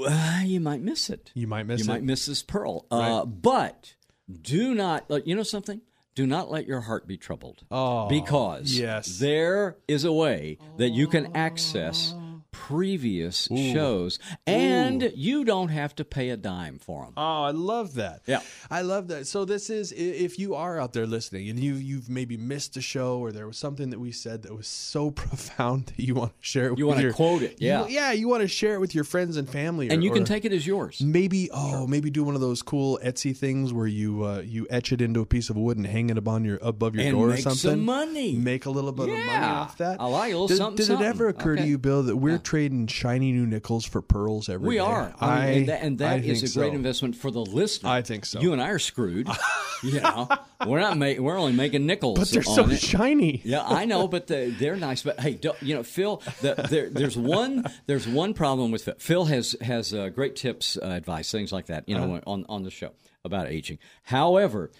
uh, 0.05 0.41
you 0.43 0.59
might 0.59 0.81
miss 0.81 1.09
it. 1.09 1.31
You 1.33 1.47
might 1.47 1.65
miss 1.65 1.79
you 1.79 1.85
it. 1.85 1.87
might 1.87 2.03
miss 2.03 2.25
this 2.25 2.43
pearl. 2.43 2.85
Uh, 2.91 3.25
but 3.25 3.95
do 4.41 4.75
not, 4.75 5.05
uh, 5.09 5.21
you 5.25 5.33
know 5.33 5.43
something? 5.43 5.81
Do 6.15 6.25
not 6.25 6.49
let 6.49 6.65
your 6.65 6.79
heart 6.79 7.07
be 7.07 7.17
troubled. 7.17 7.65
Oh, 7.69 8.07
because 8.07 8.71
yes. 8.71 9.19
there 9.19 9.75
is 9.85 10.05
a 10.05 10.13
way 10.13 10.57
that 10.77 10.91
you 10.91 11.07
can 11.07 11.35
access 11.35 12.15
previous 12.65 13.47
shows, 13.51 14.17
and 14.47 15.11
you 15.15 15.43
don't 15.45 15.69
have 15.69 15.95
to 15.95 16.05
pay 16.05 16.29
a 16.29 16.37
dime 16.37 16.79
for 16.79 17.03
them. 17.05 17.13
Oh, 17.17 17.43
I 17.43 17.51
love 17.51 17.95
that. 17.95 18.21
Yeah. 18.25 18.41
I 18.71 18.81
love 18.81 19.07
that. 19.09 19.27
So 19.27 19.45
this 19.45 19.69
is 19.69 19.91
if 19.91 20.39
you 20.39 20.55
are 20.55 20.79
out 20.79 20.93
there 20.93 21.05
listening 21.05 21.49
and 21.49 21.59
you 21.59 21.73
you've 21.75 22.09
maybe 22.09 22.37
missed 22.37 22.75
a 22.77 22.81
show 22.81 23.19
or 23.19 23.31
there 23.31 23.45
was 23.47 23.57
something 23.57 23.89
that 23.91 23.99
we 23.99 24.11
said 24.11 24.43
that 24.43 24.53
was 24.55 24.67
so 24.67 25.11
profound 25.23 25.87
that 25.87 25.99
you 25.99 26.15
want 26.15 26.31
to 26.31 26.37
share 26.45 26.67
it 26.67 26.71
with 26.71 26.79
You 26.79 26.87
wanna 26.87 27.01
your- 27.01 27.13
quote 27.13 27.41
it, 27.43 27.61
you- 27.61 27.67
yeah. 27.67 27.87
yeah, 27.87 28.11
you 28.13 28.27
want 28.27 28.41
to 28.41 28.47
share 28.47 28.75
it 28.75 28.79
with 28.79 28.95
your 28.95 29.03
friends 29.03 29.37
and 29.37 29.49
family 29.49 29.89
and 29.89 30.03
you 30.03 30.11
can 30.11 30.23
or 30.23 30.25
take 30.25 30.45
it 30.45 30.51
as 30.53 30.65
yours. 30.65 31.01
maybe 31.01 31.49
oh, 31.53 31.85
maybe 31.87 32.09
do 32.09 32.23
one 32.23 32.35
of 32.35 32.41
those 32.41 32.61
cool 32.61 32.99
Etsy 33.03 33.35
things 33.35 33.73
where 33.73 33.87
you 33.87 34.23
uh, 34.25 34.39
you 34.39 34.65
etch 34.69 34.91
it 34.91 35.01
into 35.01 35.19
a 35.21 35.25
piece 35.25 35.49
of 35.49 35.55
wood 35.57 35.77
and 35.77 35.85
hang 35.85 36.09
it 36.09 36.17
above 36.17 36.45
your 36.45 36.57
above 36.61 36.95
your 36.95 37.03
And 37.05 37.15
door 37.15 37.27
make 37.27 37.39
or 37.39 37.41
some 37.41 37.55
something. 37.55 37.85
money. 37.85 38.33
Make 38.35 38.65
a 38.65 38.69
little 38.69 38.91
bit 38.91 39.09
of 39.09 39.15
money 39.15 39.29
off 39.45 39.77
that. 39.77 40.01
I 40.01 40.05
like 40.07 40.31
a 40.31 40.37
little 40.37 40.47
Did, 40.47 40.57
something, 40.57 40.85
did 40.85 41.01
it 41.01 41.03
ever 41.03 41.27
occur 41.27 41.55
to 41.55 41.65
you, 41.65 41.77
Bill, 41.77 42.03
that 42.03 42.15
we're 42.17 42.37
trading 42.45 42.87
shiny 42.87 43.33
new 43.33 43.45
nickels 43.45 43.83
for 43.85 44.01
pearls 44.01 44.47
every 44.47 44.67
We 44.69 44.75
day? 44.75 44.79
are, 44.79 45.13
I 45.19 45.45
mean, 45.47 45.57
and 45.57 45.69
that, 45.69 45.81
and 45.83 45.97
that 45.97 46.23
is 46.23 46.43
a 46.55 46.57
great 46.59 46.69
so. 46.71 46.75
investment 46.75 47.15
for 47.17 47.29
the 47.31 47.41
listener. 47.41 47.89
I 47.89 48.01
think 48.01 48.25
so. 48.25 48.39
You 48.39 48.53
and 48.53 48.61
I 48.61 48.69
are 48.69 48.79
screwed. 48.79 49.27
you 49.83 49.99
know, 49.99 50.29
we're 50.65 50.79
not 50.79 50.97
making. 50.97 51.21
We're 51.23 51.37
only 51.37 51.51
making 51.51 51.85
nickels. 51.85 52.17
But 52.19 52.29
they're 52.29 52.41
so 52.43 52.69
it. 52.69 52.79
shiny. 52.79 53.41
Yeah, 53.43 53.63
I 53.65 53.83
know, 53.85 54.07
but 54.07 54.27
the, 54.27 54.55
they're 54.57 54.77
nice. 54.77 55.01
But 55.03 55.19
hey, 55.19 55.33
don't, 55.33 55.61
you 55.61 55.75
know, 55.75 55.83
Phil, 55.83 56.21
the, 56.41 56.53
there, 56.69 56.89
there's 56.89 57.17
one 57.17 57.65
there's 57.87 58.07
one 58.07 58.33
problem 58.33 58.71
with 58.71 58.83
Phil. 58.85 58.95
Phil 58.99 59.25
has 59.25 59.55
has 59.59 59.93
uh, 59.93 60.07
great 60.09 60.35
tips, 60.37 60.77
uh, 60.81 60.85
advice, 60.87 61.31
things 61.31 61.51
like 61.51 61.65
that. 61.65 61.89
You 61.89 61.95
know, 61.97 62.15
Uh-huh. 62.15 62.21
on 62.31 62.45
on 62.47 62.63
the 62.63 62.71
show 62.71 62.91
about 63.25 63.47
aging. 63.49 63.79
However. 64.03 64.71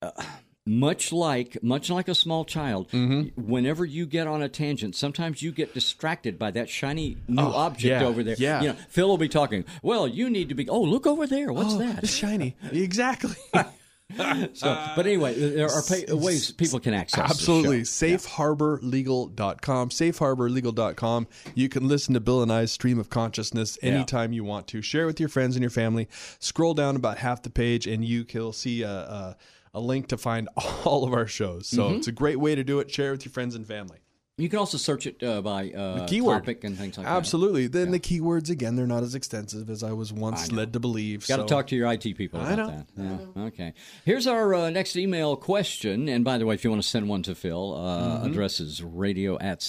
Uh, 0.00 0.10
much 0.68 1.12
like 1.12 1.62
much 1.62 1.90
like 1.90 2.08
a 2.08 2.14
small 2.14 2.44
child, 2.44 2.90
Mm-hmm. 2.90 3.42
whenever 3.50 3.84
you 3.84 4.06
get 4.06 4.26
on 4.26 4.42
a 4.42 4.48
tangent, 4.48 4.94
sometimes 4.94 5.42
you 5.42 5.50
get 5.50 5.74
distracted 5.74 6.38
by 6.38 6.50
that 6.50 6.68
shiny 6.68 7.16
new 7.26 7.42
object 7.42 8.02
Oh, 8.02 8.04
yeah, 8.04 8.08
over 8.08 8.22
there. 8.22 8.36
yeah. 8.38 8.60
You 8.62 8.68
know, 8.68 8.76
Phil 8.88 9.08
will 9.08 9.18
be 9.18 9.28
talking. 9.28 9.64
Well, 9.82 10.06
you 10.06 10.28
need 10.30 10.48
to 10.50 10.54
be. 10.54 10.68
Oh, 10.68 10.80
look 10.82 11.06
over 11.06 11.26
there. 11.26 11.52
What's 11.52 11.74
Oh, 11.74 11.78
that? 11.78 12.04
It's 12.04 12.14
shiny. 12.14 12.56
exactly. 12.70 13.34
so, 14.54 14.74
but 14.96 15.06
anyway, 15.06 15.34
there 15.38 15.68
are 15.70 15.82
pay, 15.82 16.04
ways 16.08 16.50
people 16.52 16.80
can 16.80 16.94
access. 16.94 17.30
Absolutely. 17.30 17.82
SafeHarborLegal.com. 17.82 19.88
SafeHarborLegal.com. 19.90 21.26
You 21.54 21.68
can 21.68 21.88
listen 21.88 22.14
to 22.14 22.20
Bill 22.20 22.42
and 22.42 22.52
I's 22.52 22.72
stream 22.72 22.98
of 22.98 23.10
consciousness 23.10 23.78
anytime 23.82 24.32
you 24.32 24.44
want 24.44 24.66
to. 24.68 24.80
Share 24.82 25.06
with 25.06 25.20
your 25.20 25.28
friends 25.28 25.56
and 25.56 25.62
your 25.62 25.70
family. 25.70 26.08
Scroll 26.38 26.74
down 26.74 26.96
about 26.96 27.18
half 27.18 27.42
the 27.42 27.50
page, 27.50 27.86
and 27.86 28.04
you 28.04 28.24
will 28.34 28.52
see 28.52 28.82
a, 28.82 28.90
a, 28.90 29.36
a 29.78 29.80
link 29.80 30.08
to 30.08 30.18
find 30.18 30.48
all 30.84 31.04
of 31.04 31.14
our 31.14 31.26
shows. 31.26 31.68
So 31.68 31.84
mm-hmm. 31.84 31.96
it's 31.96 32.08
a 32.08 32.12
great 32.12 32.38
way 32.38 32.54
to 32.54 32.64
do 32.64 32.80
it. 32.80 32.90
Share 32.90 33.08
it 33.08 33.12
with 33.12 33.24
your 33.24 33.32
friends 33.32 33.54
and 33.54 33.66
family. 33.66 33.98
You 34.38 34.48
can 34.48 34.58
also 34.58 34.78
search 34.78 35.06
it 35.06 35.22
uh, 35.22 35.42
by 35.42 35.70
uh, 35.72 36.06
keyword. 36.06 36.38
topic 36.44 36.64
and 36.64 36.78
things 36.78 36.96
like 36.96 37.06
that. 37.06 37.12
Absolutely. 37.12 37.66
Then 37.66 37.90
the 37.90 38.00
keywords 38.00 38.48
again, 38.50 38.76
they're 38.76 38.86
not 38.86 39.02
as 39.02 39.14
extensive 39.14 39.68
as 39.68 39.82
I 39.82 39.92
was 39.92 40.12
once 40.12 40.50
led 40.52 40.72
to 40.72 40.80
believe. 40.80 41.26
Got 41.26 41.36
to 41.36 41.42
so- 41.42 41.48
talk 41.48 41.66
to 41.66 41.76
your 41.76 41.92
IT 41.92 42.14
people 42.16 42.40
I 42.40 42.52
about 42.52 42.58
know. 42.58 42.84
that. 42.96 43.28
Yeah. 43.36 43.42
Okay. 43.48 43.74
Here's 44.04 44.26
our 44.26 44.54
uh, 44.54 44.70
next 44.70 44.96
email 44.96 45.36
question. 45.36 46.08
And 46.08 46.24
by 46.24 46.38
the 46.38 46.46
way, 46.46 46.54
if 46.54 46.64
you 46.64 46.70
want 46.70 46.82
to 46.82 46.88
send 46.88 47.08
one 47.08 47.22
to 47.24 47.34
Phil, 47.34 47.74
uh, 47.74 47.88
Mm-hmm. 47.98 48.26
address 48.30 48.60
is 48.60 48.82
radio 48.82 49.38
at 49.38 49.60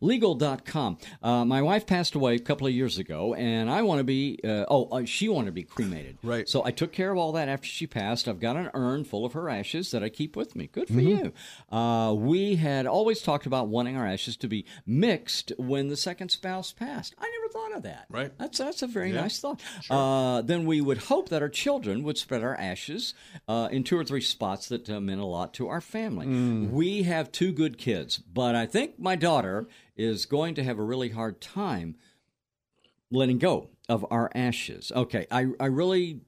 safeharborlegal.com. 0.00 0.98
Uh, 1.22 1.44
my 1.44 1.62
wife 1.62 1.86
passed 1.86 2.14
away 2.14 2.34
a 2.34 2.38
couple 2.38 2.66
of 2.66 2.72
years 2.72 2.98
ago, 2.98 3.34
and 3.34 3.70
I 3.70 3.82
want 3.82 3.98
to 3.98 4.04
be, 4.04 4.38
uh, 4.44 4.64
oh, 4.68 4.88
uh, 4.90 5.04
she 5.04 5.28
wanted 5.28 5.46
to 5.46 5.52
be 5.52 5.62
cremated. 5.62 6.18
Right. 6.22 6.48
So 6.48 6.64
I 6.64 6.70
took 6.70 6.92
care 6.92 7.10
of 7.12 7.18
all 7.18 7.32
that 7.32 7.48
after 7.48 7.66
she 7.66 7.86
passed. 7.86 8.28
I've 8.28 8.40
got 8.40 8.56
an 8.56 8.70
urn 8.74 9.04
full 9.04 9.24
of 9.24 9.32
her 9.34 9.48
ashes 9.48 9.90
that 9.92 10.02
I 10.02 10.08
keep 10.08 10.36
with 10.36 10.56
me. 10.56 10.66
Good 10.72 10.88
for 10.88 10.94
Mm-hmm. 10.94 11.26
you. 11.72 11.76
Uh, 11.76 12.12
we 12.14 12.56
had 12.56 12.86
always 12.86 13.22
talked 13.22 13.46
about 13.46 13.59
wanting 13.68 13.96
our 13.96 14.06
ashes 14.06 14.36
to 14.38 14.48
be 14.48 14.64
mixed 14.86 15.52
when 15.58 15.88
the 15.88 15.96
second 15.96 16.30
spouse 16.30 16.72
passed. 16.72 17.14
I 17.18 17.30
never 17.38 17.52
thought 17.52 17.76
of 17.76 17.82
that. 17.84 18.06
Right. 18.08 18.32
That's 18.38 18.58
that's 18.58 18.82
a 18.82 18.86
very 18.86 19.12
nice 19.12 19.38
thought. 19.38 19.60
Uh, 19.88 20.42
then 20.42 20.66
we 20.66 20.80
would 20.80 20.98
hope 20.98 21.28
that 21.30 21.42
our 21.42 21.48
children 21.48 22.02
would 22.02 22.18
spread 22.18 22.42
our 22.42 22.54
ashes 22.56 23.14
uh, 23.48 23.68
in 23.70 23.84
two 23.84 23.98
or 23.98 24.04
three 24.04 24.20
spots 24.20 24.68
that 24.68 24.88
uh, 24.88 25.00
meant 25.00 25.20
a 25.20 25.26
lot 25.26 25.54
to 25.54 25.68
our 25.68 25.80
family. 25.80 26.26
Mm. 26.26 26.70
We 26.70 27.02
have 27.04 27.32
two 27.32 27.52
good 27.52 27.78
kids, 27.78 28.18
but 28.18 28.54
I 28.54 28.66
think 28.66 28.98
my 28.98 29.16
daughter 29.16 29.68
is 29.96 30.26
going 30.26 30.54
to 30.54 30.64
have 30.64 30.78
a 30.78 30.82
really 30.82 31.10
hard 31.10 31.40
time 31.40 31.96
letting 33.10 33.38
go 33.38 33.70
of 33.88 34.06
our 34.10 34.30
ashes. 34.34 34.92
Okay, 34.94 35.26
I 35.30 35.48
I 35.58 35.66
really. 35.66 36.20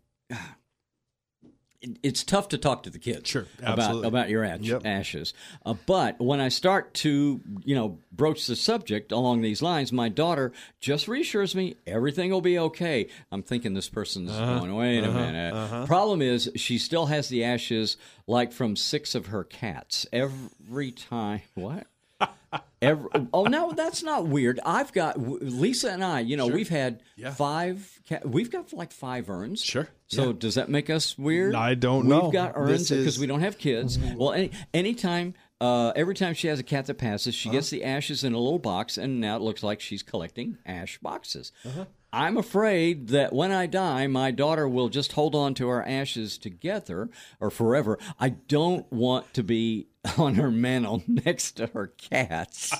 It- 1.83 1.99
It's 2.03 2.23
tough 2.25 2.49
to 2.49 2.59
talk 2.59 2.83
to 2.85 2.91
the 2.91 2.99
kids 2.99 3.29
Sure, 3.29 3.47
about 3.63 4.05
about 4.05 4.31
your 4.31 4.45
ash, 4.45 4.61
Yep. 4.61 4.87
ashes, 4.87 5.35
uh, 5.67 5.75
but 5.87 6.21
when 6.21 6.41
I 6.41 6.49
start 6.49 6.95
to 6.95 7.41
you 7.65 7.75
know 7.75 7.99
broach 8.13 8.47
the 8.47 8.57
subject 8.57 9.11
along 9.13 9.43
these 9.43 9.61
lines, 9.63 9.93
my 9.93 10.09
daughter 10.09 10.53
just 10.81 11.09
reassures 11.09 11.55
me 11.55 11.75
everything 11.87 12.31
will 12.31 12.41
be 12.41 12.59
okay. 12.59 13.09
I'm 13.31 13.43
thinking 13.43 13.75
this 13.75 13.89
person's 13.89 14.31
Uh-huh. 14.31 14.59
going, 14.61 14.75
wait 14.75 15.03
a 15.05 15.11
minute. 15.13 15.87
Problem 15.87 16.23
is, 16.23 16.51
she 16.57 16.79
still 16.79 17.07
has 17.07 17.29
the 17.29 17.43
ashes 17.45 17.97
like 18.27 18.53
from 18.53 18.77
six 18.77 19.15
of 19.15 19.27
her 19.27 19.45
cats 19.45 20.07
every 20.13 20.93
time. 20.93 21.43
What? 21.55 21.87
Every, 22.83 23.09
oh 23.33 23.45
no, 23.45 23.73
that's 23.73 24.03
not 24.03 24.27
weird. 24.27 24.59
I've 24.67 24.93
got 24.93 25.19
Lisa 25.19 25.91
and 25.93 26.05
I. 26.05 26.21
You 26.21 26.37
know, 26.37 26.49
we've 26.49 26.69
had 26.69 27.03
five. 27.37 28.01
We've 28.25 28.51
got 28.51 28.73
like 28.73 28.93
five 28.93 29.31
urns. 29.31 29.63
Sure. 29.63 29.89
So 30.09 30.33
does 30.33 30.57
that 30.57 30.69
make 30.69 30.91
us 30.91 31.17
weird? 31.17 31.55
I 31.55 31.75
don't 31.75 32.01
we've 32.01 32.09
know. 32.11 32.25
We've 32.25 32.33
got 32.33 32.53
urns 32.57 32.91
because 32.91 33.07
is- 33.15 33.19
we 33.19 33.27
don't 33.27 33.41
have 33.41 33.57
kids. 33.57 33.99
Well, 34.17 34.33
any 34.33 34.51
anytime. 34.75 35.35
Uh, 35.61 35.93
every 35.95 36.17
time 36.17 36.35
she 36.35 36.49
has 36.49 36.59
a 36.59 36.65
cat 36.65 36.87
that 36.87 36.95
passes, 36.95 37.37
she 37.37 37.49
Uh-huh. 37.49 37.59
gets 37.59 37.71
the 37.71 37.85
ashes 37.85 38.25
in 38.25 38.33
a 38.33 38.39
little 38.39 38.59
box, 38.59 38.99
and 38.99 39.21
now 39.21 39.37
it 39.37 39.43
looks 39.43 39.63
like 39.63 39.81
she's 39.81 40.03
collecting 40.03 40.59
ash 40.67 40.99
boxes. 40.99 41.53
Uh-huh. 41.65 41.85
I'm 42.15 42.37
afraid 42.37 43.09
that 43.09 43.33
when 43.33 43.53
I 43.53 43.65
die, 43.67 44.07
my 44.07 44.31
daughter 44.31 44.69
will 44.69 44.91
just 44.91 45.13
hold 45.13 45.35
on 45.35 45.55
to 45.55 45.71
our 45.71 45.83
ashes 45.83 46.37
together 46.37 47.09
or 47.41 47.51
forever. 47.51 47.99
I 48.21 48.31
don't 48.31 48.91
want 48.93 49.33
to 49.33 49.43
be 49.43 49.89
on 50.19 50.35
her 50.35 50.51
mantle 50.51 51.03
next 51.09 51.53
to 51.53 51.69
her 51.69 51.87
cats. 51.87 52.75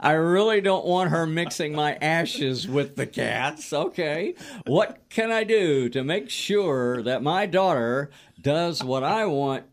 I 0.00 0.12
really 0.12 0.62
don't 0.62 0.86
want 0.86 1.10
her 1.10 1.26
mixing 1.26 1.74
my 1.74 1.96
ashes 1.96 2.66
with 2.66 2.96
the 2.96 3.06
cats. 3.06 3.74
Okay. 3.74 4.34
What 4.64 5.00
can 5.10 5.30
I 5.30 5.44
do 5.44 5.90
to 5.90 6.02
make 6.02 6.30
sure 6.30 7.02
that 7.02 7.22
my 7.22 7.44
daughter 7.44 8.10
does 8.40 8.82
what 8.82 9.04
I 9.04 9.26
want 9.26 9.64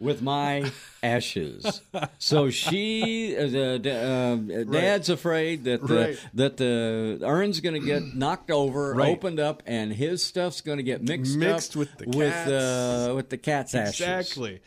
with 0.00 0.22
my 0.22 0.70
ashes. 1.02 1.80
So 2.18 2.50
she, 2.50 3.36
uh, 3.36 3.42
uh, 3.58 4.36
Dad's 4.36 5.08
afraid 5.08 5.64
that 5.64 5.86
the, 5.86 5.94
Right. 5.94 6.18
that 6.34 6.56
the 6.56 7.18
urn's 7.24 7.60
going 7.60 7.80
to 7.80 7.86
get 7.86 8.02
knocked 8.14 8.50
over, 8.50 8.94
Right. 8.94 9.10
opened 9.10 9.40
up, 9.40 9.62
and 9.66 9.92
his 9.92 10.24
stuff's 10.24 10.60
going 10.60 10.78
to 10.78 10.84
get 10.84 11.02
mixed, 11.02 11.36
Mixed 11.36 11.72
up 11.72 11.76
with 11.76 11.96
the 11.98 12.06
with, 12.16 12.46
uh, 12.48 13.12
with 13.14 13.28
the 13.30 13.38
cat's 13.38 13.74
ashes. 13.74 14.00
Exactly. 14.00 14.60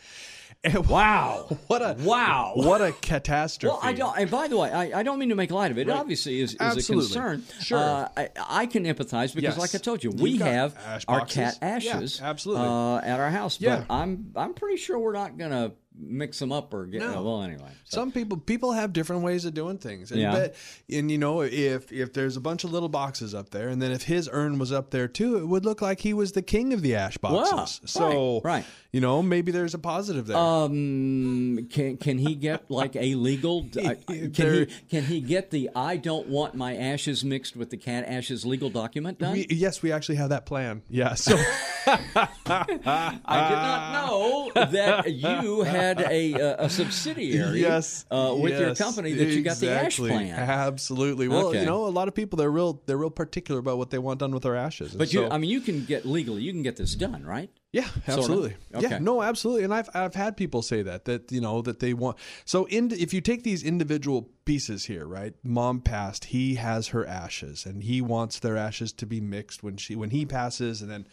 And 0.64 0.86
Wow! 0.88 1.58
What 1.66 1.82
a 1.82 1.96
wow! 2.00 2.52
What 2.54 2.80
a 2.80 2.92
catastrophe. 2.92 3.72
Well, 3.72 3.80
I 3.82 3.92
don't. 3.92 4.16
And 4.16 4.30
by 4.30 4.46
the 4.46 4.56
way, 4.56 4.70
I, 4.70 5.00
I 5.00 5.02
don't 5.02 5.18
mean 5.18 5.30
to 5.30 5.34
make 5.34 5.50
light 5.50 5.72
of 5.72 5.78
it. 5.78 5.88
It 5.88 5.90
obviously 5.90 6.40
is, 6.40 6.54
is 6.54 6.88
a 6.88 6.92
concern. 6.92 7.44
Sure. 7.60 7.78
Uh, 7.78 8.08
I, 8.16 8.28
I 8.48 8.66
can 8.66 8.84
empathize 8.84 9.34
because, 9.34 9.56
Yes. 9.56 9.58
like 9.58 9.74
I 9.74 9.78
told 9.78 10.04
you, 10.04 10.10
we 10.12 10.36
have 10.38 10.76
our 11.08 11.20
boxes. 11.20 11.34
cat 11.34 11.58
Yeah, 11.60 11.68
ashes. 11.96 12.20
absolutely. 12.22 12.64
Uh, 12.66 12.98
at 12.98 13.18
our 13.18 13.30
house. 13.30 13.60
Yeah. 13.60 13.84
But 13.88 13.92
I'm 13.92 14.32
I'm 14.36 14.54
pretty 14.54 14.76
sure 14.76 14.98
we're 15.00 15.12
not 15.14 15.36
gonna 15.36 15.72
mix 15.98 16.38
them 16.38 16.52
up 16.52 16.72
or 16.74 16.86
get. 16.86 17.00
No. 17.00 17.22
well, 17.22 17.42
anyway. 17.42 17.70
so- 17.84 17.98
Some 17.98 18.12
people 18.12 18.38
people 18.38 18.72
have 18.72 18.92
different 18.92 19.22
ways 19.22 19.44
of 19.44 19.54
doing 19.54 19.78
things. 19.78 20.10
And 20.10 20.20
Yeah. 20.20 20.32
but- 20.32 20.54
and 20.90 21.10
you 21.10 21.18
know, 21.18 21.42
if 21.42 21.92
if 21.92 22.12
there's 22.12 22.36
a 22.36 22.40
bunch 22.40 22.64
of 22.64 22.72
little 22.72 22.88
boxes 22.88 23.34
up 23.34 23.50
there, 23.50 23.68
and 23.68 23.80
then 23.82 23.92
if 23.92 24.02
his 24.04 24.28
urn 24.32 24.58
was 24.58 24.72
up 24.72 24.90
there 24.90 25.06
too, 25.08 25.36
it 25.38 25.46
would 25.46 25.64
look 25.64 25.82
like 25.82 26.00
he 26.00 26.14
was 26.14 26.32
the 26.32 26.42
king 26.42 26.72
of 26.72 26.82
the 26.82 26.94
ash 26.94 27.16
boxes. 27.18 27.80
Wow. 27.96 28.10
so 28.10 28.40
Right, 28.44 28.54
right. 28.56 28.64
you 28.92 29.00
know, 29.00 29.22
maybe 29.22 29.52
there's 29.52 29.74
a 29.74 29.78
positive 29.78 30.26
there. 30.26 30.36
Um, 30.36 31.66
can 31.70 31.96
can 31.98 32.18
he 32.18 32.34
get 32.34 32.70
like 32.70 32.96
a 32.96 33.14
legal? 33.14 33.66
uh, 33.76 33.94
can 34.06 34.30
There- 34.32 34.64
he 34.64 34.66
can 34.90 35.04
he 35.04 35.20
get 35.20 35.50
the 35.50 35.70
I 35.76 35.96
don't 35.98 36.28
want 36.28 36.54
my 36.54 36.74
ashes 36.76 37.24
mixed 37.24 37.54
with 37.56 37.70
the 37.70 37.76
cat 37.76 38.04
ashes 38.08 38.44
legal 38.46 38.70
document 38.70 39.18
done? 39.18 39.32
we, 39.34 39.46
yes, 39.50 39.82
we 39.82 39.92
actually 39.92 40.16
have 40.16 40.30
that 40.30 40.46
plan. 40.46 40.82
Yeah. 40.88 41.14
So 41.14 41.36
I 41.86 42.64
did 42.66 42.84
not 42.86 43.92
know 44.06 44.50
that 44.54 45.12
you 45.12 45.62
had 45.62 45.81
a 45.82 46.32
a, 46.32 46.56
a 46.64 46.70
subsidiary 46.70 47.60
yes, 47.60 48.04
uh, 48.10 48.34
with 48.38 48.58
your 48.58 48.74
company 48.74 49.12
that 49.14 49.28
you 49.28 49.42
got 49.42 49.56
the 49.58 49.70
ash 49.70 49.98
exactly. 49.98 50.10
plan. 50.10 50.30
Absolutely. 50.38 51.28
Well, 51.28 51.48
Okay. 51.48 51.60
you 51.60 51.66
know, 51.66 51.86
a 51.86 51.88
lot 51.88 52.08
of 52.08 52.14
people 52.14 52.36
they're 52.36 52.50
real 52.50 52.80
they're 52.86 52.96
real 52.96 53.10
particular 53.10 53.60
about 53.60 53.78
what 53.78 53.90
they 53.90 53.98
want 53.98 54.20
done 54.20 54.32
with 54.32 54.42
their 54.44 54.56
ashes. 54.56 54.94
But 54.94 55.12
you, 55.12 55.20
so- 55.20 55.30
I 55.30 55.38
mean, 55.38 55.50
you 55.50 55.60
can 55.60 55.84
get 55.84 56.06
legally, 56.06 56.42
you 56.42 56.52
can 56.52 56.62
get 56.62 56.76
this 56.76 56.94
done, 56.94 57.24
right? 57.24 57.50
Yeah, 57.72 57.86
of? 57.86 58.08
absolutely. 58.08 58.56
Okay. 58.74 58.86
Yeah, 58.86 58.98
no, 58.98 59.22
absolutely. 59.22 59.64
And 59.64 59.72
I've 59.72 59.88
I've 59.94 60.14
had 60.14 60.36
people 60.36 60.60
say 60.60 60.82
that 60.82 61.06
that 61.06 61.32
you 61.32 61.40
know 61.40 61.62
that 61.62 61.80
they 61.80 61.94
want. 61.94 62.18
So 62.44 62.66
in 62.66 62.90
if 62.92 63.14
you 63.14 63.20
take 63.20 63.44
these 63.44 63.62
individual 63.62 64.28
pieces 64.44 64.84
here, 64.86 65.06
right? 65.06 65.34
Mom 65.42 65.80
passed. 65.80 66.26
He 66.26 66.56
has 66.56 66.88
her 66.88 67.06
ashes, 67.06 67.64
and 67.64 67.82
he 67.82 68.02
wants 68.02 68.38
their 68.38 68.56
ashes 68.58 68.92
to 68.92 69.06
be 69.06 69.20
mixed 69.20 69.62
when 69.62 69.76
she 69.78 69.96
when 69.96 70.10
he 70.10 70.26
passes, 70.26 70.82
and 70.82 70.90
then 70.90 71.06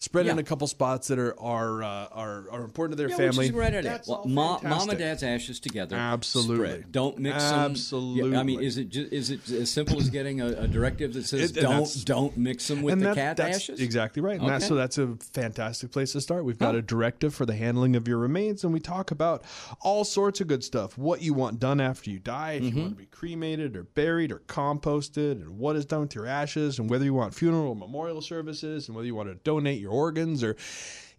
spread 0.00 0.26
in 0.26 0.38
a 0.38 0.42
couple 0.42 0.66
spots 0.66 1.08
that 1.08 1.18
are 1.18 1.38
are 1.38 1.82
uh, 1.82 2.06
are, 2.12 2.46
are 2.50 2.64
important 2.64 2.96
to 2.96 3.02
their 3.02 3.10
Yeah, 3.10 3.16
family. 3.16 3.38
which 3.38 3.44
is 3.44 3.50
a 3.50 3.52
great. 3.70 3.82
That's 3.84 4.08
Well, 4.08 4.18
all 4.18 4.28
ma- 4.28 4.58
mom 4.62 4.88
and 4.90 4.98
dad's 4.98 5.22
ashes 5.22 5.60
together. 5.60 5.94
Absolutely. 5.96 6.56
spread. 6.68 6.92
Don't 6.92 7.18
mix 7.18 7.44
them. 7.50 7.70
Absolutely. 7.72 8.32
Yeah, 8.32 8.40
I 8.40 8.42
mean, 8.42 8.60
is 8.60 8.78
it 8.78 8.88
ju- 8.88 9.08
is 9.12 9.30
it 9.30 9.48
as 9.50 9.70
simple 9.70 9.98
as 9.98 10.08
getting 10.10 10.40
a, 10.40 10.46
a 10.48 10.66
directive 10.68 11.12
that 11.14 11.24
says 11.26 11.50
It- 11.50 11.60
don't 11.60 12.04
don't 12.06 12.36
mix 12.36 12.66
them 12.68 12.82
with 12.82 12.94
and 12.94 13.02
the 13.02 13.06
that- 13.08 13.14
cat 13.16 13.36
that's 13.36 13.56
ashes? 13.56 13.80
Exactly 13.80 14.22
right. 14.22 14.40
And 14.40 14.48
that, 14.48 14.62
so 14.62 14.74
that's 14.74 14.96
a 14.98 15.16
fantastic 15.34 15.90
place 15.92 16.12
to 16.12 16.20
start. 16.20 16.44
We've 16.44 16.58
got 16.58 16.74
a 16.74 16.82
directive 16.82 17.34
for 17.34 17.44
the 17.44 17.54
handling 17.54 17.94
of 17.94 18.08
your 18.08 18.18
remains, 18.18 18.64
and 18.64 18.72
we 18.72 18.80
talk 18.80 19.10
about 19.10 19.44
all 19.80 20.04
sorts 20.04 20.40
of 20.40 20.46
good 20.48 20.64
stuff. 20.64 20.96
What 20.96 21.20
you 21.22 21.34
want 21.34 21.60
done 21.60 21.80
after 21.80 22.10
you 22.10 22.18
die, 22.18 22.52
if 22.52 22.62
Mm-hmm. 22.62 22.76
you 22.76 22.82
want 22.84 22.94
to 22.94 22.98
be 22.98 23.06
cremated 23.06 23.76
or 23.76 23.82
buried 23.82 24.32
or 24.32 24.38
composted, 24.46 25.32
and 25.32 25.58
what 25.58 25.76
is 25.76 25.84
done 25.84 26.00
with 26.02 26.14
your 26.14 26.26
ashes, 26.26 26.78
and 26.78 26.88
whether 26.88 27.04
you 27.04 27.12
want 27.14 27.34
funeral 27.34 27.68
or 27.68 27.76
memorial 27.76 28.22
services, 28.22 28.88
and 28.88 28.96
whether 28.96 29.06
you 29.06 29.14
want 29.14 29.28
to 29.28 29.34
donate 29.36 29.78
your 29.80 29.89
organs 29.90 30.42
or 30.42 30.56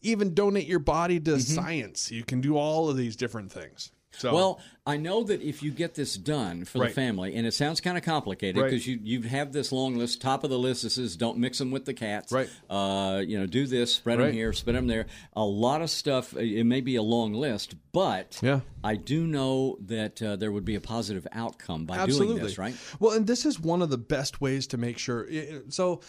even 0.02 0.34
donate 0.34 0.66
your 0.68 0.80
body 0.80 1.20
to 1.20 1.40
science. 1.40 2.12
You 2.12 2.24
can 2.24 2.42
do 2.42 2.58
all 2.58 2.90
of 2.90 2.98
these 2.98 3.16
different 3.16 3.52
things. 3.52 3.92
So 4.14 4.28
Mm-hmm. 4.28 4.36
Well, 4.36 4.60
I 4.86 4.98
know 4.98 5.24
that 5.24 5.42
if 5.42 5.64
you 5.64 5.72
get 5.72 5.96
this 5.96 6.16
done 6.18 6.66
for 6.66 6.80
Right. 6.80 6.90
the 6.90 6.94
family, 6.94 7.34
and 7.36 7.48
it 7.48 7.54
sounds 7.54 7.80
kind 7.80 7.98
of 7.98 8.04
complicated 8.04 8.62
Right. 8.62 8.70
because 8.70 8.86
you 8.86 9.00
you 9.02 9.22
have 9.22 9.54
this 9.54 9.72
long 9.72 9.96
list. 9.96 10.20
Top 10.22 10.44
of 10.44 10.50
the 10.50 10.60
list 10.60 10.82
that 10.84 10.90
says 10.90 11.16
don't 11.16 11.38
mix 11.38 11.60
them 11.60 11.72
with 11.72 11.86
the 11.86 11.94
cats. 11.94 12.30
Right. 12.30 12.50
Uh, 12.70 13.22
you 13.26 13.40
know, 13.40 13.46
do 13.46 13.66
this, 13.68 13.94
spread 13.96 14.20
them 14.20 14.34
here, 14.34 14.52
spread 14.52 14.76
them 14.76 14.88
there. 14.88 15.06
A 15.34 15.46
lot 15.46 15.82
of 15.82 15.90
stuff. 15.90 16.36
It 16.36 16.66
may 16.66 16.82
be 16.82 16.98
a 16.98 17.02
long 17.02 17.32
list, 17.34 17.76
but 17.94 18.38
Yeah. 18.44 18.60
I 18.84 18.96
do 18.98 19.26
know 19.26 19.78
that 19.86 20.22
uh, 20.22 20.36
there 20.36 20.52
would 20.52 20.66
be 20.66 20.76
a 20.76 20.82
positive 20.82 21.26
outcome 21.32 21.86
by 21.86 21.96
Absolutely. 21.98 22.34
doing 22.36 22.44
this. 22.44 22.58
Right. 22.58 22.76
Well, 23.00 23.14
and 23.14 23.26
this 23.26 23.46
is 23.46 23.62
one 23.62 23.82
of 23.82 23.90
the 23.92 23.98
best 23.98 24.42
ways 24.42 24.68
to 24.68 24.78
make 24.78 24.98
sure. 24.98 25.30
So, 25.70 26.02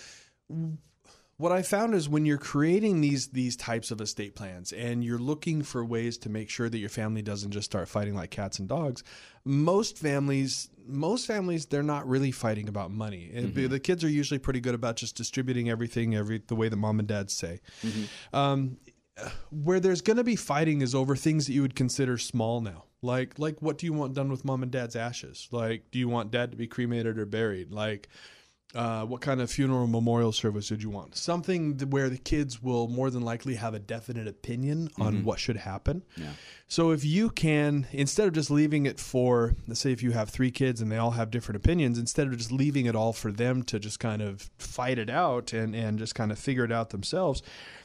what 1.38 1.50
I 1.52 1.62
found 1.62 1.94
is 1.94 2.08
when 2.08 2.24
you're 2.26 2.38
creating 2.38 3.00
these 3.00 3.28
these 3.28 3.56
types 3.56 3.90
of 3.90 4.00
estate 4.00 4.34
plans 4.34 4.72
and 4.72 5.02
you're 5.02 5.18
looking 5.18 5.62
for 5.62 5.84
ways 5.84 6.16
to 6.18 6.28
make 6.28 6.48
sure 6.50 6.68
that 6.68 6.78
your 6.78 6.88
family 6.88 7.22
doesn't 7.22 7.50
just 7.50 7.64
start 7.64 7.88
fighting 7.88 8.14
like 8.14 8.30
cats 8.30 8.58
and 8.58 8.68
dogs, 8.68 9.02
most 9.44 9.98
families 9.98 10.68
most 10.86 11.26
families 11.26 11.66
they're 11.66 11.82
not 11.82 12.06
really 12.08 12.30
fighting 12.32 12.68
about 12.68 12.90
money. 12.90 13.30
It- 13.32 13.54
The 13.70 13.80
kids 13.80 14.04
are 14.04 14.08
usually 14.08 14.38
pretty 14.38 14.60
good 14.60 14.74
about 14.74 14.96
just 14.96 15.16
distributing 15.16 15.68
everything 15.70 16.14
every 16.14 16.42
the 16.46 16.54
way 16.56 16.68
that 16.68 16.76
mom 16.76 16.98
and 16.98 17.08
dad 17.08 17.30
say. 17.30 17.60
Um, 18.32 18.76
where 19.50 19.78
there's 19.80 20.00
going 20.00 20.16
to 20.16 20.24
be 20.24 20.36
fighting 20.36 20.80
is 20.80 20.94
over 20.94 21.14
things 21.16 21.46
that 21.46 21.52
you 21.52 21.62
would 21.62 21.74
consider 21.76 22.16
small 22.18 22.60
now. 22.60 22.84
Like 23.02 23.38
like 23.38 23.60
what 23.60 23.78
do 23.78 23.86
you 23.86 23.92
want 23.92 24.14
done 24.14 24.30
with 24.30 24.44
mom 24.44 24.62
and 24.62 24.70
dad's 24.70 24.94
ashes? 24.96 25.48
Like 25.50 25.90
do 25.90 25.98
you 25.98 26.08
want 26.08 26.30
dad 26.30 26.50
to 26.52 26.56
be 26.56 26.66
cremated 26.68 27.18
or 27.18 27.26
buried? 27.26 27.72
Like 27.72 28.08
uh, 28.74 29.04
what 29.04 29.20
kind 29.20 29.40
of 29.40 29.50
funeral 29.50 29.86
memorial 29.86 30.32
service 30.32 30.68
did 30.68 30.82
you 30.82 30.88
want? 30.88 31.16
Something 31.16 31.76
th- 31.76 31.90
where 31.90 32.08
the 32.08 32.16
kids 32.16 32.62
will 32.62 32.88
more 32.88 33.10
than 33.10 33.22
likely 33.22 33.56
have 33.56 33.74
a 33.74 33.78
definite 33.78 34.26
opinion 34.26 34.88
on 34.98 35.24
what 35.24 35.38
should 35.38 35.58
happen. 35.58 36.02
Yeah. 36.16 36.30
So 36.68 36.90
if 36.90 37.04
you 37.04 37.28
can, 37.28 37.86
instead 37.92 38.28
of 38.28 38.32
just 38.32 38.50
leaving 38.50 38.86
it 38.86 38.98
for, 38.98 39.54
let's 39.68 39.80
say, 39.80 39.92
if 39.92 40.02
you 40.02 40.12
have 40.12 40.30
three 40.30 40.50
kids 40.50 40.80
and 40.80 40.90
they 40.90 40.96
all 40.96 41.10
have 41.10 41.30
different 41.30 41.56
opinions, 41.56 41.98
instead 41.98 42.28
of 42.28 42.36
just 42.38 42.50
leaving 42.50 42.86
it 42.86 42.96
all 42.96 43.12
for 43.12 43.30
them 43.30 43.62
to 43.64 43.78
just 43.78 44.00
kind 44.00 44.22
of 44.22 44.50
fight 44.56 44.98
it 44.98 45.10
out 45.10 45.52
and 45.52 45.74
and 45.74 45.98
just 45.98 46.14
kind 46.14 46.32
of 46.32 46.38
figure 46.38 46.64
it 46.64 46.72
out 46.72 46.88
themselves, 46.90 47.42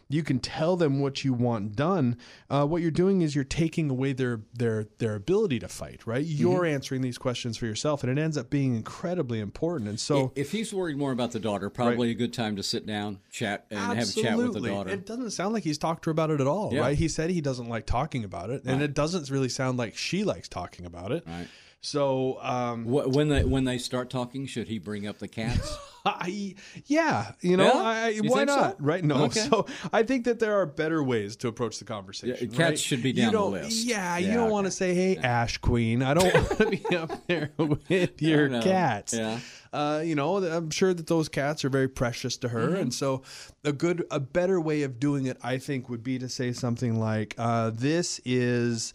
you 0.09 0.23
can 0.23 0.39
tell 0.39 0.75
them 0.77 0.99
what 0.99 1.23
you 1.23 1.33
want 1.33 1.75
done. 1.75 2.17
Uh, 2.49 2.65
what 2.65 2.81
you're 2.81 2.91
doing 2.91 3.21
is 3.21 3.35
you're 3.35 3.43
taking 3.43 3.89
away 3.89 4.13
their 4.13 4.41
their 4.53 4.85
their 4.99 5.15
ability 5.15 5.59
to 5.59 5.67
fight. 5.67 6.05
Right? 6.05 6.25
You're 6.25 6.65
answering 6.65 7.01
these 7.01 7.17
questions 7.17 7.57
for 7.57 7.65
yourself, 7.65 8.03
and 8.03 8.11
it 8.17 8.21
ends 8.21 8.37
up 8.37 8.49
being 8.49 8.75
incredibly 8.75 9.39
important. 9.39 9.89
And 9.89 9.99
so. 9.99 10.31
if 10.35 10.51
he's 10.51 10.73
worried 10.73 10.97
more 10.97 11.11
about 11.11 11.31
the 11.31 11.39
daughter, 11.39 11.69
probably 11.69 12.11
a 12.11 12.15
good 12.15 12.33
time 12.33 12.55
to 12.55 12.63
sit 12.63 12.85
down, 12.85 13.19
chat, 13.29 13.65
and 13.69 13.79
have 13.79 14.09
a 14.09 14.11
chat 14.21 14.37
with 14.37 14.53
the 14.53 14.61
daughter. 14.61 14.91
It 14.91 15.05
doesn't 15.05 15.31
sound 15.31 15.53
like 15.53 15.63
he's 15.63 15.77
talked 15.77 16.03
to 16.03 16.09
her 16.09 16.11
about 16.11 16.31
it 16.31 16.41
at 16.41 16.47
all, 16.47 16.73
Yeah. 16.73 16.81
right? 16.81 16.97
He 16.97 17.07
said 17.07 17.29
he 17.29 17.41
doesn't 17.41 17.67
like 17.69 17.85
talking 17.85 18.23
about 18.23 18.49
it, 18.49 18.63
and 18.63 18.73
Right. 18.79 18.83
it 18.89 18.93
doesn't 18.93 19.29
really 19.29 19.49
sound 19.49 19.77
like 19.77 19.95
she 19.97 20.23
likes 20.23 20.47
talking 20.47 20.85
about 20.85 21.11
it. 21.11 21.23
Right. 21.27 21.47
So, 21.81 22.39
um, 22.41 22.85
When 22.85 23.29
they 23.29 23.43
when 23.43 23.63
they 23.63 23.77
start 23.77 24.09
talking, 24.09 24.45
should 24.47 24.67
he 24.67 24.79
bring 24.79 25.07
up 25.07 25.19
the 25.19 25.27
cats? 25.27 25.77
I, 26.05 26.55
yeah, 26.85 27.33
you 27.41 27.57
know, 27.57 27.65
Yeah? 27.65 27.81
I, 27.81 28.07
You 28.09 28.23
why 28.23 28.37
think 28.39 28.49
so? 28.49 28.55
not? 28.55 28.81
Right? 28.81 29.03
No. 29.03 29.25
Okay. 29.25 29.41
So 29.41 29.65
I 29.91 30.03
think 30.03 30.23
that 30.25 30.39
there 30.39 30.55
are 30.59 30.65
better 30.65 31.03
ways 31.03 31.35
to 31.37 31.49
approach 31.49 31.79
the 31.79 31.85
conversation. 31.85 32.37
Yeah, 32.39 32.47
cats 32.47 32.59
right? 32.59 32.79
should 32.79 33.03
be 33.03 33.11
down 33.11 33.25
the 33.27 33.31
don't- 33.33 33.51
list. 33.51 33.85
Yeah, 33.85 34.17
you 34.17 34.27
don't 34.33 34.43
okay. 34.45 34.51
want 34.51 34.65
to 34.67 34.71
say, 34.71 34.93
"Hey, 34.95 35.17
Ash 35.17 35.57
Queen." 35.57 36.01
I 36.01 36.13
don't 36.13 36.33
want 36.33 36.57
to 36.57 36.65
be 36.69 36.95
up 36.95 37.27
there 37.27 37.51
with 37.57 38.21
your 38.21 38.49
cats. 38.61 39.13
Yeah. 39.13 39.39
Uh, 39.73 40.01
you 40.03 40.15
know, 40.15 40.37
I'm 40.43 40.69
sure 40.71 40.93
that 40.93 41.07
those 41.07 41.27
cats 41.29 41.63
are 41.65 41.69
very 41.69 41.89
precious 41.89 42.37
to 42.37 42.47
Mm-hmm. 42.47 42.57
her, 42.57 42.75
and 42.75 42.93
so 42.93 43.21
a 43.65 43.73
good, 43.73 44.05
a 44.09 44.19
better 44.21 44.59
way 44.61 44.83
of 44.83 44.99
doing 44.99 45.25
it, 45.25 45.37
I 45.43 45.57
think, 45.57 45.89
would 45.89 46.03
be 46.03 46.17
to 46.19 46.29
say 46.29 46.53
something 46.53 46.99
like, 46.99 47.35
uh, 47.37 47.69
"This 47.71 48.19
is." 48.25 48.93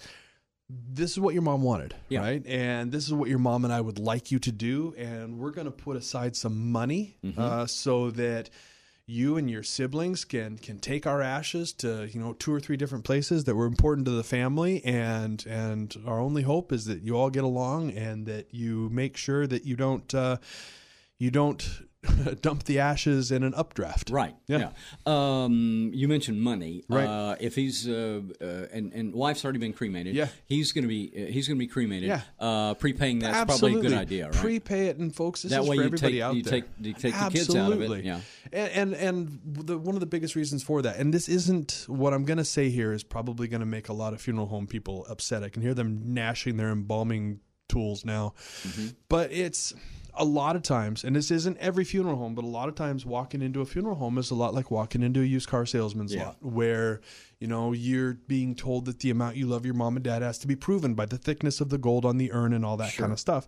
This 0.94 1.12
is 1.12 1.20
what 1.20 1.34
your 1.34 1.42
mom 1.42 1.62
wanted, 1.62 1.94
Yeah. 2.08 2.20
right? 2.20 2.46
And 2.46 2.92
this 2.92 3.06
is 3.06 3.12
what 3.12 3.28
your 3.28 3.38
mom 3.38 3.64
and 3.64 3.72
I 3.72 3.80
would 3.80 3.98
like 3.98 4.30
you 4.30 4.38
to 4.40 4.52
do. 4.52 4.94
And 4.96 5.38
we're 5.38 5.50
going 5.50 5.66
to 5.66 5.70
put 5.72 5.96
aside 5.96 6.36
some 6.36 6.70
money 6.72 7.16
Mm-hmm. 7.24 7.40
uh, 7.40 7.66
so 7.66 8.10
that 8.12 8.50
you 9.06 9.36
and 9.36 9.50
your 9.50 9.64
siblings 9.64 10.24
can 10.24 10.56
can 10.56 10.78
take 10.78 11.06
our 11.08 11.20
ashes 11.20 11.72
to 11.72 12.08
you 12.12 12.20
know 12.20 12.34
two 12.34 12.54
or 12.54 12.60
three 12.60 12.76
different 12.76 13.04
places 13.04 13.44
that 13.44 13.54
were 13.56 13.66
important 13.66 14.04
to 14.06 14.12
the 14.12 14.22
family 14.22 14.82
and 14.84 15.44
and 15.46 15.96
our 16.06 16.20
only 16.20 16.42
hope 16.42 16.72
is 16.72 16.84
that 16.84 17.02
you 17.02 17.16
all 17.18 17.28
get 17.28 17.42
along 17.42 17.90
and 17.90 18.26
that 18.26 18.54
you 18.54 18.88
make 18.92 19.16
sure 19.16 19.44
that 19.46 19.64
you 19.66 19.74
don't 19.74 20.14
uh, 20.14 20.36
you 21.22 21.30
don't 21.30 21.62
dump 22.40 22.64
the 22.64 22.80
ashes 22.80 23.30
in 23.30 23.44
an 23.44 23.54
updraft 23.54 24.10
Right. 24.10 24.34
Yeah. 24.48 24.58
Yeah. 24.58 24.70
Um, 25.06 25.90
you 25.94 26.08
mentioned 26.08 26.40
money. 26.40 26.82
Right. 26.88 27.06
Uh, 27.06 27.36
if 27.38 27.54
he's 27.54 27.86
uh, 27.88 28.22
uh, 28.40 28.44
and 28.76 28.92
and 28.92 29.14
wife's 29.14 29.44
already 29.44 29.60
been 29.60 29.72
cremated. 29.72 30.16
Yeah. 30.16 30.26
He's 30.46 30.72
going 30.72 30.82
to 30.82 30.88
be 30.88 31.12
uh, 31.14 31.30
he's 31.30 31.46
going 31.46 31.58
to 31.58 31.64
be 31.64 31.68
cremated. 31.68 32.08
Yeah. 32.08 32.22
Uh, 32.40 32.74
prepaying 32.74 33.20
that's 33.20 33.36
Absolutely. 33.36 33.72
probably 33.72 33.86
a 33.86 33.90
good 33.90 33.98
idea, 34.00 34.24
right? 34.30 34.34
Prepay 34.34 34.86
it, 34.88 34.96
and 34.98 35.14
folks, 35.14 35.42
this 35.42 35.52
That 35.52 35.62
is 35.62 35.68
way 35.68 35.76
for 35.76 35.82
you 35.82 35.86
everybody 35.86 36.12
take- 36.14 36.22
out 36.22 36.34
you 36.34 36.42
there. 36.42 36.50
take- 36.60 36.70
you 36.80 36.92
take 36.92 37.14
the 37.14 37.30
kids 37.30 37.54
out 37.54 37.70
of 37.72 37.80
it, 37.80 37.84
Absolutely. 37.84 38.02
yeah. 38.04 38.20
And 38.52 38.70
and, 38.80 38.94
and 38.94 39.66
the, 39.68 39.78
one 39.78 39.94
of 39.94 40.00
the 40.00 40.06
biggest 40.14 40.34
reasons 40.34 40.64
for 40.64 40.82
that, 40.82 40.96
and 40.98 41.14
this 41.14 41.28
isn't 41.28 41.84
what 41.86 42.12
I'm 42.12 42.24
going 42.24 42.38
to 42.38 42.44
say 42.44 42.68
here, 42.70 42.92
is 42.92 43.04
probably 43.04 43.46
going 43.46 43.60
to 43.60 43.66
make 43.76 43.88
a 43.88 43.92
lot 44.02 44.12
of 44.12 44.20
funeral 44.20 44.48
home 44.48 44.66
people 44.66 45.06
upset. 45.08 45.44
I 45.44 45.50
can 45.50 45.62
hear 45.62 45.74
them 45.74 46.00
gnashing 46.14 46.56
their 46.56 46.70
embalming 46.70 47.38
tools 47.68 48.04
now, 48.04 48.34
Mm-hmm. 48.66 48.86
but 49.08 49.30
it's. 49.30 49.72
A 50.14 50.24
lot 50.24 50.56
of 50.56 50.62
times, 50.62 51.04
and 51.04 51.16
this 51.16 51.30
isn't 51.30 51.56
every 51.58 51.84
funeral 51.84 52.16
home, 52.16 52.34
but 52.34 52.44
a 52.44 52.48
lot 52.48 52.68
of 52.68 52.74
times 52.74 53.06
walking 53.06 53.40
into 53.40 53.60
a 53.62 53.64
funeral 53.64 53.96
home 53.96 54.18
is 54.18 54.30
a 54.30 54.34
lot 54.34 54.52
like 54.52 54.70
walking 54.70 55.02
into 55.02 55.20
a 55.20 55.24
used 55.24 55.48
car 55.48 55.64
salesman's 55.64 56.14
Yeah. 56.14 56.26
lot, 56.26 56.36
where 56.40 57.00
you 57.40 57.46
know 57.46 57.72
you're 57.72 58.14
being 58.14 58.54
told 58.54 58.84
that 58.84 59.00
the 59.00 59.08
amount 59.10 59.36
you 59.36 59.46
love 59.46 59.64
your 59.64 59.74
mom 59.74 59.96
and 59.96 60.04
dad 60.04 60.20
has 60.20 60.38
to 60.40 60.46
be 60.46 60.54
proven 60.54 60.94
by 60.94 61.06
the 61.06 61.16
thickness 61.16 61.60
of 61.62 61.70
the 61.70 61.78
gold 61.78 62.04
on 62.04 62.18
the 62.18 62.30
urn 62.32 62.52
and 62.52 62.64
all 62.64 62.76
that 62.76 62.94
kind 62.94 63.10
of 63.12 63.18
stuff. 63.18 63.46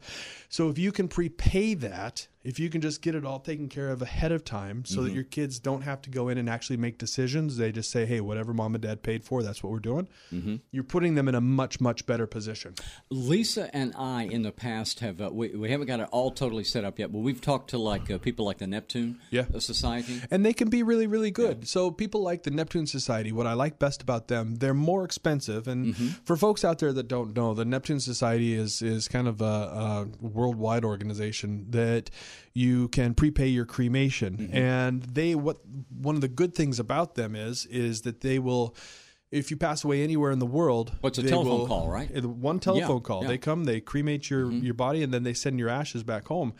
So 0.48 0.70
if 0.70 0.78
you 0.78 0.90
can 0.90 1.06
prepay 1.06 1.74
that, 1.74 2.28
if 2.44 2.58
you 2.60 2.68
can 2.70 2.80
just 2.80 3.02
get 3.02 3.14
it 3.14 3.24
all 3.24 3.40
taken 3.40 3.68
care 3.68 3.88
of 3.90 4.02
ahead 4.02 4.30
of 4.30 4.44
time, 4.44 4.84
so 4.84 5.00
that 5.02 5.08
Mm-hmm. 5.08 5.14
your 5.14 5.24
kids 5.24 5.58
don't 5.58 5.82
have 5.82 6.00
to 6.02 6.10
go 6.10 6.28
in 6.28 6.38
and 6.38 6.48
actually 6.48 6.76
make 6.76 6.98
decisions, 6.98 7.56
they 7.56 7.72
just 7.72 7.90
say, 7.90 8.04
"Hey, 8.06 8.20
whatever 8.20 8.52
mom 8.54 8.74
and 8.74 8.82
dad 8.82 9.02
paid 9.02 9.24
for, 9.24 9.42
that's 9.42 9.62
what 9.62 9.72
we're 9.72 9.78
doing." 9.80 10.08
Mm-hmm. 10.32 10.56
You're 10.70 10.84
putting 10.84 11.14
them 11.14 11.26
in 11.28 11.34
a 11.34 11.40
much 11.40 11.80
much 11.80 12.06
better 12.06 12.26
position. 12.26 12.74
Lisa 13.10 13.74
and 13.74 13.92
I 13.96 14.24
in 14.24 14.42
the 14.42 14.52
past 14.52 15.00
have 15.00 15.20
uh, 15.20 15.30
we, 15.32 15.48
we 15.48 15.70
haven't 15.70 15.86
got 15.86 16.00
it 16.00 16.08
all 16.12 16.30
totally 16.30 16.64
set 16.64 16.84
up 16.84 16.98
yet, 16.98 17.10
but 17.12 17.18
we've 17.18 17.40
talked 17.40 17.70
to 17.70 17.78
like 17.78 18.10
uh, 18.10 18.18
people 18.18 18.44
like 18.44 18.58
the 18.58 18.66
Neptune 18.66 19.18
Yeah. 19.30 19.46
uh, 19.54 19.58
Society. 19.60 20.20
and 20.30 20.44
they 20.44 20.52
can 20.52 20.68
be 20.68 20.82
really 20.82 21.06
really 21.06 21.30
good 21.30 21.66
so 21.66 21.90
people 21.90 22.22
like 22.22 22.42
the 22.42 22.50
neptune 22.50 22.86
society 22.86 23.32
what 23.32 23.46
i 23.46 23.52
like 23.54 23.78
best 23.78 24.02
about 24.02 24.28
them 24.28 24.56
they're 24.56 24.74
more 24.74 25.04
expensive 25.04 25.66
and 25.68 25.96
for 26.24 26.36
folks 26.36 26.64
out 26.64 26.78
there 26.78 26.92
that 26.92 27.08
don't 27.08 27.34
know 27.36 27.54
the 27.54 27.64
neptune 27.64 28.00
society 28.00 28.52
is 28.54 28.82
is 28.82 29.08
kind 29.08 29.26
of 29.28 29.40
a, 29.40 29.44
a 29.44 30.06
worldwide 30.20 30.84
organization 30.84 31.66
that 31.70 32.10
you 32.52 32.88
can 32.88 33.14
prepay 33.14 33.48
your 33.48 33.64
cremation 33.64 34.36
mm-hmm. 34.36 34.56
and 34.56 35.02
they 35.02 35.34
what 35.34 35.58
one 35.90 36.14
of 36.14 36.20
the 36.20 36.28
good 36.28 36.54
things 36.54 36.78
about 36.78 37.14
them 37.14 37.34
is 37.34 37.66
is 37.66 38.02
that 38.02 38.20
they 38.20 38.38
will 38.38 38.74
if 39.34 39.50
you 39.50 39.56
pass 39.56 39.82
away 39.82 40.04
anywhere 40.04 40.30
in 40.30 40.38
the 40.38 40.46
world, 40.46 40.92
What's 41.00 41.18
a 41.18 41.22
telephone 41.24 41.58
will- 41.60 41.66
call, 41.66 41.88
right? 41.88 42.08
One 42.24 42.60
telephone 42.60 42.96
Yeah, 42.98 43.02
call. 43.02 43.22
yeah. 43.22 43.28
They 43.28 43.38
come, 43.38 43.64
they 43.64 43.80
cremate 43.80 44.30
your 44.30 44.46
mm-hmm. 44.46 44.64
your 44.64 44.74
body, 44.74 45.02
and 45.02 45.12
then 45.12 45.24
they 45.24 45.34
send 45.34 45.58
your 45.58 45.68
ashes 45.68 46.04
back 46.04 46.28
home. 46.28 46.54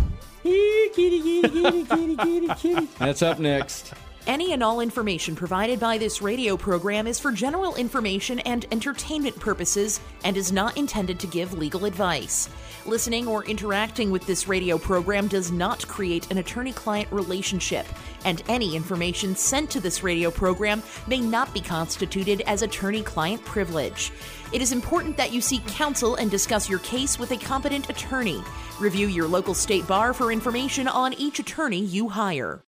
That's 2.98 3.22
up 3.22 3.38
next. 3.38 3.92
Any 4.26 4.54
and 4.54 4.62
all 4.62 4.80
information 4.80 5.36
provided 5.36 5.78
by 5.78 5.98
this 5.98 6.22
radio 6.22 6.56
program 6.56 7.06
is 7.06 7.18
for 7.18 7.30
general 7.30 7.74
information 7.74 8.38
and 8.40 8.64
entertainment 8.72 9.38
purposes 9.38 10.00
and 10.24 10.38
is 10.38 10.50
not 10.50 10.78
intended 10.78 11.20
to 11.20 11.26
give 11.26 11.52
legal 11.52 11.84
advice. 11.84 12.48
Listening 12.86 13.28
or 13.28 13.44
interacting 13.44 14.10
with 14.10 14.26
this 14.26 14.48
radio 14.48 14.78
program 14.78 15.28
does 15.28 15.52
not 15.52 15.86
create 15.88 16.30
an 16.30 16.38
attorney 16.38 16.72
client 16.72 17.12
relationship, 17.12 17.84
and 18.24 18.42
any 18.48 18.74
information 18.74 19.36
sent 19.36 19.70
to 19.70 19.78
this 19.78 20.02
radio 20.02 20.30
program 20.30 20.82
may 21.06 21.20
not 21.20 21.52
be 21.52 21.60
constituted 21.60 22.40
as 22.46 22.62
attorney 22.62 23.02
client 23.02 23.44
privilege. 23.44 24.10
It 24.54 24.62
is 24.62 24.72
important 24.72 25.18
that 25.18 25.32
you 25.32 25.42
seek 25.42 25.66
counsel 25.66 26.14
and 26.14 26.30
discuss 26.30 26.66
your 26.66 26.78
case 26.78 27.18
with 27.18 27.32
a 27.32 27.36
competent 27.36 27.90
attorney. 27.90 28.42
Review 28.80 29.06
your 29.06 29.28
local 29.28 29.52
state 29.52 29.86
bar 29.86 30.14
for 30.14 30.32
information 30.32 30.88
on 30.88 31.12
each 31.12 31.40
attorney 31.40 31.84
you 31.84 32.08
hire. 32.08 32.63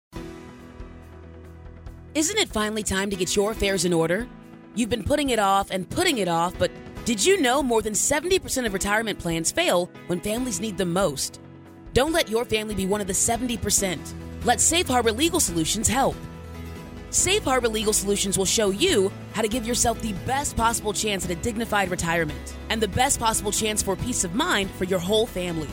Isn't 2.15 2.37
it 2.37 2.47
finally 2.47 2.81
time 2.81 3.09
to 3.09 3.17
get 3.17 3.35
your 3.35 3.51
affairs 3.51 3.83
in 3.83 3.91
order? 3.91 4.25
You've 4.73 4.89
been 4.89 5.03
putting 5.03 5.31
it 5.31 5.39
off 5.39 5.69
and 5.69 5.89
putting 5.89 6.19
it 6.19 6.29
off, 6.29 6.57
but 6.57 6.71
did 7.03 7.25
you 7.25 7.41
know 7.41 7.61
more 7.61 7.81
than 7.81 7.91
70% 7.91 8.65
of 8.65 8.71
retirement 8.73 9.19
plans 9.19 9.51
fail 9.51 9.91
when 10.07 10.21
families 10.21 10.61
need 10.61 10.77
them 10.77 10.93
most? 10.93 11.41
Don't 11.91 12.13
let 12.13 12.29
your 12.29 12.45
family 12.45 12.73
be 12.73 12.85
one 12.85 13.01
of 13.01 13.07
the 13.07 13.11
70%. 13.11 13.99
Let 14.45 14.61
Safe 14.61 14.87
Harbor 14.87 15.11
Legal 15.11 15.41
Solutions 15.41 15.89
help. 15.89 16.15
Safe 17.09 17.43
Harbor 17.43 17.67
Legal 17.67 17.91
Solutions 17.91 18.37
will 18.37 18.45
show 18.45 18.69
you 18.69 19.11
how 19.33 19.41
to 19.41 19.49
give 19.49 19.67
yourself 19.67 19.99
the 19.99 20.13
best 20.25 20.55
possible 20.55 20.93
chance 20.93 21.25
at 21.25 21.31
a 21.31 21.35
dignified 21.35 21.91
retirement 21.91 22.55
and 22.69 22.81
the 22.81 22.87
best 22.87 23.19
possible 23.19 23.51
chance 23.51 23.83
for 23.83 23.97
peace 23.97 24.23
of 24.23 24.33
mind 24.33 24.71
for 24.71 24.85
your 24.85 24.99
whole 24.99 25.25
family. 25.25 25.67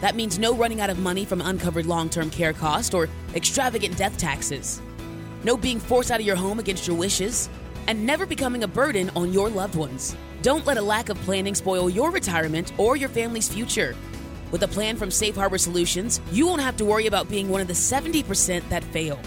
That 0.00 0.16
means 0.16 0.36
no 0.36 0.52
running 0.52 0.80
out 0.80 0.90
of 0.90 0.98
money 0.98 1.24
from 1.24 1.40
uncovered 1.40 1.86
long 1.86 2.08
term 2.08 2.28
care 2.28 2.54
costs 2.54 2.92
or 2.92 3.08
extravagant 3.36 3.96
death 3.96 4.18
taxes 4.18 4.82
no 5.44 5.56
being 5.56 5.80
forced 5.80 6.10
out 6.10 6.20
of 6.20 6.26
your 6.26 6.36
home 6.36 6.58
against 6.58 6.86
your 6.86 6.96
wishes, 6.96 7.48
and 7.86 8.04
never 8.06 8.26
becoming 8.26 8.62
a 8.62 8.68
burden 8.68 9.10
on 9.16 9.32
your 9.32 9.48
loved 9.48 9.74
ones. 9.74 10.16
Don't 10.42 10.66
let 10.66 10.78
a 10.78 10.82
lack 10.82 11.08
of 11.08 11.18
planning 11.18 11.54
spoil 11.54 11.90
your 11.90 12.10
retirement 12.10 12.72
or 12.78 12.96
your 12.96 13.08
family's 13.08 13.48
future. 13.48 13.94
With 14.50 14.62
a 14.62 14.68
plan 14.68 14.96
from 14.96 15.10
Safe 15.10 15.34
Harbor 15.36 15.58
Solutions, 15.58 16.20
you 16.32 16.46
won't 16.46 16.62
have 16.62 16.76
to 16.78 16.84
worry 16.84 17.06
about 17.06 17.28
being 17.28 17.48
one 17.48 17.60
of 17.60 17.66
the 17.68 17.74
70% 17.74 18.68
that 18.68 18.84
fail. 18.84 19.20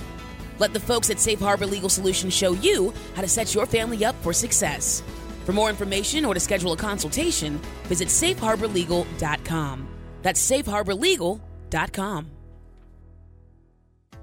Let 0.60 0.74
the 0.74 0.80
folks 0.80 1.10
at 1.10 1.20
Safe 1.20 1.40
Harbor 1.40 1.66
Legal 1.66 1.90
Solutions 1.90 2.34
show 2.34 2.54
you 2.54 2.94
how 3.16 3.22
to 3.22 3.28
set 3.28 3.56
your 3.56 3.66
family 3.66 4.06
up 4.06 4.16
for 4.22 4.34
success. 4.34 5.02
For 5.46 5.54
more 5.54 5.70
information 5.70 6.26
or 6.26 6.34
to 6.34 6.40
schedule 6.40 6.74
a 6.74 6.78
consultation, 6.78 7.58
visit 7.86 8.08
safeharborlegal.com. 8.08 9.88
That's 10.22 10.52
safeharborlegal.com. 10.52 12.43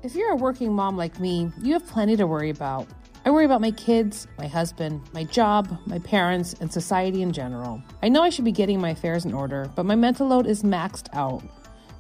If 0.03 0.15
you're 0.15 0.33
a 0.33 0.37
working 0.37 0.73
mom 0.73 0.97
like 0.97 1.21
me, 1.21 1.53
you 1.61 1.75
have 1.75 1.87
plenty 1.87 2.17
to 2.17 2.27
worry 2.27 2.49
about. 2.49 2.89
I 3.27 3.31
worry 3.31 3.45
about 3.45 3.61
my 3.61 3.71
kids, 3.73 4.27
my 4.39 4.47
husband, 4.47 5.03
my 5.13 5.25
job, 5.25 5.79
my 5.85 5.99
parents, 5.99 6.55
and 6.59 6.73
society 6.73 7.21
in 7.21 7.35
general. 7.35 7.83
I 8.03 8.09
know 8.09 8.23
I 8.23 8.31
should 8.31 8.47
be 8.47 8.51
getting 8.51 8.81
my 8.81 8.91
affairs 8.91 9.27
in 9.27 9.35
order, 9.35 9.71
but 9.77 9.85
my 9.85 9.95
mental 9.95 10.27
load 10.27 10.47
is 10.47 10.63
maxed 10.63 11.09
out. 11.13 11.43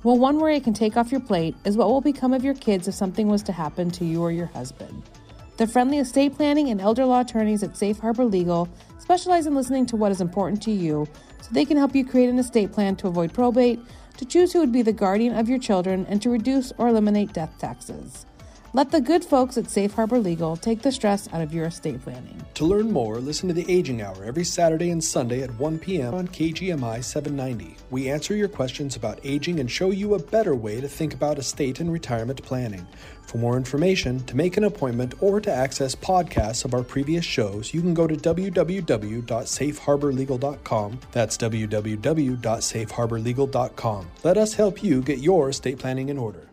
Well, 0.02 0.16
one 0.16 0.38
worry 0.38 0.56
I 0.56 0.60
can 0.60 0.72
take 0.72 0.96
off 0.96 1.12
your 1.12 1.20
plate 1.20 1.54
is 1.66 1.76
what 1.76 1.88
will 1.88 2.00
become 2.00 2.32
of 2.32 2.42
your 2.42 2.54
kids 2.54 2.88
if 2.88 2.94
something 2.94 3.28
was 3.28 3.42
to 3.42 3.52
happen 3.52 3.90
to 3.90 4.06
you 4.06 4.22
or 4.22 4.32
your 4.32 4.46
husband. 4.46 5.02
The 5.58 5.66
friendly 5.66 5.98
estate 5.98 6.34
planning 6.36 6.70
and 6.70 6.80
elder 6.80 7.04
law 7.04 7.20
attorneys 7.20 7.62
at 7.62 7.76
Safe 7.76 7.98
Harbor 7.98 8.24
Legal 8.24 8.66
specialize 8.98 9.46
in 9.46 9.54
listening 9.54 9.84
to 9.84 9.96
what 9.96 10.10
is 10.10 10.22
important 10.22 10.62
to 10.62 10.70
you 10.70 11.06
so 11.42 11.48
they 11.52 11.66
can 11.66 11.76
help 11.76 11.94
you 11.94 12.06
create 12.06 12.30
an 12.30 12.38
estate 12.38 12.72
plan 12.72 12.96
to 12.96 13.08
avoid 13.08 13.34
probate, 13.34 13.78
to 14.20 14.26
choose 14.26 14.52
who 14.52 14.58
would 14.58 14.70
be 14.70 14.82
the 14.82 14.92
guardian 14.92 15.34
of 15.34 15.48
your 15.48 15.58
children, 15.58 16.04
and 16.06 16.20
to 16.20 16.28
reduce 16.28 16.74
or 16.76 16.88
eliminate 16.88 17.32
death 17.32 17.54
taxes. 17.58 18.26
Let 18.72 18.92
the 18.92 19.00
good 19.00 19.24
folks 19.24 19.58
at 19.58 19.68
Safe 19.68 19.92
Harbor 19.92 20.20
Legal 20.20 20.56
take 20.56 20.82
the 20.82 20.92
stress 20.92 21.28
out 21.32 21.40
of 21.40 21.52
your 21.52 21.66
estate 21.66 22.00
planning. 22.02 22.40
To 22.54 22.64
learn 22.64 22.92
more, 22.92 23.18
listen 23.18 23.48
to 23.48 23.54
the 23.54 23.68
Aging 23.68 24.00
Hour 24.00 24.22
every 24.22 24.44
Saturday 24.44 24.90
and 24.90 25.02
Sunday 25.02 25.42
at 25.42 25.52
1 25.58 25.80
p.m. 25.80 26.14
on 26.14 26.28
KGMI 26.28 27.02
790. 27.02 27.74
We 27.90 28.08
answer 28.08 28.36
your 28.36 28.46
questions 28.46 28.94
about 28.94 29.18
aging 29.24 29.58
and 29.58 29.68
show 29.68 29.90
you 29.90 30.14
a 30.14 30.22
better 30.22 30.54
way 30.54 30.80
to 30.80 30.86
think 30.86 31.14
about 31.14 31.40
estate 31.40 31.80
and 31.80 31.92
retirement 31.92 32.44
planning. 32.44 32.86
For 33.22 33.38
more 33.38 33.56
information, 33.56 34.20
to 34.26 34.36
make 34.36 34.56
an 34.56 34.62
appointment, 34.62 35.14
or 35.20 35.40
to 35.40 35.50
access 35.50 35.96
podcasts 35.96 36.64
of 36.64 36.72
our 36.72 36.84
previous 36.84 37.24
shows, 37.24 37.74
you 37.74 37.80
can 37.80 37.92
go 37.92 38.06
to 38.06 38.14
www.safeharborlegal.com. 38.14 41.00
That's 41.10 41.36
www.safeharborlegal.com. 41.36 44.10
Let 44.22 44.38
us 44.38 44.54
help 44.54 44.84
you 44.84 45.02
get 45.02 45.18
your 45.18 45.48
estate 45.48 45.80
planning 45.80 46.08
in 46.08 46.18
order. 46.18 46.49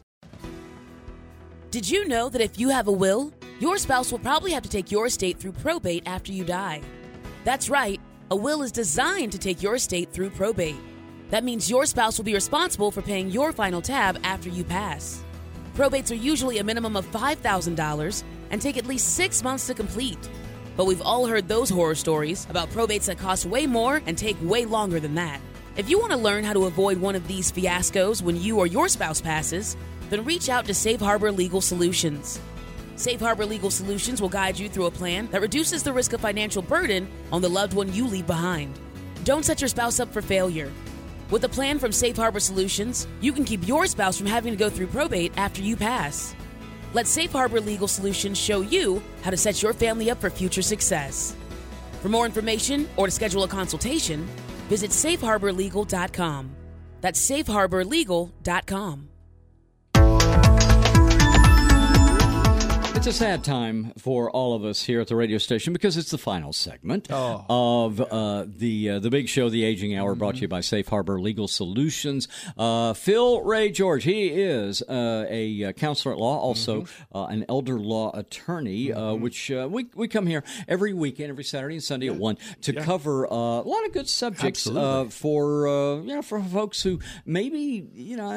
Did 1.69 1.89
you 1.89 2.07
know 2.07 2.29
that 2.29 2.39
if 2.39 2.57
you 2.57 2.69
have 2.69 2.87
a 2.87 2.93
will, 2.93 3.33
your 3.59 3.77
spouse 3.77 4.09
will 4.09 4.19
probably 4.19 4.53
have 4.53 4.63
to 4.63 4.69
take 4.69 4.89
your 4.89 5.05
estate 5.05 5.37
through 5.37 5.51
probate 5.51 6.03
after 6.05 6.31
you 6.31 6.45
die? 6.45 6.81
That's 7.43 7.69
right, 7.69 7.99
a 8.31 8.37
will 8.37 8.61
is 8.61 8.71
designed 8.71 9.33
to 9.33 9.37
take 9.37 9.61
your 9.61 9.75
estate 9.75 10.13
through 10.13 10.29
probate. 10.29 10.77
That 11.29 11.43
means 11.43 11.69
your 11.69 11.85
spouse 11.85 12.17
will 12.17 12.23
be 12.23 12.33
responsible 12.33 12.89
for 12.89 13.01
paying 13.01 13.29
your 13.29 13.51
final 13.51 13.81
tab 13.81 14.17
after 14.23 14.47
you 14.47 14.63
pass. 14.63 15.21
Probates 15.75 16.09
are 16.09 16.15
usually 16.15 16.59
a 16.59 16.63
minimum 16.63 16.95
of 16.95 17.05
$5,000 17.11 18.23
and 18.49 18.61
take 18.61 18.77
at 18.77 18.85
least 18.85 19.15
six 19.15 19.43
months 19.43 19.67
to 19.67 19.73
complete. 19.73 20.29
But 20.77 20.85
we've 20.85 21.01
all 21.01 21.27
heard 21.27 21.49
those 21.49 21.69
horror 21.69 21.95
stories 21.95 22.47
about 22.49 22.69
probates 22.69 23.07
that 23.07 23.17
cost 23.17 23.45
way 23.45 23.67
more 23.67 24.01
and 24.05 24.17
take 24.17 24.37
way 24.41 24.63
longer 24.63 25.01
than 25.01 25.15
that. 25.15 25.41
If 25.75 25.89
you 25.89 25.99
want 25.99 26.13
to 26.13 26.17
learn 26.17 26.45
how 26.45 26.53
to 26.53 26.65
avoid 26.65 26.97
one 26.97 27.15
of 27.15 27.27
these 27.27 27.51
fiascos 27.51 28.21
when 28.21 28.41
you 28.41 28.57
or 28.57 28.67
your 28.67 28.87
spouse 28.87 29.19
passes, 29.19 29.75
then 30.09 30.25
reach 30.25 30.49
out 30.49 30.65
to 30.65 30.73
Safe 30.73 30.99
Harbor 30.99 31.31
Legal 31.31 31.61
Solutions. 31.61 32.39
Safe 32.95 33.19
Harbor 33.19 33.45
Legal 33.45 33.69
Solutions 33.69 34.21
will 34.21 34.29
guide 34.29 34.57
you 34.57 34.69
through 34.69 34.87
a 34.87 34.91
plan 34.91 35.27
that 35.27 35.41
reduces 35.41 35.83
the 35.83 35.93
risk 35.93 36.13
of 36.13 36.21
financial 36.21 36.61
burden 36.61 37.07
on 37.31 37.41
the 37.41 37.49
loved 37.49 37.73
one 37.73 37.93
you 37.93 38.07
leave 38.07 38.25
behind. 38.25 38.79
Don't 39.23 39.45
set 39.45 39.61
your 39.61 39.67
spouse 39.67 39.99
up 39.99 40.11
for 40.11 40.21
failure. 40.21 40.71
With 41.29 41.43
a 41.43 41.49
plan 41.49 41.77
from 41.77 41.91
Safe 41.91 42.15
Harbor 42.15 42.39
Solutions, 42.39 43.05
you 43.21 43.33
can 43.33 43.43
keep 43.43 43.67
your 43.67 43.85
spouse 43.85 44.17
from 44.17 44.27
having 44.27 44.51
to 44.53 44.57
go 44.57 44.69
through 44.69 44.87
probate 44.87 45.33
after 45.37 45.61
you 45.61 45.75
pass. 45.75 46.33
Let 46.93 47.05
Safe 47.05 47.31
Harbor 47.31 47.59
Legal 47.59 47.87
Solutions 47.87 48.37
show 48.37 48.61
you 48.61 49.03
how 49.21 49.29
to 49.31 49.37
set 49.37 49.61
your 49.61 49.73
family 49.73 50.09
up 50.09 50.19
for 50.21 50.29
future 50.29 50.61
success. 50.61 51.35
For 52.01 52.09
more 52.09 52.25
information 52.25 52.87
or 52.95 53.07
to 53.07 53.11
schedule 53.11 53.43
a 53.43 53.47
consultation, 53.47 54.27
visit 54.69 54.91
safeharborlegal.com. 54.91 56.51
That's 57.01 57.29
safeharborlegal.com. 57.29 59.09
It's 62.97 63.05
a 63.05 63.13
sad 63.13 63.43
time 63.43 63.93
for 63.99 64.31
all 64.31 64.55
of 64.55 64.65
us 64.65 64.81
here 64.83 64.99
at 65.01 65.07
the 65.07 65.15
radio 65.15 65.37
station 65.37 65.71
because 65.71 65.97
it's 65.97 66.09
the 66.09 66.17
final 66.17 66.51
segment 66.51 67.07
Oh. 67.11 67.45
of 67.47 68.01
uh, 68.01 68.45
the 68.47 68.89
uh, 68.89 68.99
the 68.99 69.11
big 69.11 69.29
show, 69.29 69.49
The 69.49 69.63
Aging 69.63 69.95
Hour, 69.95 70.15
brought 70.15 70.35
to 70.35 70.41
you 70.41 70.47
by 70.47 70.61
Safe 70.61 70.87
Harbor 70.87 71.21
Legal 71.21 71.47
Solutions. 71.47 72.27
Uh, 72.57 72.93
Phil 72.93 73.41
Ray 73.43 73.69
George, 73.69 74.03
he 74.03 74.29
is 74.29 74.81
uh, 74.81 75.25
a 75.29 75.65
uh, 75.65 75.71
counselor 75.73 76.13
at 76.15 76.19
law, 76.19 76.39
also 76.39 76.85
uh, 77.13 77.25
an 77.25 77.45
elder 77.47 77.79
law 77.79 78.11
attorney, 78.17 78.91
uh, 78.91 79.13
which 79.13 79.51
uh, 79.51 79.67
we 79.71 79.85
we 79.93 80.07
come 80.07 80.25
here 80.25 80.43
every 80.67 80.93
weekend, 80.93 81.29
every 81.29 81.43
Saturday 81.43 81.75
and 81.75 81.83
Sunday 81.83 82.07
at 82.07 82.15
one 82.15 82.37
to 82.63 82.73
cover 82.73 83.31
uh, 83.31 83.35
a 83.35 83.61
lot 83.61 83.85
of 83.85 83.93
good 83.93 84.09
subjects 84.09 84.65
uh, 84.67 85.05
for 85.11 85.67
uh, 85.67 85.95
you 86.01 86.15
know 86.15 86.21
for 86.23 86.41
folks 86.41 86.81
who 86.81 86.99
maybe 87.27 87.87
you 87.93 88.17
know 88.17 88.31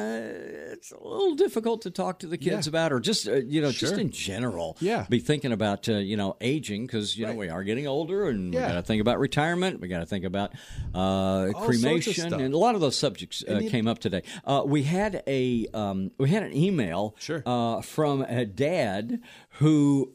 it's 0.71 0.91
a 0.91 1.03
little 1.03 1.35
difficult 1.35 1.81
to 1.81 1.89
talk 1.89 2.19
to 2.19 2.27
the 2.27 2.37
kids 2.37 2.67
Yeah. 2.67 2.69
about, 2.71 2.93
or 2.93 2.99
just 2.99 3.27
uh, 3.27 3.37
you 3.37 3.59
know 3.59 3.71
just 3.71 3.95
in 3.95 4.11
general, 4.11 4.50
Yeah. 4.79 5.05
be 5.09 5.19
thinking 5.19 5.51
about 5.51 5.87
uh, 5.89 5.93
you 5.93 6.17
know 6.17 6.35
aging 6.41 6.85
because 6.85 7.17
you 7.17 7.25
know 7.25 7.33
we 7.33 7.49
are 7.49 7.63
getting 7.63 7.87
older, 7.87 8.29
and 8.29 8.53
we 8.53 8.59
got 8.59 8.73
to 8.73 8.81
think 8.81 9.01
about 9.01 9.19
retirement. 9.19 9.79
We 9.79 9.87
got 9.87 9.99
to 9.99 10.05
think 10.05 10.25
about 10.25 10.53
uh, 10.93 11.49
cremation, 11.55 12.33
and 12.33 12.53
a 12.53 12.57
lot 12.57 12.75
of 12.75 12.81
those 12.81 12.97
subjects 12.97 13.43
uh, 13.47 13.61
came 13.69 13.87
up 13.87 13.99
today. 13.99 14.23
Uh, 14.45 14.63
we 14.65 14.83
had 14.83 15.23
a 15.27 15.67
um, 15.73 16.11
we 16.17 16.29
had 16.29 16.43
an 16.43 16.55
email 16.55 17.15
Sure. 17.19 17.43
uh, 17.45 17.81
from 17.81 18.21
a 18.23 18.45
dad 18.45 19.21
who. 19.59 20.11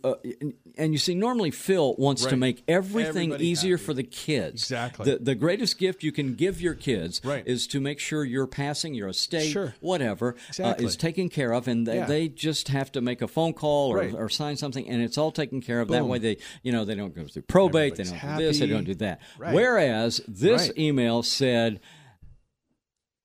And 0.78 0.92
you 0.92 0.98
see, 0.98 1.14
normally 1.14 1.50
Phil 1.50 1.94
wants 1.96 2.26
to 2.26 2.36
make 2.36 2.62
everything 2.68 3.30
Everybody 3.32 3.46
easier 3.46 3.76
happy. 3.78 3.86
for 3.86 3.94
the 3.94 4.02
kids. 4.02 4.62
Exactly. 4.64 5.10
The, 5.10 5.18
the 5.18 5.34
greatest 5.34 5.78
gift 5.78 6.02
you 6.02 6.12
can 6.12 6.34
give 6.34 6.60
your 6.60 6.74
kids 6.74 7.22
Right. 7.24 7.42
is 7.46 7.66
to 7.68 7.80
make 7.80 7.98
sure 7.98 8.24
your 8.24 8.46
passing, 8.46 8.92
your 8.92 9.08
estate, 9.08 9.50
Sure. 9.50 9.74
whatever, 9.80 10.36
Exactly. 10.48 10.84
uh, 10.84 10.88
is 10.88 10.96
taken 10.96 11.30
care 11.30 11.52
of, 11.52 11.66
and 11.66 11.86
they, 11.86 11.96
Yeah. 11.96 12.04
they 12.04 12.28
just 12.28 12.68
have 12.68 12.92
to 12.92 13.00
make 13.00 13.22
a 13.22 13.28
phone 13.28 13.54
call 13.54 13.90
or, 13.90 13.96
Right. 14.00 14.12
or 14.14 14.28
sign 14.28 14.58
something, 14.58 14.86
and 14.86 15.00
it's 15.00 15.16
all 15.16 15.32
taken 15.32 15.62
care 15.62 15.80
of. 15.80 15.88
That 15.88 16.04
way, 16.06 16.18
they 16.18 16.36
you 16.62 16.72
know 16.72 16.84
they 16.84 16.94
don't 16.94 17.14
go 17.14 17.26
through 17.26 17.42
probate, 17.42 17.96
they 17.96 18.04
don't 18.04 18.20
do 18.36 18.44
this, 18.44 18.58
they 18.58 18.66
don't 18.66 18.84
do 18.84 18.94
that. 18.96 19.20
Right. 19.38 19.54
Whereas 19.54 20.20
this 20.28 20.68
Right. 20.68 20.78
email 20.78 21.22
said, 21.22 21.80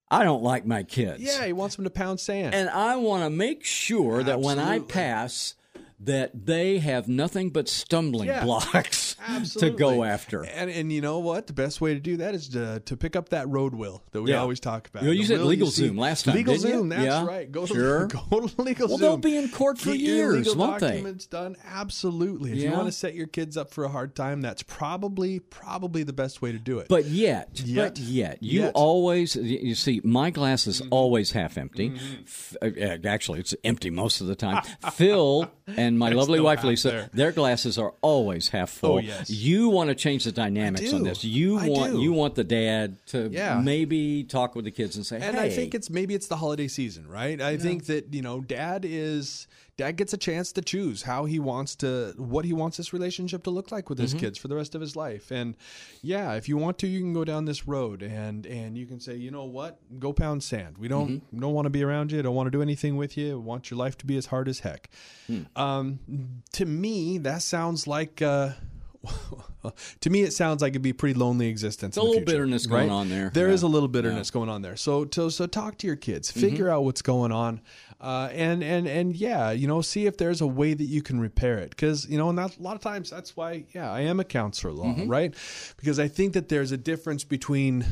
"I 0.10 0.24
don't 0.24 0.44
like 0.44 0.66
my 0.66 0.84
kids." 0.84 1.22
Yeah, 1.22 1.46
he 1.46 1.54
wants 1.54 1.76
them 1.76 1.84
to 1.86 1.90
pound 1.92 2.20
sand. 2.20 2.54
and 2.54 2.70
I 2.70 2.96
want 2.98 3.24
to 3.24 3.30
make 3.30 3.64
sure 3.66 4.24
that 4.24 4.40
when 4.40 4.60
I 4.60 4.80
pass, 4.80 5.56
that 6.04 6.32
they 6.46 6.80
have 6.80 7.08
nothing 7.08 7.50
but 7.50 7.70
stumbling 7.70 8.28
Yeah. 8.28 8.44
blocks. 8.44 9.01
Absolutely. 9.28 9.72
To 9.72 9.78
go 9.78 10.04
after. 10.04 10.44
And 10.44 10.70
and 10.70 10.92
you 10.92 11.02
know 11.02 11.20
what? 11.20 11.48
The 11.48 11.54
best 11.54 11.80
way 11.82 11.94
to 11.94 12.00
do 12.00 12.18
that 12.18 12.34
is 12.36 12.50
to, 12.50 12.80
to 12.82 12.98
pick 12.98 13.16
up 13.16 13.30
that 13.30 13.48
road 13.50 13.74
will 13.76 14.04
that 14.12 14.22
we 14.22 14.32
Yeah. 14.32 14.38
always 14.42 14.60
talk 14.60 14.88
about. 14.88 15.04
You- 15.04 15.12
you 15.12 15.22
The 15.22 15.28
said 15.28 15.40
will 15.40 15.48
LegalZoom 15.48 15.72
see- 15.72 15.90
last 15.92 16.26
time, 16.26 16.36
Legal 16.36 16.54
didn't 16.56 16.68
you? 16.70 16.74
Zoom, 16.78 16.90
that's 16.90 17.04
Yeah. 17.04 17.26
right. 17.26 17.52
Go 17.52 17.66
Sure. 17.66 18.08
to 18.08 18.18
go 18.30 18.40
to 18.42 18.56
LegalZoom. 18.56 18.90
Well, 18.90 18.98
they'll 18.98 19.18
be 19.18 19.38
in 19.38 19.50
court 19.50 19.78
for 19.78 19.92
Get 19.92 20.00
years, 20.00 20.36
legal 20.48 20.56
won't 20.56 20.80
they? 20.80 20.88
documents 20.92 21.26
done. 21.28 21.56
Absolutely. 21.66 22.52
If 22.52 22.58
you 22.60 22.72
want 22.72 22.88
to 22.88 22.92
set 22.92 23.14
your 23.16 23.28
kids 23.28 23.58
up 23.58 23.72
for 23.72 23.84
a 23.84 23.90
hard 23.90 24.16
time, 24.16 24.42
that's 24.42 24.64
probably 24.64 25.40
probably 25.40 26.04
the 26.04 26.14
best 26.14 26.42
way 26.42 26.52
to 26.52 26.60
do 26.60 26.80
it. 26.80 26.88
But 26.88 27.06
yet, 27.06 27.62
Yet. 27.64 27.96
but 27.96 28.00
yet, 28.00 28.38
you 28.42 28.62
Yet. 28.62 28.68
Mm-hmm. 28.70 28.78
always, 28.78 29.36
you 29.36 29.60
you 29.62 29.76
see, 29.76 30.02
my 30.04 30.30
glass 30.32 30.68
is 30.68 30.82
always 30.90 31.32
half 31.32 31.58
empty. 31.58 31.94
F- 32.26 32.56
uh, 32.62 32.70
actually, 33.06 33.40
it's 33.40 33.54
empty 33.64 33.90
most 33.90 34.22
of 34.22 34.28
the 34.28 34.36
time. 34.36 34.64
Phil 34.94 35.50
and 35.78 35.98
my 36.00 36.10
lovely 36.10 36.40
wife 36.40 36.64
Lisa, 36.64 36.90
there. 36.90 37.10
their 37.14 37.32
glasses 37.32 37.78
are 37.78 37.94
always 38.02 38.50
half 38.50 38.70
full. 38.70 38.94
Oh, 38.96 38.98
yes. 39.20 39.30
You 39.30 39.70
want 39.70 39.90
to 39.90 39.96
change 39.96 40.24
the 40.24 40.32
dynamics 40.32 40.94
on 40.94 41.04
this. 41.04 41.24
You 41.24 41.58
I 41.60 41.70
want 41.70 41.92
do. 41.94 42.02
you 42.02 42.12
want 42.14 42.36
the 42.36 42.44
dad 42.44 42.98
to 43.08 43.30
Yeah. 43.32 43.60
maybe 43.60 44.24
talk 44.24 44.56
with 44.56 44.66
the 44.66 44.72
kids 44.72 44.96
and 44.96 45.06
say, 45.06 45.18
and 45.22 45.36
"Hey, 45.36 45.44
I 45.44 45.50
think 45.50 45.74
it's 45.76 45.90
maybe 45.90 46.14
it's 46.16 46.28
the 46.28 46.38
holiday 46.38 46.68
season, 46.68 47.08
right? 47.08 47.40
I 47.42 47.58
think 47.58 47.86
that 47.86 48.14
you 48.14 48.22
know, 48.22 48.42
dad 48.42 48.86
is 48.88 49.48
dad 49.78 49.96
gets 49.98 50.14
a 50.14 50.18
chance 50.18 50.52
to 50.52 50.62
choose 50.62 51.02
how 51.04 51.26
he 51.26 51.40
wants 51.40 51.76
to 51.76 52.14
what 52.18 52.46
he 52.46 52.54
wants 52.54 52.78
this 52.78 52.94
relationship 52.94 53.44
to 53.44 53.50
look 53.50 53.72
like 53.72 53.90
with 53.90 53.98
his 53.98 54.14
kids 54.14 54.38
for 54.38 54.48
the 54.48 54.56
rest 54.56 54.76
of 54.76 54.82
his 54.82 54.96
life. 54.96 55.32
And 55.32 55.56
yeah, 56.04 56.34
if 56.34 56.48
you 56.50 56.56
want 56.58 56.78
to, 56.80 56.88
you 56.88 57.00
can 57.00 57.14
go 57.14 57.24
down 57.26 57.46
this 57.46 57.68
road 57.68 58.04
and 58.04 58.46
and 58.46 58.78
you 58.78 58.86
can 58.86 59.00
say, 59.00 59.16
you 59.16 59.32
know 59.32 59.46
what, 59.46 59.80
go 60.00 60.14
pound 60.14 60.44
sand. 60.44 60.78
We 60.78 60.88
don't 60.88 61.24
don't 61.40 61.54
want 61.54 61.66
to 61.66 61.70
be 61.72 61.84
around 61.84 62.12
you. 62.12 62.22
Don't 62.22 62.36
want 62.36 62.48
to 62.48 62.52
do 62.52 62.62
anything 62.62 62.96
with 62.98 63.18
you. 63.18 63.40
Want 63.40 63.72
your 63.72 63.78
life 63.78 63.98
to 64.00 64.06
be 64.06 64.18
as 64.18 64.28
hard 64.28 64.48
as 64.48 64.60
heck. 64.60 64.90
Um, 65.56 66.00
to 66.54 66.66
me, 66.66 67.18
that 67.20 67.42
sounds 67.42 67.88
like. 67.88 68.22
Uh, 68.22 68.52
to 70.02 70.10
me, 70.10 70.22
it 70.22 70.34
sounds 70.34 70.62
like 70.62 70.72
it'd 70.72 70.82
be 70.82 70.92
a 70.92 70.94
pretty 70.94 71.18
lonely 71.18 71.48
existence. 71.48 71.96
There's 71.96 72.04
a 72.04 72.08
little 72.08 72.22
future, 72.22 72.34
bitterness 72.34 72.66
going 72.66 72.90
on 72.90 73.10
there. 73.10 73.32
There 73.34 73.48
Yeah. 73.48 73.54
is 73.54 73.64
a 73.64 73.68
little 73.68 73.88
bitterness 73.88 74.32
going 74.32 74.50
on 74.50 74.62
there. 74.62 74.76
So, 74.76 75.08
so, 75.12 75.30
so 75.30 75.48
talk 75.48 75.78
to 75.80 75.88
your 75.88 75.96
kids, 75.96 76.30
mm-hmm. 76.30 76.40
figure 76.40 76.70
out 76.70 76.84
what's 76.84 77.02
going 77.02 77.32
on, 77.32 77.62
uh, 78.00 78.30
and 78.32 78.64
and 78.64 78.88
and 78.88 79.16
yeah, 79.16 79.52
you 79.52 79.68
know, 79.68 79.82
see 79.82 80.06
if 80.06 80.18
there's 80.18 80.42
a 80.42 80.48
way 80.48 80.74
that 80.74 80.86
you 80.86 81.02
can 81.02 81.20
repair 81.20 81.58
it. 81.58 81.72
Because 81.72 82.08
you 82.10 82.18
know, 82.18 82.30
and 82.30 82.38
that, 82.38 82.58
a 82.58 82.62
lot 82.62 82.76
of 82.76 82.82
times 82.82 83.10
that's 83.10 83.36
why, 83.36 83.66
yeah, 83.74 83.92
I 83.92 84.02
am 84.02 84.20
a 84.20 84.24
counselor, 84.24 84.74
law, 84.74 84.86
mm-hmm. 84.86 85.08
right? 85.08 85.34
Because 85.78 86.00
I 86.00 86.08
think 86.08 86.34
that 86.34 86.50
there's 86.50 86.72
a 86.72 86.78
difference 86.78 87.24
between 87.24 87.86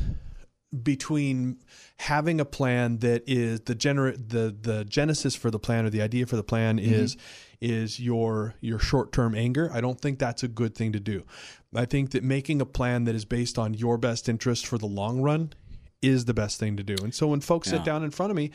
between 0.82 1.58
having 1.98 2.40
a 2.40 2.44
plan 2.44 2.98
that 2.98 3.24
is 3.26 3.60
the 3.62 3.74
gener- 3.74 4.16
the 4.16 4.54
the 4.60 4.84
genesis 4.84 5.34
for 5.34 5.50
the 5.50 5.58
plan 5.58 5.84
or 5.84 5.90
the 5.90 6.00
idea 6.02 6.26
for 6.26 6.36
the 6.36 6.44
plan 6.44 6.78
mm-hmm. 6.78 6.92
is 6.92 7.16
is 7.60 8.00
your 8.00 8.54
your 8.60 8.78
short-term 8.78 9.34
anger. 9.34 9.70
I 9.72 9.80
don't 9.80 10.00
think 10.00 10.18
that's 10.18 10.42
a 10.42 10.48
good 10.48 10.74
thing 10.74 10.92
to 10.92 11.00
do. 11.00 11.24
I 11.74 11.84
think 11.84 12.10
that 12.10 12.24
making 12.24 12.60
a 12.60 12.66
plan 12.66 13.04
that 13.04 13.14
is 13.14 13.24
based 13.24 13.58
on 13.58 13.74
your 13.74 13.98
best 13.98 14.28
interest 14.28 14.66
for 14.66 14.78
the 14.78 14.86
long 14.86 15.20
run 15.20 15.52
is 16.02 16.24
the 16.24 16.34
best 16.34 16.58
thing 16.58 16.76
to 16.78 16.82
do. 16.82 16.96
And 17.02 17.14
so 17.14 17.28
when 17.28 17.40
folks 17.40 17.68
Yeah. 17.68 17.78
sit 17.78 17.84
down 17.84 18.02
in 18.02 18.10
front 18.10 18.30
of 18.30 18.36
me 18.36 18.50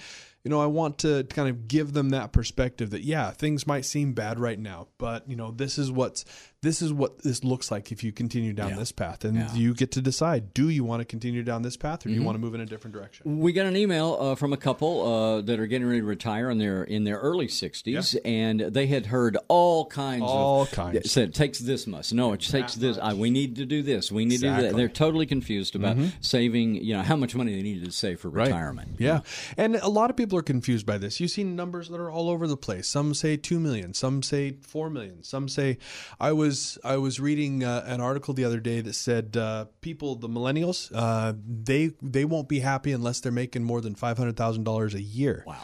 you 0.45 0.49
know 0.51 0.61
i 0.61 0.65
want 0.65 0.99
to 0.99 1.23
kind 1.25 1.49
of 1.49 1.67
give 1.67 1.91
them 1.91 2.09
that 2.11 2.31
perspective 2.31 2.91
that 2.91 3.01
yeah 3.01 3.31
things 3.31 3.67
might 3.67 3.83
seem 3.83 4.13
bad 4.13 4.39
right 4.39 4.59
now 4.59 4.87
but 4.97 5.27
you 5.29 5.35
know 5.35 5.51
this 5.51 5.77
is 5.77 5.91
what's 5.91 6.23
this 6.61 6.81
is 6.81 6.91
what 6.91 7.19
this 7.21 7.43
looks 7.43 7.69
like 7.69 7.91
if 7.91 8.03
you 8.03 8.11
continue 8.11 8.51
down 8.53 8.69
Yeah. 8.71 8.77
this 8.77 8.91
path 8.91 9.23
and 9.25 9.35
Yeah. 9.37 9.53
you 9.53 9.73
get 9.75 9.91
to 9.93 10.01
decide 10.01 10.53
do 10.53 10.69
you 10.69 10.83
want 10.83 11.01
to 11.01 11.05
continue 11.05 11.43
down 11.43 11.61
this 11.63 11.75
path 11.77 12.05
or 12.05 12.09
do 12.09 12.13
you 12.13 12.19
Mm-hmm. 12.21 12.25
want 12.25 12.35
to 12.37 12.39
move 12.39 12.55
in 12.55 12.61
a 12.61 12.65
different 12.65 12.93
direction 12.95 13.39
We 13.39 13.51
got 13.53 13.65
an 13.65 13.75
email 13.75 14.17
uh, 14.19 14.35
from 14.35 14.53
a 14.53 14.57
couple 14.57 15.01
uh, 15.05 15.41
that 15.41 15.59
are 15.59 15.67
getting 15.67 15.87
ready 15.87 15.99
to 15.99 16.05
retire 16.05 16.49
in 16.49 16.57
their 16.59 16.83
in 16.83 17.03
their 17.03 17.17
early 17.17 17.47
sixties, 17.47 18.15
and 18.23 18.59
they 18.59 18.87
had 18.87 19.07
heard 19.07 19.37
all 19.47 19.85
kinds 19.87 20.23
All 20.23 20.63
of 20.63 20.71
kinds. 20.71 21.11
Said 21.11 21.29
it 21.29 21.33
takes 21.35 21.59
this 21.59 21.85
much. 21.87 22.13
No, 22.13 22.33
it 22.33 22.41
takes 22.41 22.75
this. 22.75 22.97
I, 22.97 23.13
we 23.13 23.29
need 23.31 23.55
to 23.57 23.65
do 23.65 23.81
this. 23.81 24.11
We 24.11 24.25
need 24.25 24.37
to 24.41 24.47
do 24.47 24.49
that. 24.49 24.63
Mm-hmm. 24.69 24.77
They're 24.77 24.87
totally 24.89 25.25
confused 25.25 25.75
about 25.75 25.97
saving. 26.21 26.75
You 26.83 26.95
know 26.97 27.01
how 27.03 27.15
much 27.15 27.35
money 27.35 27.55
they 27.55 27.61
needed 27.63 27.85
to 27.85 27.91
save 27.91 28.19
for 28.19 28.29
retirement. 28.29 28.95
Yeah. 28.99 29.21
And 29.57 29.75
a 29.75 29.89
lot 29.89 30.09
of 30.09 30.15
people 30.15 30.34
are 30.35 30.41
confused 30.41 30.85
by 30.85 30.97
this. 30.97 31.19
You 31.19 31.27
see 31.27 31.43
numbers 31.43 31.89
that 31.89 31.99
are 31.99 32.09
all 32.09 32.29
over 32.29 32.47
the 32.47 32.57
place. 32.57 32.87
Some 32.87 33.13
say 33.13 33.37
2 33.37 33.59
million, 33.59 33.93
some 33.93 34.23
say 34.23 34.57
4 34.61 34.89
million, 34.89 35.23
some 35.23 35.47
say 35.47 35.77
I 36.19 36.31
was 36.31 36.77
I 36.83 36.97
was 36.97 37.19
reading 37.19 37.63
uh, 37.63 37.83
an 37.85 38.01
article 38.01 38.33
the 38.33 38.45
other 38.45 38.59
day 38.59 38.81
that 38.81 38.93
said 38.93 39.37
uh, 39.37 39.65
people 39.81 40.15
the 40.15 40.29
millennials 40.29 40.91
uh, 40.93 41.33
they 41.45 41.91
they 42.01 42.25
won't 42.25 42.49
be 42.49 42.59
happy 42.59 42.91
unless 42.91 43.19
they're 43.19 43.31
making 43.31 43.63
more 43.63 43.81
than 43.81 43.95
$500,000 43.95 44.93
a 44.93 45.01
year. 45.01 45.43
Wow. 45.45 45.57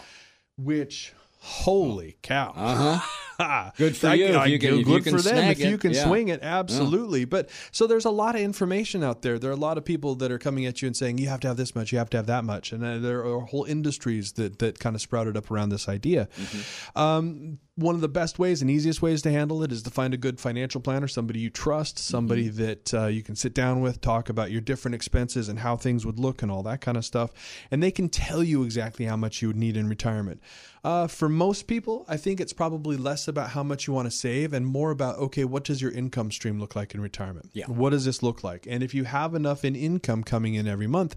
Which 0.58 1.14
holy 1.40 2.18
cow. 2.22 2.54
Uh-huh. 2.56 3.00
Good 3.78 3.96
for 3.98 4.14
you 4.16 4.26
if 4.26 4.48
you 4.48 4.60
can- 4.60 4.74
if 4.74 4.80
you 4.80 4.86
good 4.86 5.04
can 5.04 5.16
for 5.18 5.22
them 5.22 5.38
if 5.52 5.60
you 5.60 5.78
can 5.78 5.92
Yeah. 5.94 6.06
swing 6.08 6.28
it 6.30 6.42
absolutely. 6.44 7.26
But 7.26 7.50
so 7.72 7.88
there's 7.88 8.06
a 8.06 8.10
lot 8.12 8.36
of 8.36 8.42
information 8.42 9.04
out 9.04 9.22
there. 9.22 9.38
There 9.40 9.50
are 9.50 9.54
a 9.54 9.58
lot 9.70 9.78
of 9.78 9.86
people 9.86 10.16
that 10.16 10.32
are 10.32 10.40
coming 10.40 10.66
at 10.66 10.82
you 10.82 10.88
and 10.88 10.96
saying 10.96 11.18
you 11.18 11.28
have 11.30 11.40
to 11.42 11.48
have 11.48 11.58
this 11.58 11.76
much 11.76 11.92
you 11.92 11.98
have 11.98 12.10
to 12.12 12.18
have 12.18 12.28
that 12.28 12.44
much. 12.44 12.72
And 12.72 12.84
uh, 12.84 12.98
there 13.00 13.26
are 13.26 13.40
whole 13.42 13.66
industries 13.66 14.34
that 14.34 14.60
that 14.60 14.80
kind 14.80 14.96
of 14.96 15.02
sprouted 15.02 15.36
up 15.38 15.50
around 15.52 15.70
this 15.70 15.88
idea. 15.90 16.28
Um, 16.96 17.60
one 17.76 17.96
of 17.96 18.02
the 18.02 18.10
best 18.10 18.38
ways 18.38 18.62
and 18.62 18.70
easiest 18.70 19.02
ways 19.02 19.22
to 19.24 19.32
handle 19.32 19.64
it 19.64 19.72
is 19.72 19.82
to 19.84 19.90
find 19.90 20.14
a 20.14 20.18
good 20.18 20.40
financial 20.40 20.82
planner, 20.82 21.08
somebody 21.08 21.40
you 21.40 21.50
trust, 21.50 21.98
somebody 21.98 22.50
that 22.50 22.94
uh, 22.94 23.06
you 23.08 23.24
can 23.24 23.36
sit 23.36 23.54
down 23.54 23.82
with, 23.82 24.02
talk 24.02 24.30
about 24.30 24.52
your 24.52 24.62
different 24.62 24.94
expenses 24.94 25.50
and 25.50 25.60
how 25.60 25.76
things 25.78 26.06
would 26.06 26.20
look 26.20 26.42
and 26.44 26.52
all 26.52 26.64
that 26.64 26.82
kind 26.82 26.98
of 26.98 27.06
stuff. 27.06 27.32
And 27.72 27.82
they 27.82 27.90
can 27.92 28.10
tell 28.10 28.44
you 28.44 28.64
exactly 28.64 29.06
how 29.06 29.16
much 29.16 29.42
you 29.42 29.48
would 29.48 29.58
need 29.58 29.78
in 29.78 29.88
retirement. 29.88 30.42
Uh, 30.84 31.08
for 31.08 31.30
most 31.30 31.68
people, 31.68 32.06
I 32.08 32.18
think 32.18 32.40
it's 32.40 32.54
probably 32.54 32.98
less 32.98 33.28
about 33.32 33.50
how 33.50 33.64
much 33.64 33.88
you 33.88 33.94
want 33.94 34.06
to 34.06 34.12
save 34.16 34.54
and 34.54 34.66
more 34.68 34.92
about, 34.92 35.18
okay, 35.18 35.44
what 35.46 35.64
does 35.64 35.82
your 35.82 35.92
income 35.92 36.30
stream 36.32 36.60
look 36.60 36.76
like 36.76 36.94
in 36.94 37.02
retirement? 37.02 37.50
Yeah. 37.54 37.66
What 37.66 37.90
does 37.90 38.06
this 38.06 38.22
look 38.22 38.44
like? 38.44 38.68
And 38.70 38.84
if 38.84 38.94
you 38.94 39.06
have 39.06 39.34
enough 39.34 39.66
in 39.66 39.76
income 39.76 40.24
coming 40.24 40.54
in 40.54 40.68
every 40.68 40.88
month, 40.88 41.16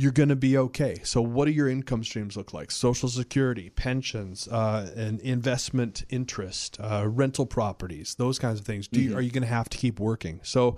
you're 0.00 0.12
going 0.12 0.28
to 0.28 0.36
be 0.36 0.56
okay. 0.56 1.00
So, 1.02 1.20
what 1.20 1.46
do 1.46 1.50
your 1.50 1.68
income 1.68 2.04
streams 2.04 2.36
look 2.36 2.54
like? 2.54 2.70
Social 2.70 3.08
Security, 3.08 3.68
pensions, 3.70 4.46
uh, 4.46 4.88
and 4.96 5.18
investment 5.22 6.04
interest, 6.08 6.78
uh, 6.80 7.04
rental 7.08 7.46
properties, 7.46 8.14
those 8.14 8.38
kinds 8.38 8.60
of 8.60 8.64
things. 8.64 8.86
Do 8.86 9.00
you, 9.00 9.16
are 9.16 9.20
you 9.20 9.32
going 9.32 9.42
to 9.42 9.48
have 9.48 9.68
to 9.70 9.76
keep 9.76 9.98
working? 9.98 10.38
So, 10.44 10.76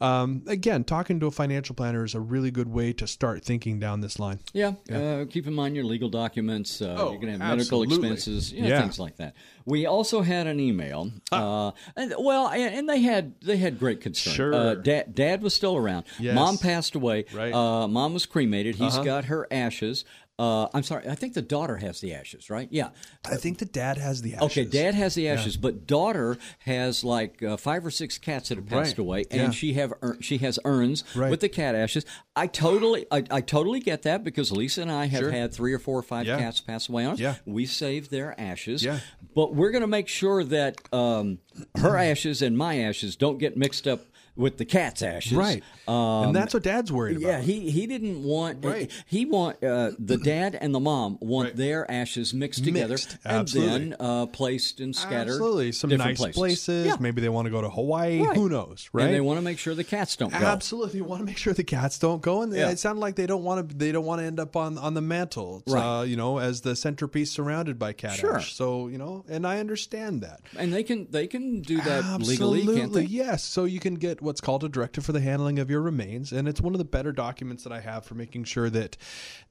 um, 0.00 0.42
again, 0.46 0.84
talking 0.84 1.20
to 1.20 1.26
a 1.26 1.30
financial 1.30 1.74
planner 1.74 2.02
is 2.02 2.14
a 2.14 2.20
really 2.20 2.50
good 2.50 2.66
way 2.68 2.94
to 2.94 3.06
start 3.06 3.44
thinking 3.44 3.78
down 3.78 4.00
this 4.00 4.18
line. 4.18 4.38
Yeah. 4.54 4.72
Uh, 4.90 5.26
keep 5.28 5.46
in 5.46 5.52
mind 5.52 5.76
your 5.76 5.84
legal 5.84 6.08
documents. 6.08 6.80
Uh, 6.80 6.96
Oh, 6.98 7.10
you're 7.10 7.20
going 7.20 7.38
to 7.38 7.44
have 7.44 7.58
medical 7.58 7.82
expenses, 7.82 8.54
you 8.54 8.62
know, 8.62 8.68
Yeah. 8.68 8.80
things 8.80 8.98
like 8.98 9.16
that. 9.16 9.34
We 9.64 9.86
also 9.86 10.22
had 10.22 10.46
an 10.46 10.60
email. 10.60 11.10
Uh, 11.30 11.72
and, 11.96 12.14
well, 12.18 12.48
and, 12.48 12.74
and 12.74 12.88
they 12.88 13.00
had 13.00 13.34
they 13.40 13.56
had 13.56 13.78
great 13.78 14.00
concern. 14.00 14.34
Sure. 14.34 14.54
Uh, 14.54 14.74
dad, 14.74 15.14
dad 15.14 15.42
was 15.42 15.54
still 15.54 15.76
around. 15.76 16.04
Yes. 16.18 16.34
Mom 16.34 16.58
passed 16.58 16.94
away. 16.94 17.26
Right. 17.32 17.52
Uh-huh. 17.52 17.84
Uh, 17.84 17.88
mom 17.88 18.14
was 18.14 18.26
cremated. 18.26 18.76
He's 18.76 18.98
got 18.98 19.26
her 19.26 19.46
ashes. 19.50 20.04
Uh, 20.42 20.68
I'm 20.74 20.82
sorry. 20.82 21.06
I 21.08 21.14
think 21.14 21.34
the 21.34 21.42
daughter 21.42 21.76
has 21.76 22.00
the 22.00 22.12
ashes, 22.14 22.50
right? 22.50 22.66
Yeah. 22.72 22.88
I 23.24 23.36
think 23.36 23.58
the 23.58 23.64
dad 23.64 23.96
has 23.98 24.22
the 24.22 24.34
ashes. 24.34 24.46
Okay, 24.46 24.64
dad 24.64 24.94
has 24.94 25.14
the 25.14 25.28
ashes, 25.28 25.56
but 25.56 25.86
daughter 25.86 26.36
has 26.60 27.04
like 27.04 27.40
uh, 27.44 27.56
five 27.56 27.86
or 27.86 27.92
six 27.92 28.18
cats 28.18 28.48
that 28.48 28.56
have 28.58 28.66
passed 28.66 28.98
Right. 28.98 28.98
away, 28.98 29.24
and 29.30 29.40
Yeah. 29.40 29.50
she 29.50 29.74
have 29.74 29.92
ur- 30.02 30.18
she 30.20 30.38
has 30.38 30.58
urns 30.64 31.04
Right. 31.14 31.30
with 31.30 31.40
the 31.40 31.48
cat 31.48 31.76
ashes. 31.76 32.04
I 32.34 32.48
totally 32.48 33.06
I, 33.12 33.22
I 33.30 33.40
totally 33.40 33.78
get 33.78 34.02
that 34.02 34.24
because 34.24 34.50
Lisa 34.50 34.82
and 34.82 34.90
I 34.90 35.04
have 35.06 35.20
Sure. 35.20 35.30
had 35.30 35.52
three 35.52 35.72
or 35.72 35.78
four 35.78 35.96
or 35.98 36.02
five 36.02 36.26
Yeah. 36.26 36.38
cats 36.38 36.60
pass 36.60 36.88
away 36.88 37.04
on 37.04 37.12
us. 37.14 37.20
Yeah. 37.20 37.36
We 37.46 37.64
save 37.64 38.10
their 38.10 38.34
ashes, 38.40 38.82
Yeah. 38.82 38.98
but 39.36 39.54
we're 39.54 39.70
going 39.70 39.82
to 39.82 39.86
make 39.86 40.08
sure 40.08 40.42
that 40.42 40.80
um, 40.92 41.38
her 41.76 41.96
ashes 41.96 42.42
and 42.42 42.58
my 42.58 42.80
ashes 42.80 43.14
don't 43.14 43.38
get 43.38 43.56
mixed 43.56 43.86
up 43.86 44.00
with 44.34 44.56
the 44.56 44.64
cat's 44.64 45.02
ashes, 45.02 45.32
Right. 45.34 45.62
Um, 45.86 46.26
and 46.28 46.34
that's 46.36 46.54
what 46.54 46.62
dad's 46.62 46.90
worried 46.90 47.18
about. 47.18 47.26
yeah, 47.28 47.40
he 47.42 47.70
he 47.70 47.86
didn't 47.86 48.22
want 48.24 48.64
Right. 48.64 48.90
he 49.06 49.24
want 49.26 49.62
uh, 49.62 49.90
the 49.98 50.16
dad 50.16 50.56
and 50.60 50.74
the 50.74 50.80
mom 50.80 51.18
want 51.20 51.48
Right. 51.48 51.56
their 51.56 51.90
ashes 51.90 52.32
mixed 52.32 52.64
together 52.64 52.94
Mixed, 52.94 53.18
and 53.24 53.36
absolutely. 53.38 53.78
then 53.90 53.96
uh, 54.00 54.26
placed 54.26 54.80
and 54.80 54.94
scattered. 54.96 55.32
Absolutely. 55.32 55.72
Some 55.72 55.90
different 55.90 56.10
nice 56.12 56.18
places. 56.18 56.36
places. 56.38 56.86
Yeah. 56.86 56.96
Maybe 57.00 57.20
they 57.20 57.28
want 57.28 57.46
to 57.46 57.50
go 57.50 57.60
to 57.60 57.68
Hawaii. 57.68 58.22
Right. 58.22 58.36
Who 58.36 58.48
knows, 58.48 58.88
right? 58.92 59.06
And 59.06 59.14
they 59.14 59.20
want 59.20 59.38
to 59.38 59.42
make 59.42 59.58
sure 59.58 59.74
the 59.74 59.84
cats 59.84 60.16
don't 60.16 60.32
go. 60.32 60.38
Absolutely, 60.38 60.98
you 60.98 61.04
want 61.04 61.20
to 61.20 61.26
make 61.26 61.36
sure 61.36 61.52
the 61.52 61.64
cats 61.64 61.98
don't 61.98 62.22
go, 62.22 62.42
and 62.42 62.52
Yeah. 62.54 62.70
it 62.70 62.78
sounded 62.78 63.00
like 63.00 63.16
they 63.16 63.26
don't 63.26 63.42
want 63.44 63.68
to. 63.68 63.76
They 63.76 63.92
don't 63.92 64.04
want 64.06 64.20
to 64.20 64.26
end 64.26 64.40
up 64.40 64.56
on 64.56 64.78
on 64.78 64.94
the 64.94 65.02
mantle, 65.02 65.62
Right. 65.66 66.00
Uh, 66.00 66.02
you 66.04 66.16
know, 66.16 66.38
as 66.38 66.62
the 66.62 66.74
centerpiece 66.76 67.30
surrounded 67.30 67.78
by 67.78 67.92
cat 67.92 68.16
Sure. 68.16 68.36
ash. 68.36 68.54
So 68.54 68.88
you 68.88 68.96
know, 68.98 69.24
and 69.28 69.46
I 69.46 69.58
understand 69.60 70.22
that. 70.22 70.40
And 70.56 70.72
they 70.72 70.82
can 70.84 71.06
they 71.10 71.26
can 71.26 71.60
do 71.60 71.76
that 71.82 72.20
legally, 72.20 72.60
can't 72.62 72.78
Absolutely, 72.84 73.02
they? 73.02 73.08
yes. 73.08 73.42
So 73.42 73.64
you 73.64 73.80
can 73.80 73.96
get 73.96 74.21
what's 74.22 74.40
called 74.40 74.64
a 74.64 74.68
directive 74.68 75.04
for 75.04 75.12
the 75.12 75.20
handling 75.20 75.58
of 75.58 75.70
your 75.70 75.80
remains, 75.80 76.32
and 76.32 76.48
it's 76.48 76.60
one 76.60 76.74
of 76.74 76.78
the 76.78 76.84
better 76.84 77.12
documents 77.12 77.64
that 77.64 77.72
I 77.72 77.80
have 77.80 78.04
for 78.04 78.14
making 78.14 78.44
sure 78.44 78.70
that 78.70 78.96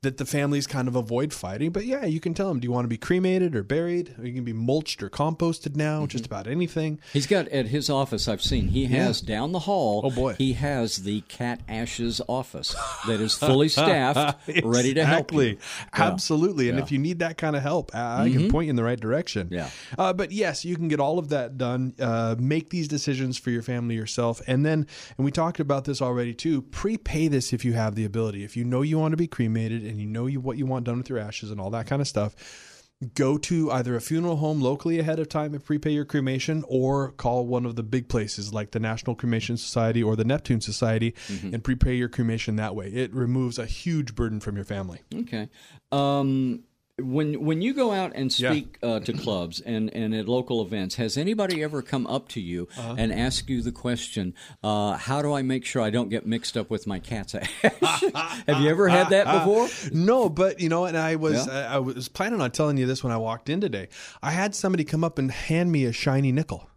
that 0.01 0.17
the 0.17 0.25
families 0.25 0.65
kind 0.65 0.87
of 0.87 0.95
avoid 0.95 1.33
fighting. 1.33 1.71
But 1.71 1.85
yeah, 1.85 2.05
you 2.05 2.19
can 2.19 2.33
tell 2.33 2.47
them, 2.47 2.59
do 2.59 2.65
you 2.65 2.71
want 2.71 2.85
to 2.85 2.89
be 2.89 2.97
cremated 2.97 3.55
or 3.55 3.61
buried? 3.63 4.15
Or 4.17 4.25
you 4.25 4.33
can 4.33 4.43
be 4.43 4.53
mulched 4.53 5.03
or 5.03 5.09
composted 5.09 5.75
now, 5.75 6.05
just 6.07 6.25
about 6.25 6.47
anything. 6.47 6.99
He's 7.13 7.27
got 7.27 7.47
at 7.49 7.67
his 7.67 7.89
office. 7.89 8.27
I've 8.27 8.41
seen 8.41 8.69
he 8.69 8.85
has 8.87 9.21
down 9.21 9.51
the 9.51 9.59
hall. 9.59 10.01
Oh, 10.03 10.09
boy. 10.09 10.33
he 10.33 10.53
has 10.53 10.97
the 11.03 11.21
cat 11.21 11.61
ashes 11.69 12.19
office 12.27 12.75
that 13.05 13.19
is 13.19 13.35
fully 13.35 13.69
staffed, 13.81 14.39
ready 14.63 14.93
to 14.95 15.05
help 15.05 15.31
Exactly. 15.31 15.49
you. 15.51 15.57
Absolutely. 15.93 16.69
And 16.69 16.77
Yeah. 16.77 16.83
if 16.83 16.91
you 16.91 16.97
need 16.97 17.19
that 17.19 17.37
kind 17.37 17.55
of 17.55 17.61
help, 17.61 17.93
I 17.95 18.23
I 18.23 18.29
can 18.31 18.49
point 18.49 18.65
you 18.65 18.69
in 18.71 18.75
the 18.75 18.83
right 18.83 18.99
direction. 18.99 19.49
Yeah. 19.51 19.69
Uh, 19.97 20.13
but 20.13 20.31
yes, 20.31 20.63
you 20.65 20.75
can 20.75 20.87
get 20.87 20.99
all 20.99 21.19
of 21.19 21.29
that 21.29 21.57
done. 21.57 21.93
Uh, 21.99 22.35
make 22.39 22.69
these 22.69 22.87
decisions 22.87 23.37
for 23.37 23.49
your 23.51 23.61
family 23.61 23.95
yourself. 23.95 24.41
And 24.47 24.60
then, 24.65 24.87
and 25.17 25.25
we 25.25 25.31
talked 25.31 25.59
about 25.59 25.85
this 25.85 26.01
already 26.01 26.33
too, 26.33 26.61
prepay 26.61 27.27
this 27.27 27.53
if 27.53 27.65
you 27.65 27.73
have 27.73 27.95
the 27.95 28.05
ability. 28.05 28.43
If 28.43 28.55
you 28.57 28.63
know 28.63 28.81
you 28.81 28.97
want 28.97 29.11
to 29.11 29.17
be 29.17 29.27
cremated 29.27 29.83
and 29.83 29.99
you 29.99 30.07
know 30.07 30.27
you, 30.27 30.39
what 30.39 30.57
you 30.57 30.65
want 30.65 30.85
done 30.85 30.97
with 30.97 31.09
your 31.09 31.19
ashes 31.19 31.51
and 31.51 31.59
all 31.59 31.69
that 31.71 31.87
kind 31.87 32.01
of 32.01 32.07
stuff, 32.07 32.35
go 33.15 33.37
to 33.37 33.71
either 33.71 33.95
a 33.95 34.01
funeral 34.01 34.35
home 34.37 34.61
locally 34.61 34.99
ahead 34.99 35.19
of 35.19 35.27
time 35.27 35.53
and 35.53 35.63
prepay 35.63 35.91
your 35.91 36.05
cremation 36.05 36.63
or 36.67 37.11
call 37.11 37.45
one 37.45 37.65
of 37.65 37.75
the 37.75 37.83
big 37.83 38.07
places 38.07 38.53
like 38.53 38.71
the 38.71 38.79
National 38.79 39.15
Cremation 39.15 39.57
Society 39.57 40.03
or 40.03 40.15
the 40.15 40.23
Neptune 40.23 40.61
Society 40.61 41.15
and 41.51 41.63
prepay 41.63 41.95
your 41.95 42.09
cremation 42.09 42.57
that 42.57 42.75
way. 42.75 42.87
It 42.87 43.13
removes 43.13 43.57
a 43.57 43.65
huge 43.65 44.13
burden 44.15 44.39
from 44.39 44.55
your 44.55 44.65
family. 44.65 45.01
Okay. 45.13 45.49
Um, 45.91 46.63
when 47.01 47.43
when 47.45 47.61
you 47.61 47.73
go 47.73 47.91
out 47.91 48.11
and 48.15 48.37
Yeah. 48.39 48.51
speak 48.51 48.77
uh, 48.83 48.99
to 49.01 49.13
clubs 49.13 49.59
and, 49.61 49.93
and 49.93 50.13
at 50.15 50.27
local 50.27 50.61
events, 50.61 50.95
has 50.95 51.17
anybody 51.17 51.61
ever 51.63 51.81
come 51.81 52.07
up 52.07 52.27
to 52.29 52.41
you 52.41 52.67
Uh-huh. 52.77 52.95
and 52.97 53.11
ask 53.13 53.49
you 53.49 53.61
the 53.61 53.71
question, 53.71 54.33
uh, 54.63 54.97
"How 54.97 55.21
do 55.21 55.33
I 55.33 55.41
make 55.41 55.65
sure 55.65 55.81
I 55.81 55.89
don't 55.89 56.09
get 56.09 56.25
mixed 56.25 56.55
up 56.57 56.69
with 56.69 56.87
my 56.87 56.99
cat's 56.99 57.35
ash?" 57.35 57.51
Have 58.47 58.61
you 58.61 58.69
ever 58.69 58.87
had 58.87 59.09
that 59.09 59.25
before? 59.39 59.67
No, 59.93 60.29
but 60.29 60.59
you 60.59 60.69
know, 60.69 60.85
and 60.85 60.97
I 60.97 61.15
was 61.17 61.45
Yeah? 61.47 61.69
I, 61.71 61.75
I 61.75 61.77
was 61.79 62.07
planning 62.09 62.41
on 62.41 62.51
telling 62.51 62.77
you 62.77 62.85
this 62.85 63.03
when 63.03 63.11
I 63.13 63.17
walked 63.17 63.49
in 63.49 63.61
today. 63.61 63.89
I 64.23 64.31
had 64.31 64.55
somebody 64.55 64.83
come 64.83 65.03
up 65.03 65.19
and 65.19 65.31
hand 65.31 65.71
me 65.71 65.85
a 65.85 65.91
shiny 65.91 66.31
nickel. 66.31 66.67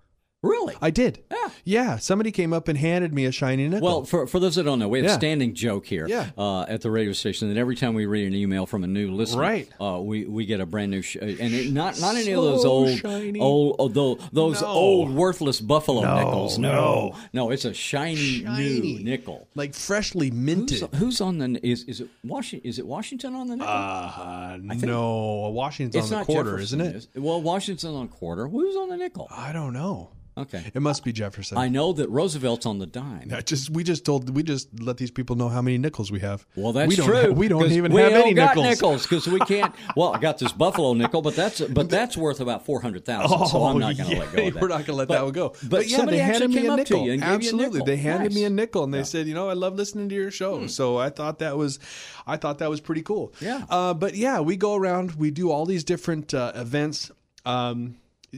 Really? 0.45 0.75
I 0.83 0.91
did. 0.91 1.25
Yeah. 1.31 1.51
Yeah. 1.65 1.97
somebody 1.97 2.31
came 2.31 2.53
up 2.53 2.69
and 2.69 2.77
handed 2.79 3.13
me 3.15 3.25
a 3.25 3.33
shiny 3.33 3.67
nickel. 3.69 3.87
Well, 3.87 4.05
for, 4.05 4.27
for 4.27 4.39
those 4.39 4.57
that 4.57 4.65
don't 4.65 4.79
know, 4.79 4.89
we 4.89 4.99
have 4.99 5.07
Yeah. 5.07 5.13
a 5.13 5.15
standing 5.15 5.55
joke 5.55 5.87
here 5.87 6.07
Yeah. 6.09 6.31
uh, 6.37 6.63
at 6.63 6.83
the 6.83 6.91
radio 6.91 7.13
station 7.13 7.49
that 7.53 7.59
every 7.59 7.77
time 7.77 7.95
we 7.95 8.07
read 8.07 8.27
an 8.27 8.35
email 8.35 8.67
from 8.67 8.85
a 8.85 8.87
new 8.87 9.11
listener, 9.13 9.41
Right. 9.41 9.69
uh, 9.81 9.99
we, 10.01 10.25
we 10.27 10.45
get 10.47 10.61
a 10.61 10.67
brand 10.67 10.91
new, 10.91 11.03
sh- 11.03 11.17
and 11.17 11.41
it, 11.41 11.73
not 11.73 11.99
not 12.01 12.17
any 12.17 12.33
of 12.33 12.43
those 12.43 12.65
old, 12.65 12.91
shiny. 12.99 13.41
old, 13.41 13.77
oh, 13.79 13.89
tho- 13.89 14.19
those 14.33 14.61
No. 14.61 14.67
old 14.69 15.15
worthless 15.15 15.61
buffalo 15.61 16.03
No, 16.03 16.17
nickels. 16.17 16.59
No, 16.59 16.73
no. 16.73 17.17
no, 17.33 17.51
it's 17.51 17.65
a 17.65 17.73
shiny, 17.75 18.43
Shiny. 18.43 18.81
new 18.81 19.05
nickel. 19.05 19.49
like 19.55 19.75
freshly 19.75 20.31
minted. 20.31 20.81
Who's, 20.81 20.99
who's 20.99 21.21
on 21.21 21.39
the 21.39 21.59
is 21.67 21.85
is 21.85 22.01
it 22.01 22.09
Washington? 22.23 22.69
Is 22.69 22.79
it 22.79 22.87
Washington 22.87 23.35
on 23.35 23.49
the 23.49 23.57
nickel? 23.57 23.73
uh, 23.73 24.57
no, 24.59 25.51
Washington's 25.51 26.13
on 26.13 26.21
the 26.21 26.25
quarter, 26.25 26.53
Jefferson, 26.59 26.81
isn't 26.81 26.95
it? 26.95 26.97
is 26.97 27.09
Well, 27.23 27.41
Washington's 27.41 27.85
on 27.95 28.09
quarter. 28.09 28.49
Who's 28.49 28.77
on 28.77 28.89
the 28.89 28.97
nickel? 28.97 29.29
I 29.31 29.53
don't 29.53 29.73
know. 29.73 30.11
Okay, 30.37 30.71
It 30.75 30.83
must 30.83 31.05
be 31.05 31.13
Jefferson. 31.13 31.59
I 31.59 31.69
know 31.69 31.93
that 31.93 32.11
Roosevelt's 32.11 32.67
on 32.67 32.79
the 32.79 32.87
dime. 32.87 33.31
I 33.33 33.41
just 33.41 33.71
we 33.71 33.85
just 33.85 34.05
told 34.05 34.29
we 34.31 34.43
just 34.43 34.69
let 34.81 34.97
these 34.97 35.13
people 35.13 35.37
know 35.37 35.49
how 35.49 35.63
many 35.63 35.79
nickels 35.79 36.11
we 36.11 36.19
have. 36.21 36.45
Well, 36.57 36.73
that's 36.73 36.89
we 36.89 36.97
don't 36.97 37.07
true. 37.07 37.15
Have, 37.17 37.39
we 37.39 37.47
don't 37.47 37.71
even 37.71 37.93
we 37.93 38.01
have 38.01 38.11
don't 38.11 38.23
any 38.23 38.35
got 38.35 38.57
nickels. 38.57 39.03
because 39.07 39.29
we 39.29 39.39
can't. 39.41 39.73
Well, 39.97 40.13
I 40.13 40.19
got 40.19 40.39
this 40.39 40.51
buffalo 40.51 40.93
nickel, 40.95 41.23
but 41.23 41.37
that's 41.37 41.61
but 41.61 41.89
that's 41.89 42.17
worth 42.17 42.41
about 42.41 42.65
four 42.67 42.81
hundred 42.81 43.05
thousand. 43.05 43.47
so 43.47 43.63
I'm 43.63 43.79
not 43.79 43.97
going 43.97 44.09
to 44.11 44.15
yeah, 44.17 44.21
let 44.23 44.33
go 44.35 44.47
of 44.49 44.55
that. 44.55 44.61
We're 44.63 44.69
not 44.69 44.77
going 44.79 44.85
to 44.87 44.93
let 44.95 45.09
But- 45.09 45.15
that 45.15 45.25
one 45.25 45.33
go. 45.33 45.55
But, 45.69 45.87
yeah, 45.87 45.97
somebody 45.99 46.17
they 46.19 46.23
handed 46.25 46.51
me 46.51 46.67
a 46.67 46.77
nickel. 46.77 46.99
to 46.99 47.05
you 47.05 47.13
and 47.13 47.21
gave 47.23 47.29
you 47.29 47.35
a 47.35 47.37
Absolutely, 47.37 47.81
they 47.87 47.97
handed 47.97 48.35
me 48.35 48.45
a 48.45 48.49
Hmm. 48.49 48.57
nickel 48.57 48.83
and 48.85 48.93
they 48.93 49.05
said, 49.05 49.29
you 49.29 49.35
know, 49.35 49.49
I 49.49 49.53
love 49.53 49.77
listening 49.77 50.09
to 50.09 50.15
your 50.17 50.31
show. 50.33 50.67
So 50.67 50.97
I 50.99 51.11
thought 51.11 51.39
that 51.39 51.57
was, 51.57 51.79
I 52.27 52.37
thought 52.39 52.59
that 52.59 52.71
was 52.71 52.81
pretty 52.81 53.03
cool. 53.03 53.33
Yeah. 53.41 53.65
Uh, 53.71 53.95
but 53.95 54.17
yeah, 54.17 54.41
we 54.41 54.57
go 54.57 54.75
around. 54.75 55.13
We 55.13 55.31
do 55.31 55.51
all 55.53 55.65
these 55.65 55.85
different 55.85 56.35
uh, 56.35 56.53
events. 56.57 57.13
Um, 57.47 57.97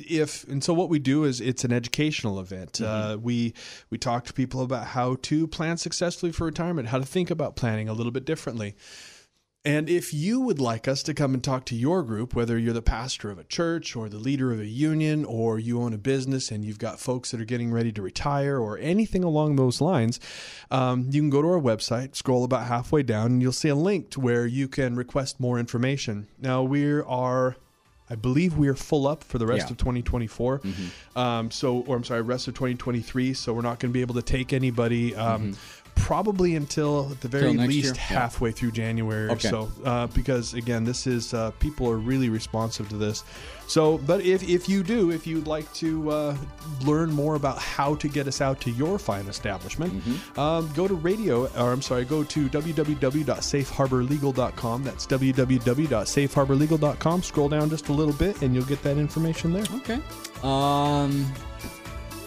if 0.08 0.44
and 0.48 0.62
so 0.62 0.72
what 0.74 0.88
we 0.88 0.98
do 0.98 1.24
is 1.24 1.40
it's 1.40 1.64
an 1.64 1.72
educational 1.72 2.40
event 2.40 2.72
Mm-hmm. 2.74 3.12
uh, 3.12 3.16
we 3.16 3.54
we 3.90 3.98
talk 3.98 4.24
to 4.26 4.32
people 4.32 4.62
about 4.62 4.88
how 4.88 5.16
to 5.22 5.46
plan 5.46 5.76
successfully 5.76 6.32
for 6.32 6.44
retirement 6.44 6.88
how 6.88 6.98
to 6.98 7.06
think 7.06 7.30
about 7.30 7.56
planning 7.56 7.88
a 7.88 7.92
little 7.92 8.12
bit 8.12 8.24
differently 8.24 8.74
and 9.66 9.90
if 9.90 10.14
you 10.14 10.38
would 10.42 10.60
like 10.60 10.86
us 10.86 11.02
to 11.02 11.12
come 11.12 11.34
and 11.34 11.42
talk 11.42 11.64
to 11.64 11.74
your 11.74 12.04
group, 12.04 12.36
whether 12.36 12.56
you're 12.56 12.72
the 12.72 12.82
pastor 12.82 13.32
of 13.32 13.38
a 13.40 13.42
church 13.42 13.96
or 13.96 14.08
the 14.08 14.16
leader 14.16 14.52
of 14.52 14.60
a 14.60 14.66
union 14.66 15.24
or 15.24 15.58
you 15.58 15.82
own 15.82 15.92
a 15.92 15.98
business 15.98 16.52
and 16.52 16.64
you've 16.64 16.78
got 16.78 17.00
folks 17.00 17.32
that 17.32 17.40
are 17.40 17.44
getting 17.44 17.72
ready 17.72 17.90
to 17.90 18.00
retire 18.00 18.60
or 18.60 18.78
anything 18.78 19.24
along 19.24 19.56
those 19.56 19.80
lines, 19.80 20.20
um, 20.70 21.08
you 21.10 21.20
can 21.20 21.30
go 21.30 21.42
to 21.42 21.48
our 21.48 21.60
website, 21.60 22.14
scroll 22.14 22.44
about 22.44 22.68
halfway 22.68 23.02
down, 23.02 23.26
and 23.26 23.42
you'll 23.42 23.50
see 23.50 23.68
a 23.68 23.74
link 23.74 24.08
to 24.10 24.20
where 24.20 24.46
you 24.46 24.68
can 24.68 24.94
request 24.94 25.40
more 25.40 25.58
information. 25.58 26.28
Now, 26.38 26.62
we 26.62 26.88
are. 27.00 27.56
I 28.08 28.14
believe 28.14 28.56
we 28.56 28.68
are 28.68 28.74
full 28.74 29.06
up 29.06 29.24
for 29.24 29.38
the 29.38 29.46
rest 29.46 29.66
Yeah. 29.66 29.72
of 29.72 29.78
2024. 29.78 30.60
Um, 31.16 31.50
so, 31.50 31.78
or 31.86 31.96
I'm 31.96 32.04
sorry, 32.04 32.22
rest 32.22 32.46
of 32.48 32.54
2023. 32.54 33.34
So 33.34 33.52
we're 33.52 33.62
not 33.62 33.80
going 33.80 33.90
to 33.90 33.94
be 33.94 34.00
able 34.00 34.14
to 34.14 34.22
take 34.22 34.52
anybody 34.52 35.14
um, 35.16 35.56
probably 35.96 36.54
until 36.54 37.08
at 37.10 37.20
the 37.20 37.26
very 37.28 37.56
least 37.56 37.84
year? 37.86 37.94
Yeah. 37.96 38.00
halfway 38.20 38.52
through 38.52 38.70
January 38.70 39.28
Okay. 39.30 39.48
or 39.48 39.50
so 39.50 39.68
uh, 39.84 40.06
because 40.08 40.54
again 40.54 40.84
this 40.84 41.06
is 41.06 41.34
uh, 41.34 41.50
people 41.58 41.88
are 41.90 41.96
really 41.98 42.28
responsive 42.28 42.88
to 42.90 42.96
this 42.96 43.24
so 43.66 43.98
but 43.98 44.20
if, 44.20 44.48
if 44.48 44.68
you 44.68 44.82
do 44.84 45.10
if 45.10 45.26
you'd 45.26 45.48
like 45.48 45.70
to 45.74 46.08
uh, 46.10 46.36
learn 46.84 47.10
more 47.10 47.34
about 47.34 47.58
how 47.58 47.96
to 47.96 48.06
get 48.08 48.28
us 48.28 48.40
out 48.40 48.60
to 48.60 48.70
your 48.70 48.98
fine 48.98 49.26
establishment 49.26 49.92
Mm-hmm. 49.94 50.38
um, 50.40 50.70
go 50.76 50.86
to 50.86 50.94
radio 50.94 51.46
or 51.60 51.72
i'm 51.72 51.82
sorry 51.82 52.04
go 52.04 52.22
to 52.22 52.48
www.safeharborlegal.com 52.50 54.82
that's 54.84 55.06
www.safeharborlegal.com 55.06 57.22
scroll 57.22 57.48
down 57.48 57.70
just 57.70 57.88
a 57.88 57.92
little 57.92 58.14
bit 58.14 58.40
and 58.42 58.54
you'll 58.54 58.64
get 58.64 58.82
that 58.82 58.98
information 58.98 59.52
there 59.52 59.64
Okay. 59.76 60.00
Um, 60.42 61.26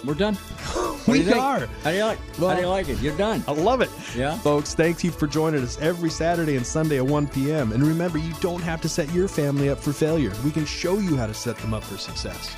we're 0.05 0.13
done. 0.13 0.35
What 1.05 1.15
do 1.15 1.23
We 1.23 1.33
are. 1.33 1.65
How 1.83 1.89
do 1.89 1.95
you 1.97 2.03
like? 2.03 2.19
how 2.37 2.55
do 2.55 2.61
you 2.61 2.67
like 2.67 2.87
it? 2.89 2.99
You're 2.99 3.17
done. 3.17 3.43
I 3.47 3.53
love 3.53 3.81
it. 3.81 3.89
Yeah? 4.15 4.37
Folks, 4.39 4.75
thank 4.75 5.03
you 5.03 5.09
for 5.09 5.25
joining 5.25 5.63
us 5.63 5.79
every 5.79 6.09
Saturday 6.09 6.55
and 6.55 6.65
Sunday 6.65 6.97
at 6.97 7.05
1 7.05 7.27
p.m. 7.29 7.71
And 7.71 7.81
remember, 7.81 8.19
you 8.19 8.33
don't 8.41 8.61
have 8.61 8.79
to 8.81 8.89
set 8.89 9.11
your 9.11 9.27
family 9.27 9.69
up 9.69 9.79
for 9.79 9.91
failure. 9.91 10.31
We 10.43 10.51
can 10.51 10.65
show 10.65 10.99
you 10.99 11.15
how 11.15 11.25
to 11.25 11.33
set 11.33 11.57
them 11.57 11.73
up 11.73 11.83
for 11.83 11.97
success. 11.97 12.55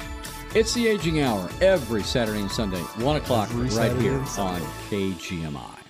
It's 0.54 0.74
the 0.74 0.88
aging 0.88 1.22
hour 1.22 1.50
every 1.62 2.04
Saturday 2.04 2.42
and 2.42 2.52
Sunday, 2.52 2.82
one 3.06 3.16
o'clock, 3.16 3.50
Every 3.52 3.64
right 3.64 3.72
Saturday 3.72 4.02
here 4.02 4.20
on 4.38 4.60
KGMI. 4.90 5.81